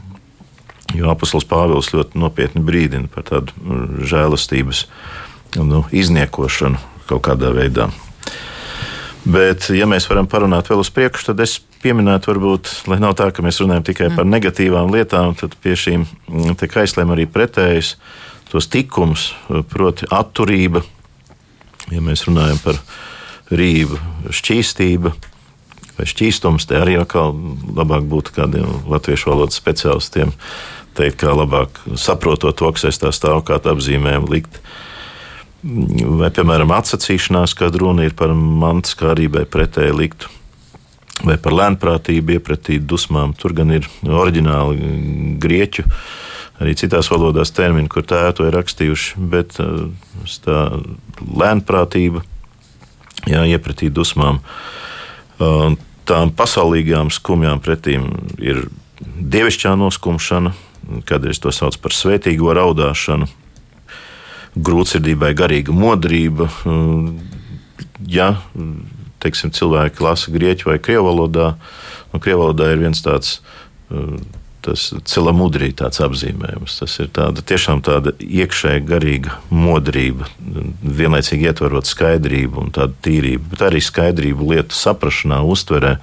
Jo 0.97 1.11
apustulis 1.13 1.45
Pāvils 1.45 1.91
ļoti 1.93 2.17
nopietni 2.17 2.63
brīdina 2.65 3.09
par 3.13 3.27
tādu 3.27 3.53
mm, 3.61 4.05
žēlastības 4.09 4.85
nu, 5.61 5.83
izniekošanu 5.93 6.81
kaut 7.09 7.25
kādā 7.25 7.51
veidā. 7.53 7.89
Bet, 9.29 9.67
ja 9.75 9.85
mēs 9.89 10.07
varam 10.09 10.27
parunāt 10.29 10.69
vēl 10.71 10.81
uz 10.81 10.89
priekšu, 10.93 11.29
tad 11.29 11.43
es 11.43 11.59
pieminētu, 11.83 12.31
varbūt, 12.31 12.71
lai 12.89 12.97
nav 13.01 13.13
tā, 13.19 13.29
ka 13.35 13.43
mēs 13.45 13.59
runājam 13.61 13.85
tikai 13.91 14.09
par 14.15 14.25
mm. 14.25 14.31
negatīvām 14.35 14.89
lietām, 14.93 15.35
tad 15.37 15.53
pie 15.61 15.75
šīm 15.77 16.05
mm, 16.05 16.55
kaislēm 16.71 17.13
arī 17.13 17.27
pretējas 17.29 17.93
tos 18.49 18.65
tikumus, 18.71 19.29
proti, 19.69 20.09
atturība. 20.09 20.81
Ja 21.93 22.01
mēs 22.05 22.25
runājam 22.25 22.57
par 22.63 22.81
rību, 23.53 23.99
šķīstība 24.33 25.13
vai 25.99 26.07
šķīstums, 26.07 26.67
te 26.69 26.79
arī 26.79 26.95
atkal 26.99 27.33
labāk 27.75 28.05
būtu 28.09 28.33
kādiem 28.37 28.67
latviešu 28.89 29.33
valodas 29.33 29.59
speciālistiem 29.59 30.31
teikt, 30.97 31.19
kā 31.21 31.33
labāk 31.35 31.81
saprotot 31.99 32.55
to, 32.59 32.71
kas 32.75 32.87
aiz 32.89 32.99
tā 33.01 33.11
stāv, 33.15 33.41
kādu 33.47 33.73
apzīmējumu 33.73 34.31
likt. 34.31 34.61
Vai, 35.59 36.29
piemēram, 36.31 36.71
atsacīšanās, 36.71 37.51
kad 37.59 37.75
runa 37.75 38.05
ir 38.07 38.13
par 38.15 38.31
mantas 38.31 38.95
kārībai 38.99 39.43
pretēji 39.43 39.95
liktu, 39.97 40.29
vai 41.27 41.35
par 41.35 41.55
lēnprātību, 41.57 42.37
iepratīt 42.37 42.85
dusmām. 42.87 43.33
Tur 43.35 43.51
gan 43.57 43.73
ir 43.75 43.89
oriģināli 44.07 44.93
grieķu, 45.43 45.83
arī 46.63 46.75
citās 46.79 47.11
valodās 47.11 47.51
termini, 47.55 47.91
kur 47.91 48.07
tā 48.07 48.21
to 48.35 48.47
ir 48.47 48.55
rakstījuši, 48.55 49.19
bet 49.31 49.59
uh, 49.59 49.89
tā 50.45 50.61
lēnprātība, 51.27 52.23
jā, 53.27 53.43
iepratīt 53.51 53.91
dusmām. 53.95 54.39
Tām 55.39 56.31
pasaulīgām 56.35 57.11
skumjām 57.13 57.59
pretīm 57.63 58.07
ir 58.39 58.65
dievišķā 59.03 59.75
noskumšana, 59.79 60.55
kādreiz 61.07 61.39
to 61.43 61.51
sauc 61.55 61.75
par 61.83 61.95
svētīgo 61.95 62.55
raudāšanu, 62.55 63.27
grūtsirdībai 64.57 65.33
garīga 65.37 65.75
modrība. 65.75 66.49
Ja 68.09 68.33
teiksim, 69.19 69.51
cilvēki 69.55 70.03
lasa 70.03 70.31
grieķu 70.33 70.71
vai 70.71 70.79
krievu 70.81 71.09
valodā, 71.09 71.53
nu, 72.13 72.21
krievu 72.23 72.45
valodā 72.45 72.71
ir 72.73 72.83
viens 72.85 73.03
tāds. 73.05 73.39
Tas 74.59 74.89
celamudrī 75.07 75.69
tāds 75.71 76.01
apzīmējums. 76.03 76.73
Tas 76.81 76.97
ir 76.99 77.07
tāda, 77.15 77.39
tiešām 77.47 77.79
tāda 77.79 78.11
iekšēja 78.19 78.81
garīga 78.83 79.37
modrība, 79.55 80.27
vienlaicīgi 80.83 81.47
ietverot 81.47 81.87
skaidrību 81.87 82.65
un 82.65 82.73
tādu 82.75 82.97
tīrību, 83.07 83.53
bet 83.53 83.63
arī 83.69 83.79
skaidrību 83.79 84.49
lietu 84.51 84.75
saprašanā, 84.75 85.39
uztverē. 85.47 85.95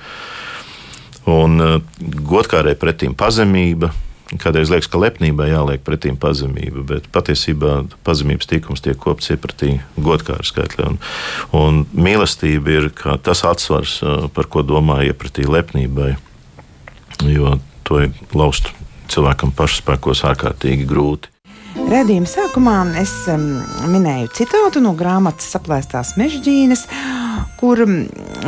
Un 1.29 1.83
godkārai 2.01 2.73
pretīm 2.81 3.13
pazemība, 3.19 3.93
Kādreiz 4.27 4.73
liekas, 4.73 4.89
ka 4.91 4.99
lepnībai 4.99 5.53
jāliek 5.53 5.85
pretīm 5.87 6.17
pazemība, 6.19 6.83
bet 6.89 7.05
patiesībā 7.15 7.77
pazemības 8.07 8.49
tikums 8.51 8.83
tiek 8.83 8.99
kopts 8.99 9.31
iepratī 9.31 9.77
godkāra 10.03 10.43
skaitļā. 10.47 10.89
Un, 10.91 10.99
un 11.55 11.79
mīlestība 11.95 12.75
ir 12.75 12.89
tas 13.23 13.45
atsvars, 13.47 14.01
par 14.35 14.51
ko 14.51 14.65
domā 14.67 15.05
iepratī 15.07 15.47
lepnībai, 15.47 16.17
jo 17.31 17.55
to 17.87 18.03
ir 18.09 18.19
laust 18.35 18.73
cilvēkam 19.15 19.55
pašspēkos 19.55 20.25
ārkārtīgi 20.27 20.91
grūti. 20.91 21.31
Radījuma 21.87 22.27
sākumā 22.27 22.77
es 22.99 23.13
um, 23.31 23.45
minēju 23.93 24.33
citātu 24.35 24.81
no 24.83 24.95
grāmatas 24.99 25.53
Saplēstās 25.55 26.17
mežģīnes, 26.19 26.87
kur 27.57 27.83
um, 27.85 27.97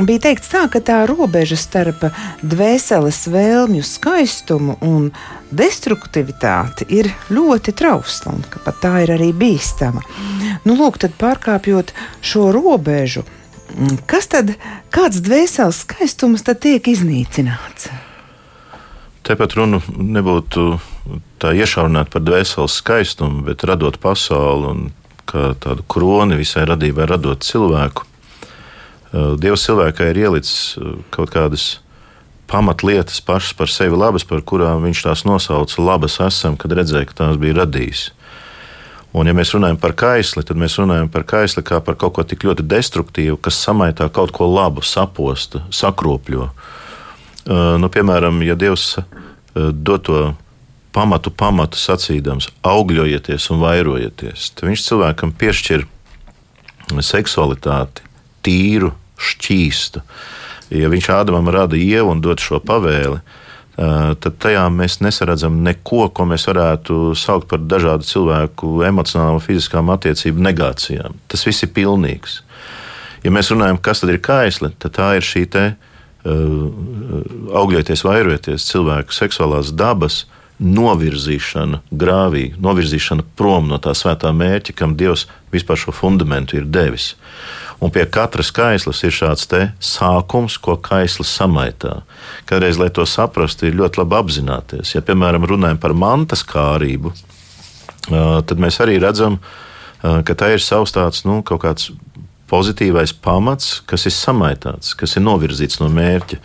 bija 0.06 0.28
teikts 0.28 0.50
tā, 0.52 0.66
ka 0.72 0.82
tā 0.84 1.00
robeža 1.08 1.58
starp 1.58 2.04
dvēseles 2.42 3.20
vēlmju 3.32 3.84
skaistumu 3.86 4.78
un 4.84 5.10
destruktivitāti 5.50 6.88
ir 6.92 7.10
ļoti 7.32 7.72
trausla 7.76 8.34
un 8.36 8.44
ka 8.50 8.60
pat 8.64 8.82
tā 8.84 8.94
ir 9.06 9.14
arī 9.16 9.30
bīstama. 9.36 10.04
Nu, 10.66 10.76
lūk, 10.76 11.00
tad 11.00 11.16
pārkāpjot 11.20 11.94
šo 12.20 12.50
robežu, 12.54 13.24
kas 14.10 14.28
tad, 14.32 14.52
kāds 14.94 15.22
dvēseles 15.24 15.84
skaistums 15.86 16.44
tad 16.44 16.60
tiek 16.64 16.84
iznīcināts? 16.92 17.88
Tepat 19.28 19.58
runa 19.58 19.80
nebūtu 19.92 20.78
tā 21.40 21.52
iešaurināt 21.56 22.12
par 22.12 22.22
dvēseles 22.24 22.78
skaistumu, 22.80 23.42
bet 23.48 23.64
radot 23.68 23.98
pasauli 24.00 24.70
un 24.72 24.86
tādu 25.28 25.84
kroni 25.88 26.38
visai 26.38 26.64
radībai, 26.68 27.08
radot 27.10 27.44
cilvēku. 27.44 28.06
Dievs 29.12 29.64
cilvēkai 29.64 30.10
ir 30.12 30.22
ielicis 30.26 30.76
kaut 31.14 31.32
kādas 31.32 31.78
pamatlietas 32.48 33.20
pašas 33.24 33.54
par 33.56 33.70
sevi 33.72 33.96
labas, 33.96 34.24
par 34.24 34.42
kurām 34.44 34.84
viņš 34.84 35.02
tās 35.04 35.24
nosauca 35.28 35.82
labas 35.84 36.18
esam, 36.24 36.56
kad 36.60 36.72
redzēja, 36.76 37.08
ka 37.10 37.18
tās 37.22 37.40
bija 37.40 37.60
radījis. 37.62 38.08
Un, 39.16 39.28
ja 39.28 39.32
mēs 39.36 39.54
runājam 39.56 39.78
par 39.80 39.94
kaisli, 39.96 40.44
tad 40.44 40.60
mēs 40.60 40.76
runājam 40.80 41.08
par 41.12 41.24
kaisli 41.28 41.64
kā 41.64 41.80
par 41.84 41.96
kaut 42.00 42.16
ko 42.16 42.24
tik 42.28 42.44
ļoti 42.44 42.64
destruktīvu, 42.68 43.38
kas 43.40 43.60
samaitā 43.64 44.10
kaut 44.12 44.32
ko 44.36 44.48
labu, 44.48 44.84
saposta, 44.84 45.62
sakropļo. 45.72 46.50
Uh, 47.48 47.76
nu, 47.80 47.88
piemēram, 47.88 48.42
ja 48.44 48.56
Dievs 48.58 48.98
dod 49.54 50.04
to 50.04 50.22
pamatu, 50.92 51.30
pamatu 51.30 51.80
sacīdams, 51.80 52.50
augļojieties 52.66 53.48
un 53.54 53.62
vairojieties, 53.62 54.52
tad 54.56 54.68
viņš 54.70 54.84
cilvēkam 54.88 55.32
piešķir 55.40 55.86
seksualitāti, 57.04 58.04
tīru, 58.48 58.94
šķīstu. 59.18 60.02
Ja 60.78 60.88
viņš 60.92 61.12
Ādamam 61.12 61.48
rada 61.52 61.76
ievu 61.76 62.12
un 62.12 62.24
dod 62.24 62.40
šo 62.42 62.60
pavēli, 62.64 63.20
tad 63.78 64.38
tajā 64.42 64.64
mēs 64.74 64.98
nesaredzam 65.04 65.60
neko, 65.64 66.08
ko 66.10 66.26
mēs 66.28 66.48
varētu 66.50 67.14
saukt 67.18 67.48
par 67.52 67.62
dažādu 67.62 68.08
cilvēku 68.08 68.82
emocionālām, 68.88 69.38
fiziskām 69.42 69.92
attiecību 69.94 70.42
negācijām. 70.48 71.20
Tas 71.30 71.46
viss 71.46 71.62
ir 71.64 71.72
pilnīgs. 71.76 72.40
Ja 73.22 73.32
mēs 73.34 73.52
runājam, 73.52 73.78
kas 73.82 74.02
tad 74.02 74.12
ir 74.12 74.20
kaisli, 74.22 74.72
tad 74.82 74.96
tā 74.98 75.12
ir 75.18 75.26
šī 75.26 75.44
te, 75.54 75.64
uh, 75.74 75.86
augļoties, 77.62 78.04
vairoties 78.06 78.66
cilvēku 78.70 79.14
seksuālās 79.14 79.72
dabas 79.78 80.24
novirzīšana 80.58 81.84
grāvī, 81.94 82.48
novirzīšana 82.58 83.24
prom 83.38 83.68
no 83.70 83.78
tā 83.82 83.94
svētā 83.94 84.32
mērķa, 84.34 84.74
kam 84.74 84.96
Dievs 84.98 85.28
vispār 85.54 85.78
šo 85.78 85.94
fundamentu 85.94 86.58
ir 86.58 86.66
devis. 86.66 87.12
Un 87.78 87.92
pie 87.94 88.02
katras 88.10 88.50
kaislas 88.50 89.04
ir 89.06 89.14
šāds 89.14 89.46
sākums, 89.78 90.56
ko 90.58 90.74
kaislis 90.82 91.30
samaitā. 91.30 92.00
Kādreiz, 92.48 92.78
lai 92.78 92.90
to 92.90 93.06
saprastu, 93.06 93.68
ir 93.68 93.78
ļoti 93.78 94.00
labi 94.00 94.18
apzināties. 94.18 94.96
Ja, 94.96 95.02
piemēram, 95.06 95.46
runājam 95.46 95.78
par 95.78 95.94
mantas 95.94 96.42
kārību, 96.42 97.12
tad 98.08 98.58
mēs 98.58 98.80
arī 98.82 98.98
redzam, 98.98 99.38
ka 100.02 100.34
tā 100.34 100.54
ir 100.56 100.64
savs 100.64 100.94
tāds 100.96 101.22
nu, 101.28 101.38
kaut 101.46 101.62
kāds 101.62 101.92
pozitīvais 102.50 103.12
pamats, 103.12 103.78
kas 103.86 104.08
ir 104.08 104.14
samaitāts, 104.16 104.94
kas 104.98 105.14
ir 105.14 105.22
novirzīts 105.26 105.78
no 105.82 105.90
mērķa. 105.92 106.40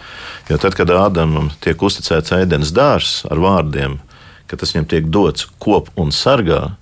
Jo 0.51 0.59
tad, 0.61 0.77
kad 0.77 0.91
Ādamam 0.91 1.49
tiek 1.63 1.79
uzticēts 1.79 2.35
ēdienas 2.35 2.73
dārzs 2.75 3.23
ar 3.31 3.41
vārdiem, 3.41 3.97
ka 4.45 4.59
tas 4.59 4.75
viņam 4.75 4.89
tiek 4.91 5.09
dots 5.09 5.47
kop 5.63 5.89
un 5.97 6.11
sargā, 6.13 6.75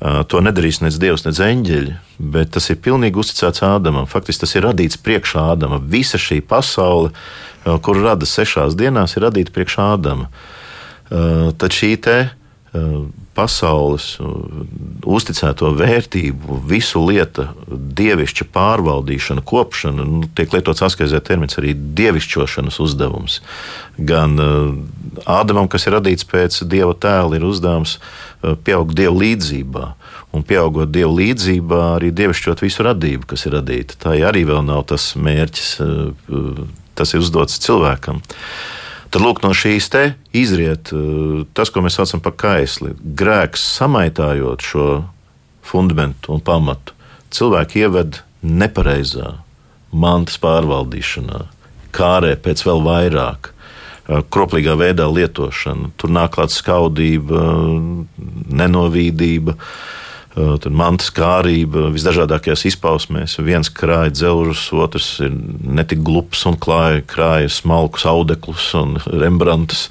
To 0.00 0.40
nedarīs 0.44 0.82
nec 0.84 0.96
dievs, 1.00 1.24
nec 1.24 1.38
eņģeļi, 1.40 1.92
bet 2.20 2.50
tas 2.52 2.68
ir 2.68 2.76
pilnīgi 2.84 3.16
uzticēts 3.16 3.62
Ādamam. 3.64 4.04
Faktiski 4.10 4.44
tas 4.44 4.52
ir 4.52 4.66
radīts 4.66 5.00
priekšā 5.00 5.46
Ādama. 5.54 5.78
Visa 5.80 6.20
šī 6.20 6.42
pasaule, 6.44 7.14
kuru 7.64 8.04
rada 8.04 8.28
sešās 8.28 8.76
dienās, 8.76 9.16
ir 9.16 9.24
radīta 9.24 9.54
priekšā 9.56 9.86
Ādama. 9.94 10.28
Tad 11.08 11.72
šī 11.72 11.94
te 12.04 12.18
pasaules 13.36 14.14
uzticēto 15.04 15.70
vērtību, 15.76 16.60
visu 16.68 17.02
lietu, 17.04 17.44
dievišķa 17.68 18.46
pārvaldīšana, 18.54 19.44
kopšana, 19.46 20.06
nu, 20.08 20.22
tiek 20.38 20.54
lietots 20.56 20.84
askaizē 20.86 21.20
termins 21.24 21.58
arī 21.60 21.74
dievišķošanas 21.76 22.80
uzdevums. 22.82 23.42
Gan 23.96 24.40
Ādamam, 25.24 25.68
kas 25.70 25.86
ir 25.86 25.96
radīts 25.96 26.26
pēc 26.28 26.60
dieva 26.68 26.92
tēla, 26.92 27.38
ir 27.38 27.46
uzdevums 27.46 27.96
pieaugt 28.66 28.96
dievu 28.98 29.22
līdzībā. 29.22 29.86
Un 30.36 30.44
pieaugot 30.44 30.90
dievu 30.92 31.14
līdzībā, 31.16 31.80
arī 31.96 32.10
dievišķot 32.12 32.60
visu 32.64 32.84
radību, 32.84 33.28
kas 33.30 33.46
ir 33.48 33.56
radīta. 33.56 33.96
Tā 34.02 34.16
arī 34.28 34.44
vēl 34.48 34.60
nav 34.66 34.84
tas 34.90 35.14
mērķis, 35.16 35.70
tas 36.98 37.14
ir 37.14 37.24
uzdots 37.24 37.62
cilvēkam. 37.64 38.20
Tad 39.16 39.24
lūk, 39.24 39.40
no 39.40 39.54
šīs 39.56 39.88
te 39.88 40.02
izriet 40.36 40.92
tas, 41.56 41.70
ko 41.72 41.80
mēs 41.80 41.96
saucam 41.96 42.20
par 42.20 42.34
kaisli. 42.36 42.92
Grēks 43.16 43.64
samaitājot 43.78 44.60
šo 44.60 44.86
fundamentu 45.64 46.34
un 46.36 46.44
pamatu, 46.44 46.92
cilvēki 47.32 47.86
ieved 47.86 48.20
nepareizā 48.44 49.38
mantas 49.96 50.36
pārvaldīšanā, 50.42 51.46
kārē 51.96 52.34
pēc 52.44 52.66
vēl 52.68 52.84
vairāk 52.84 53.54
Eh, 54.06 54.22
kroplīgā 54.30 54.76
veidā 54.78 55.08
lietošana. 55.10 55.90
Tur 55.98 56.12
nāk 56.14 56.36
klāt 56.36 56.52
skaudība, 56.54 57.40
nenovīdība. 58.54 59.56
Eh, 59.56 59.58
tad 59.58 60.05
mantas 60.36 61.08
kārība 61.14 61.88
visdažādākajās 61.94 62.66
izpausmēs. 62.68 63.38
Viens 63.44 63.70
krāja 63.72 64.12
dzelžus, 64.12 64.68
otrs 64.76 65.08
ir 65.24 65.32
netik 65.32 66.02
glups 66.04 66.44
un 66.48 66.58
klāja, 66.60 67.00
krāja 67.08 67.48
smalkus 67.52 68.04
audeklus 68.08 68.68
un 68.76 68.98
rembrantus. 69.06 69.88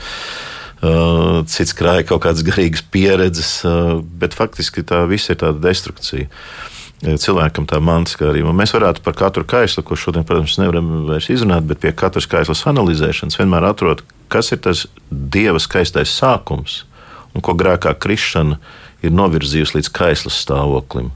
Uh, 0.86 1.42
cits 1.50 1.74
krāja 1.74 2.06
kaut 2.06 2.22
kādas 2.28 2.46
garīgas 2.46 2.84
pieredzes, 2.94 3.58
uh, 3.66 3.98
bet 4.06 4.36
faktiski 4.38 4.84
tā 4.86 5.06
viss 5.10 5.32
ir 5.34 5.40
tāda 5.42 5.58
destrukcija. 5.64 6.30
Cilvēkam 7.06 7.66
tā 7.70 7.80
mantiskā 7.84 8.30
arī. 8.30 8.44
Un 8.46 8.56
mēs 8.58 8.74
varētu 8.76 9.02
par 9.06 9.18
katru 9.18 9.44
kaislu, 9.50 9.84
ko 9.86 9.98
šodien, 10.00 10.24
protams, 10.28 10.56
nevaram 10.62 11.08
vairs 11.10 11.28
izrunāt, 11.34 11.66
bet 11.68 11.82
pie 11.84 11.92
katras 11.94 12.28
kaislas 12.30 12.64
analizēšanas 12.70 13.38
vienmēr 13.40 13.66
atrod, 13.68 14.04
kas 14.32 14.54
ir 14.56 14.62
tas 14.64 14.86
dieva 15.10 15.60
skaistais 15.62 16.14
sākums 16.16 16.84
un 17.36 17.44
ko 17.44 17.54
grēkā 17.58 17.94
krišana 18.00 18.60
ir 19.08 19.16
novirzījusi 19.16 19.80
līdz 19.80 19.92
kaislas 19.96 20.38
stāvoklim. 20.44 21.12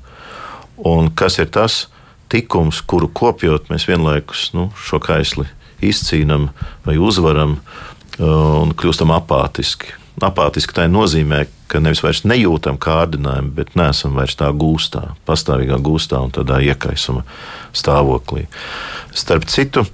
Un 0.87 1.09
kas 1.11 1.39
ir 1.41 1.49
tas 1.51 1.87
tikums, 2.31 2.81
kuru 2.85 3.09
kopjot 3.11 3.69
mēs 3.71 3.87
vienlaikus 3.89 4.49
nu, 4.55 4.69
šo 4.77 5.01
kaisli 5.03 5.47
izcīnām 5.85 6.49
vai 6.85 6.97
uzvaram 7.01 7.57
uh, 7.57 8.61
un 8.61 8.75
kļūstam 8.77 9.13
apātiski. 9.15 9.95
Apātiski 10.19 10.75
tā 10.75 10.85
nozīmē, 10.91 11.45
ka 11.71 11.79
nevis 11.79 12.01
vairs 12.03 12.25
nejūtam 12.27 12.79
kārdinājumu, 12.81 13.53
bet 13.55 13.75
neesam 13.79 14.17
vairs 14.19 14.35
tā 14.39 14.49
gūstā, 14.51 15.13
pastāvīgā 15.29 15.79
gūstā 15.83 16.19
un 16.25 16.33
tādā 16.35 16.59
iekaisuma 16.65 17.23
stāvoklī. 17.71 18.47
Starp 19.15 19.47
citu, 19.49 19.85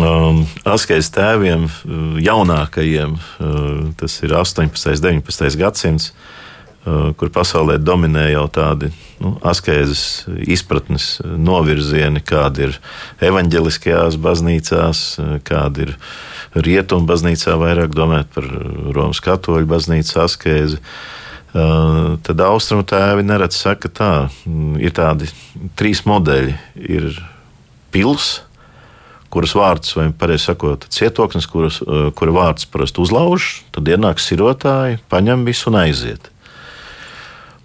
um, 0.00 0.42
Askais 0.66 1.12
tēviem, 1.14 1.68
uh, 1.68 2.18
jaunākajiem, 2.22 3.14
uh, 3.14 3.68
tas 4.00 4.18
ir 4.26 4.34
18. 4.34 4.66
un 4.66 5.22
19. 5.22 5.60
gadsimts, 5.60 6.10
kur 6.86 7.32
pasaulē 7.34 7.76
dominē 7.82 8.28
jau 8.30 8.46
tādi 8.52 8.92
nu, 9.18 9.34
askēzes 9.42 10.04
izpratnes 10.46 11.16
novirzieni, 11.24 12.22
kāda 12.22 12.68
ir 12.68 12.78
evaņģeliskajās 13.26 14.18
baznīcās, 14.22 15.04
kāda 15.46 15.88
ir 15.88 15.94
rietumu 16.54 17.08
baznīcā 17.10 17.58
vairāk 17.60 17.94
domāt 17.96 18.30
par 18.34 18.46
Romas 18.96 19.20
katoļu 19.24 19.68
baznīcas 19.74 20.24
askēzi. 20.28 20.80
Uh, 20.80 21.24
tad 22.26 22.40
austrumu 22.44 22.84
tēvi 22.86 23.24
neredz 23.26 23.56
saka 23.56 23.88
tā, 23.88 24.12
ir 24.80 24.92
tādi 24.96 25.28
trīs 25.78 26.04
modeļi. 26.08 26.54
Ir 26.84 27.16
pils, 27.94 28.42
kuras 29.32 29.54
vārds, 29.56 29.94
vai 29.96 30.10
pareizi 30.12 30.50
sakot, 30.50 30.86
cietoknis, 30.92 31.48
kuras, 31.50 31.80
kura 32.18 32.36
vārds 32.36 32.68
parasti 32.70 33.02
uzlauž, 33.02 33.50
tad 33.74 33.88
ienāk 33.88 34.20
sirotāji, 34.22 35.00
paņem 35.12 35.46
visu 35.48 35.70
un 35.72 35.80
aiziet. 35.86 36.30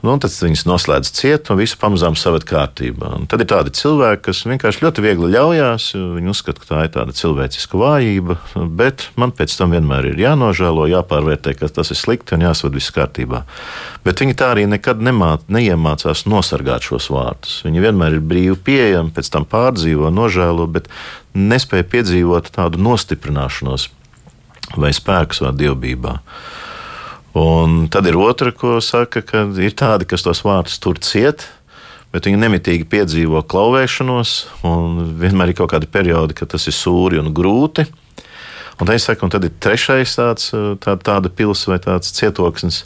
Nu, 0.01 0.15
tad 0.17 0.33
viņas 0.33 0.63
noslēdz 0.65 1.11
cietu 1.13 1.53
un 1.53 1.59
visu 1.59 1.77
pamazām 1.77 2.15
saved 2.17 2.41
kārtībā. 2.49 3.11
Un 3.19 3.27
tad 3.29 3.43
ir 3.43 3.49
tādi 3.51 3.73
cilvēki, 3.77 4.23
kas 4.25 4.39
vienkārši 4.49 4.81
ļoti 4.81 5.03
viegli 5.05 5.29
ļaujās. 5.35 5.91
Viņi 6.15 6.31
uzskata, 6.33 6.63
ka 6.63 6.69
tā 6.71 6.79
ir 6.87 6.93
tāda 6.95 7.13
cilvēciska 7.13 7.77
vājība, 7.77 8.39
bet 8.79 9.05
man 9.21 9.33
pēc 9.37 9.53
tam 9.59 9.75
vienmēr 9.75 10.09
ir 10.09 10.23
jānožēlo, 10.23 10.87
jāpārvērtē, 10.89 11.53
ka 11.59 11.69
tas 11.69 11.93
ir 11.93 11.99
slikti 11.99 12.33
un 12.33 12.47
jāsaved 12.47 12.79
viss 12.79 12.93
kārtībā. 12.95 13.43
Bet 14.01 14.23
viņi 14.25 14.37
tā 14.41 14.49
arī 14.55 14.65
nekad 14.71 15.03
nemāt, 15.05 15.45
neiemācās 15.53 16.25
nosargāt 16.25 16.89
šos 16.89 17.11
vārdus. 17.13 17.59
Viņi 17.67 17.85
vienmēr 17.85 18.17
ir 18.17 18.25
brīvi 18.25 18.57
pieejami, 18.57 19.13
pēc 19.13 19.29
tam 19.37 19.45
pārdzīvo, 19.45 20.09
nožēlo, 20.09 20.65
bet 20.65 20.89
nespēja 21.37 21.85
piedzīvot 21.93 22.49
tādu 22.57 22.81
nostiprināšanos 22.81 23.91
vai 24.81 24.95
spēku 24.97 25.37
savā 25.37 25.53
dievbijā. 25.61 26.17
Un 27.37 27.85
tad 27.87 28.07
ir 28.09 28.17
otra, 28.19 28.51
ko 28.51 28.79
saka, 28.83 29.21
ka 29.23 29.45
ir 29.63 29.75
tādi, 29.77 30.07
kas 30.09 30.25
tos 30.25 30.41
vārdus 30.43 30.81
tur 30.83 30.99
ciet, 30.99 31.45
bet 32.11 32.27
viņi 32.27 32.41
nemitīgi 32.41 32.87
piedzīvo 32.91 33.39
klauvēšanos, 33.47 34.33
un 34.67 35.15
vienmēr 35.21 35.53
ir 35.53 35.59
kaut 35.61 35.71
kādi 35.71 35.87
periodi, 35.87 36.35
kad 36.35 36.51
tas 36.51 36.67
ir 36.67 36.75
sūri 36.75 37.21
un 37.21 37.31
grūti. 37.35 37.87
Un, 38.81 38.89
saku, 38.99 39.27
un 39.27 39.31
tad 39.31 39.45
ir 39.45 39.53
trešais 39.61 40.17
tāds, 40.17 40.49
tā, 40.81 40.97
tāda 40.99 41.29
pilsēta 41.29 41.71
vai 41.71 41.79
tāds 41.83 42.11
cietoksnis, 42.17 42.81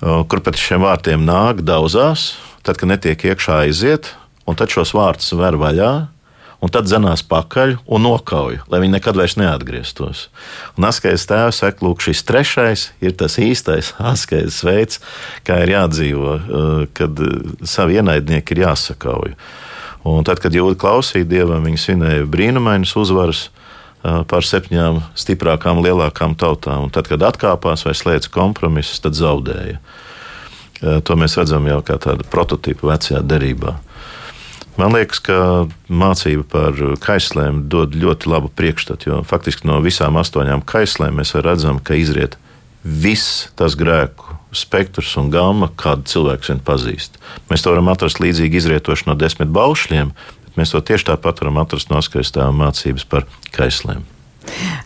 kur 0.00 0.42
pēc 0.44 0.60
šiem 0.60 0.84
vārtiem 0.86 1.24
nāk 1.26 1.64
daudzās, 1.66 2.36
tad, 2.62 2.78
kad 2.78 2.88
netiek 2.88 3.28
iekšā 3.32 3.64
aiziet, 3.66 4.14
un 4.46 4.56
tad 4.56 4.72
šos 4.72 4.94
vārtus 4.96 5.34
ver 5.36 5.58
vaļā, 5.60 5.92
un 6.66 6.72
tad 6.74 6.88
dzenās 6.88 7.22
pakaļ 7.26 7.76
un 7.86 8.02
nokauj, 8.02 8.58
lai 8.66 8.80
viņi 8.82 8.96
nekad 8.96 9.18
vairs 9.18 9.36
neatgrieztos. 9.38 10.26
Un 10.74 10.88
askais 10.88 11.26
tēvs 11.30 11.60
saka, 11.62 11.84
lūk, 11.86 12.02
šis 12.02 12.24
trešais 12.26 12.88
ir 13.04 13.14
tas 13.18 13.38
īstais 13.38 13.92
askais 14.12 14.58
veids, 14.66 14.98
kā 15.46 15.60
ir 15.62 15.76
jādzīvo, 15.76 16.32
uh, 16.34 16.80
kad 16.96 17.22
uh, 17.22 17.54
savi 17.62 18.00
ienaidnieki 18.00 18.56
ir 18.56 18.64
jāsakauj. 18.66 19.36
Un 20.06 20.26
tad, 20.26 20.42
kad 20.42 20.54
jūda 20.54 20.78
klausīja 20.78 21.26
dievam, 21.26 21.62
viņi 21.66 21.82
svinēja 21.82 22.26
brīnumainas 22.30 22.96
uzvaras 22.98 23.46
uh, 23.46 24.24
pār 24.26 24.46
septiņām 24.46 25.04
stiprākām, 25.18 25.84
lielākām 25.86 26.34
tautām. 26.38 26.88
Un 26.88 26.94
tad, 26.94 27.06
kad 27.10 27.22
atkāpās 27.30 27.86
vai 27.86 27.94
slēdza 27.94 28.34
kompromisus, 28.34 29.02
tad 29.06 29.18
zaudēja. 29.18 29.78
To 30.76 31.14
mēs 31.16 31.38
redzam 31.38 31.64
jau 31.64 31.78
kā 31.80 31.94
tādu 31.96 32.26
prototypu 32.28 32.90
vecajā 32.90 33.22
derībā. 33.24 33.78
Man 34.76 34.92
liekas, 34.92 35.22
ka 35.24 35.36
mācība 35.88 36.44
par 36.52 36.80
kaislēm 37.00 37.62
dod 37.72 37.94
ļoti 37.96 38.28
labu 38.28 38.50
priekšstatu, 38.52 39.08
jo 39.08 39.20
faktiski 39.24 39.68
no 39.68 39.78
visām 39.84 40.18
astoņām 40.20 40.64
kaislēm 40.68 41.16
mēs 41.16 41.32
redzam, 41.40 41.80
ka 41.80 41.96
izriet 41.96 42.36
viss 42.84 43.46
tas 43.56 43.74
grēku 43.78 44.36
spektrs 44.56 45.14
un 45.20 45.30
gama, 45.32 45.70
kādu 45.80 46.06
cilvēks 46.12 46.52
vien 46.52 46.60
pazīst. 46.64 47.16
Mēs 47.50 47.64
to 47.64 47.72
varam 47.72 47.88
atrast 47.92 48.20
līdzīgi 48.22 48.60
izrietoši 48.60 49.08
no 49.08 49.16
desmit 49.18 49.48
baušļiem, 49.52 50.12
bet 50.44 50.60
mēs 50.60 50.76
to 50.76 50.84
tieši 50.84 51.10
tāpat 51.12 51.40
varam 51.42 51.62
atrast 51.64 51.90
no 51.92 52.02
skaistām 52.04 52.60
mācības 52.60 53.08
par 53.08 53.26
kaislēm. 53.56 54.04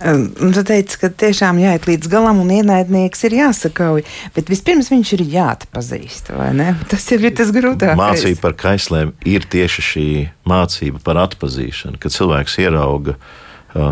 Un 0.00 0.54
tu 0.54 0.62
teici, 0.64 0.96
ka 1.00 1.10
tiešām 1.12 1.60
jāiet 1.60 1.84
līdz 1.88 2.08
galam 2.10 2.40
un 2.42 2.50
ienaidnieks 2.54 3.26
ir 3.28 3.36
jāsakauj, 3.36 4.04
bet 4.36 4.50
vispirms 4.52 4.90
viņš 4.92 5.12
ir 5.18 5.24
jāatpazīst, 5.34 6.32
vai 6.36 6.50
ne? 6.56 6.70
Tas 6.90 7.04
ir 7.12 7.26
tas 7.36 7.52
grūtākais. 7.54 8.00
Mācība 8.00 8.40
par 8.46 8.56
kaislēm 8.62 9.12
ir 9.28 9.44
tieši 9.50 9.84
šī 9.90 10.08
mācība 10.48 11.02
par 11.04 11.20
atpazīšanu, 11.26 12.00
kad 12.00 12.14
cilvēks 12.14 12.56
ierauga, 12.64 13.16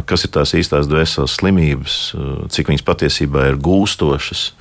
kas 0.09 0.25
ir 0.25 0.33
tās 0.35 0.55
īstās 0.59 0.89
dvēseles 0.91 1.37
slimības, 1.39 1.99
cik 2.55 2.73
viņas 2.73 2.87
patiesībā 2.87 3.51
ir 3.51 3.61
gūstošas. 3.63 4.53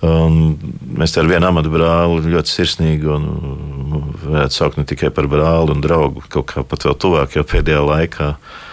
Un 0.00 0.56
mēs 0.96 1.12
ar 1.20 1.28
vienu 1.28 1.44
amatu 1.44 1.70
brāli 1.72 2.32
ļoti 2.32 2.50
sirsnīgi, 2.50 3.06
un 3.12 4.10
varētu 4.24 4.56
saukt 4.56 4.80
ne 4.80 4.86
tikai 4.88 5.12
par 5.14 5.28
brāli 5.30 5.76
un 5.76 5.84
draugu, 5.84 6.24
kaut 6.32 6.48
kā 6.54 6.64
pat 6.64 6.88
vēl 6.88 6.96
tuvāk 7.00 7.36
jau 7.36 7.44
pēdējā 7.46 7.82
laikā. 7.84 8.30
Uh, 8.34 8.66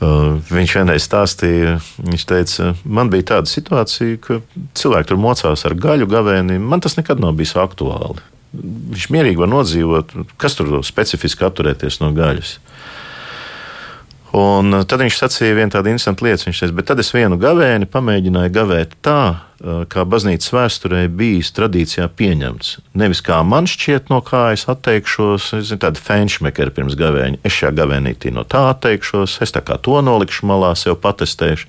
viņš 0.00 0.74
vienreiz 0.78 1.04
stāstīja, 1.04 1.76
viņš 2.00 2.26
teica, 2.28 2.70
man 2.84 3.10
bija 3.12 3.34
tāda 3.34 3.50
situācija, 3.50 4.16
ka 4.24 4.38
cilvēki 4.78 5.10
tur 5.10 5.20
mocās 5.20 5.64
ar 5.68 5.76
gaļu 5.76 6.08
gavēni. 6.08 6.56
Man 6.62 6.80
tas 6.80 6.96
nekad 6.96 7.20
nav 7.20 7.36
bijis 7.36 7.52
aktuāli. 7.60 8.24
Viņš 8.50 9.10
mierīgi 9.14 9.38
var 9.38 9.50
nodzīvot, 9.52 10.14
kas 10.40 10.56
tur 10.58 10.80
specifiski 10.86 11.44
atturēties 11.46 12.00
no 12.02 12.10
gaļas. 12.16 12.56
Un 14.36 14.70
uh, 14.76 14.84
tad 14.86 15.02
viņš 15.02 15.16
sacīja 15.18 15.56
vienu 15.58 15.72
tādu 15.74 15.90
interesantu 15.90 16.26
lietu. 16.26 16.46
Viņš 16.46 16.62
teica, 16.62 16.74
bet 16.78 16.88
tad 16.90 17.02
es 17.02 17.10
vienu 17.14 17.38
gavēni 17.40 17.88
pamēģināju 17.90 18.52
gavēt 18.54 18.94
tā, 19.02 19.22
uh, 19.34 19.82
kā 19.90 20.04
baznīcas 20.06 20.52
vēsturē 20.54 21.02
bijis 21.10 21.50
tradīcijā 21.56 22.06
pieņemts. 22.14 22.76
Nevis 23.00 23.24
kā 23.26 23.40
man 23.42 23.66
šķiet, 23.70 24.12
no 24.12 24.20
kā 24.26 24.50
es 24.54 24.68
atteikšos, 24.70 25.50
es 25.58 25.70
zinu, 25.72 25.82
tāda 25.82 25.98
fenšmekera 25.98 26.74
pirms 26.76 26.98
gavēņa. 27.00 27.42
Es 27.42 27.58
šajā 27.58 27.74
gavēnītī 27.82 28.30
no 28.36 28.46
tā 28.46 28.68
atteikšos, 28.70 29.40
es 29.42 29.56
tā 29.56 29.64
kā 29.66 29.80
to 29.82 29.98
nolikšu 30.06 30.46
malā, 30.50 30.76
sev 30.78 31.00
patestēšu. 31.02 31.66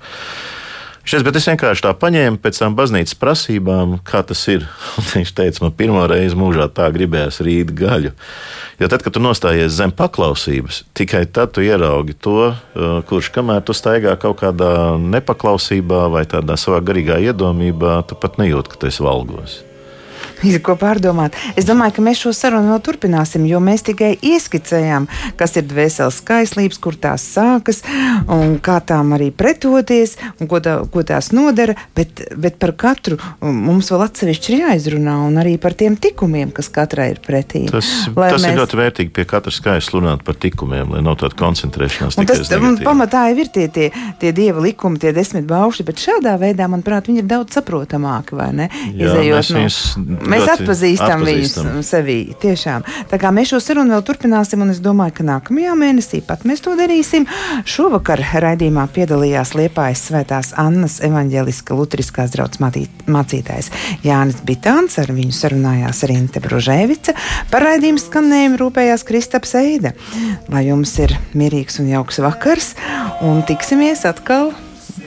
Šis, 1.02 1.24
bet 1.26 1.34
es 1.34 1.48
vienkārši 1.50 1.82
tā 1.82 1.90
paņēmu 1.98 2.38
pēc 2.42 2.60
tam 2.62 2.76
baznīcas 2.78 3.16
prasībām, 3.18 3.96
kā 4.06 4.20
tas 4.26 4.44
ir. 4.52 4.68
Un 5.00 5.08
viņš 5.16 5.32
teica, 5.34 5.64
man 5.64 5.74
pirmo 5.74 6.04
reizi 6.10 6.38
mūžā 6.38 6.68
tā 6.70 6.86
gribējās 6.94 7.40
rīt 7.42 7.72
gaļu. 7.74 8.12
Jo 8.78 8.90
tad, 8.92 9.02
kad 9.02 9.16
tu 9.16 9.22
nostājies 9.22 9.74
zem 9.74 9.90
paklausības, 9.98 10.84
tikai 10.98 11.24
tad 11.26 11.56
tu 11.56 11.66
ieraugi 11.66 12.14
to, 12.14 12.52
kurš 13.10 13.32
kamēr 13.34 13.66
tu 13.66 13.74
staigā 13.74 14.14
kaut 14.22 14.38
kādā 14.44 14.94
nepaklausībā 15.02 16.06
vai 16.14 16.22
tādā 16.30 16.58
savā 16.60 16.78
garīgā 16.86 17.18
iedomībā, 17.30 17.98
tu 18.06 18.18
pat 18.18 18.38
nejūti, 18.42 18.70
ka 18.70 18.82
tu 18.82 18.90
esi 18.92 19.02
valgos 19.02 19.60
ir 20.48 20.62
ko 20.64 20.76
pārdomāt. 20.78 21.36
Es 21.58 21.66
domāju, 21.68 21.96
ka 21.96 22.04
mēs 22.04 22.22
šo 22.22 22.32
sarunu 22.36 22.72
vēl 22.72 22.82
turpināsim, 22.84 23.46
jo 23.48 23.60
mēs 23.62 23.84
tikai 23.86 24.14
ieskicējām, 24.18 25.08
kas 25.40 25.56
ir 25.58 25.66
dvēseles 25.70 26.20
skaislības, 26.22 26.80
kur 26.82 26.98
tās 27.00 27.24
sākas 27.34 27.82
un 28.30 28.58
kā 28.62 28.78
tām 28.86 29.14
arī 29.16 29.30
pretoties 29.34 30.16
un 30.38 30.50
ko, 30.50 30.62
tā, 30.64 30.78
ko 30.92 31.04
tās 31.06 31.32
nodara. 31.36 31.76
Bet, 31.96 32.24
bet 32.38 32.58
par 32.62 32.74
katru 32.78 33.18
mums 33.40 33.90
vēl 33.92 34.06
atsevišķi 34.06 34.52
ir 34.52 34.64
jāizrunā 34.66 35.16
un 35.26 35.40
arī 35.42 35.56
par 35.62 35.76
tiem 35.78 35.96
tikumiem, 36.00 36.52
kas 36.54 36.70
katrai 36.72 37.12
ir 37.14 37.22
pretī. 37.24 37.64
Tas, 37.70 37.90
lai 38.16 38.32
tas 38.34 38.42
mēs... 38.42 38.52
ir 38.52 38.60
ļoti 38.62 38.80
vērtīgi 38.82 39.14
pie 39.16 39.26
katra 39.28 39.54
skaista 39.54 39.96
runāt 39.96 40.24
par 40.26 40.38
tikumiem, 40.40 40.96
lai 40.96 41.02
nav 41.04 41.18
tāda 41.22 41.38
koncentrēšanās. 41.38 42.18
Tas 42.32 42.52
pamatā 42.82 43.26
ir 43.34 43.50
tie, 43.52 43.68
tie, 43.72 43.90
tie 44.20 44.32
dieva 44.36 44.62
likumi, 44.64 45.00
tie 45.02 45.12
desmit 45.14 45.46
baušļi, 45.50 45.86
bet 45.88 46.02
šādā 46.02 46.34
veidā, 46.40 46.68
manuprāt, 46.70 47.10
viņi 47.10 47.22
ir 47.22 47.28
daudz 47.30 47.58
saprotamāki? 47.58 48.32
Jā, 48.32 48.68
Izējot 49.08 49.50
mēs 49.56 49.78
no 49.98 50.31
mēs 50.32 50.48
atpazīstam, 50.56 51.22
atpazīstam 51.22 51.68
viņus 51.72 51.88
sevī. 51.88 52.18
Tiešām. 52.42 52.86
Tā 53.10 53.20
kā 53.20 53.32
mēs 53.34 53.52
šo 53.52 53.60
sarunu 53.62 53.94
vēl 53.96 54.04
turpināsim, 54.06 54.62
un 54.64 54.72
es 54.74 54.80
domāju, 54.82 55.16
ka 55.20 55.26
nākamajā 55.28 55.76
mēnesī 55.78 56.22
pat 56.26 56.46
mēs 56.48 56.64
to 56.64 56.74
darīsim. 56.78 57.26
Šovakar 57.68 58.22
raidījumā 58.44 58.86
piedalījās 58.94 59.54
Liepājas 59.58 60.06
svētās 60.08 60.52
Annas 60.60 60.98
evaņģeliska 61.04 61.76
lutriskās 61.78 62.34
draudzes 62.34 62.60
mācītājs 63.10 63.70
Jānis 64.06 64.42
Bitāns, 64.46 64.98
ar 65.02 65.12
viņu 65.14 65.34
sarunājās 65.36 66.02
Rinte 66.10 66.42
Brožēvica. 66.44 67.14
Par 67.52 67.66
raidījumu 67.66 68.02
skanējumu 68.02 68.60
rūpējās 68.62 69.06
Kristaps 69.08 69.56
Eida. 69.60 69.94
Lai 70.52 70.66
jums 70.68 70.94
ir 71.02 71.16
mierīgs 71.38 71.80
un 71.82 71.92
jauks 71.92 72.20
vakars, 72.24 72.74
un 73.24 73.44
tiksimies 73.48 74.06
atkal 74.08 74.52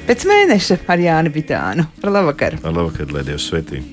pēc 0.05 0.25
mēneša 0.29 0.81
ar 0.87 1.05
Jāni 1.09 1.33
Bitānu. 1.33 1.89
Ar 2.03 2.17
labvakar! 2.19 2.59
Ar 2.63 2.73
labvakar, 2.73 3.13
lai 3.13 3.27
Dievs 3.27 3.51
svētī! 3.51 3.83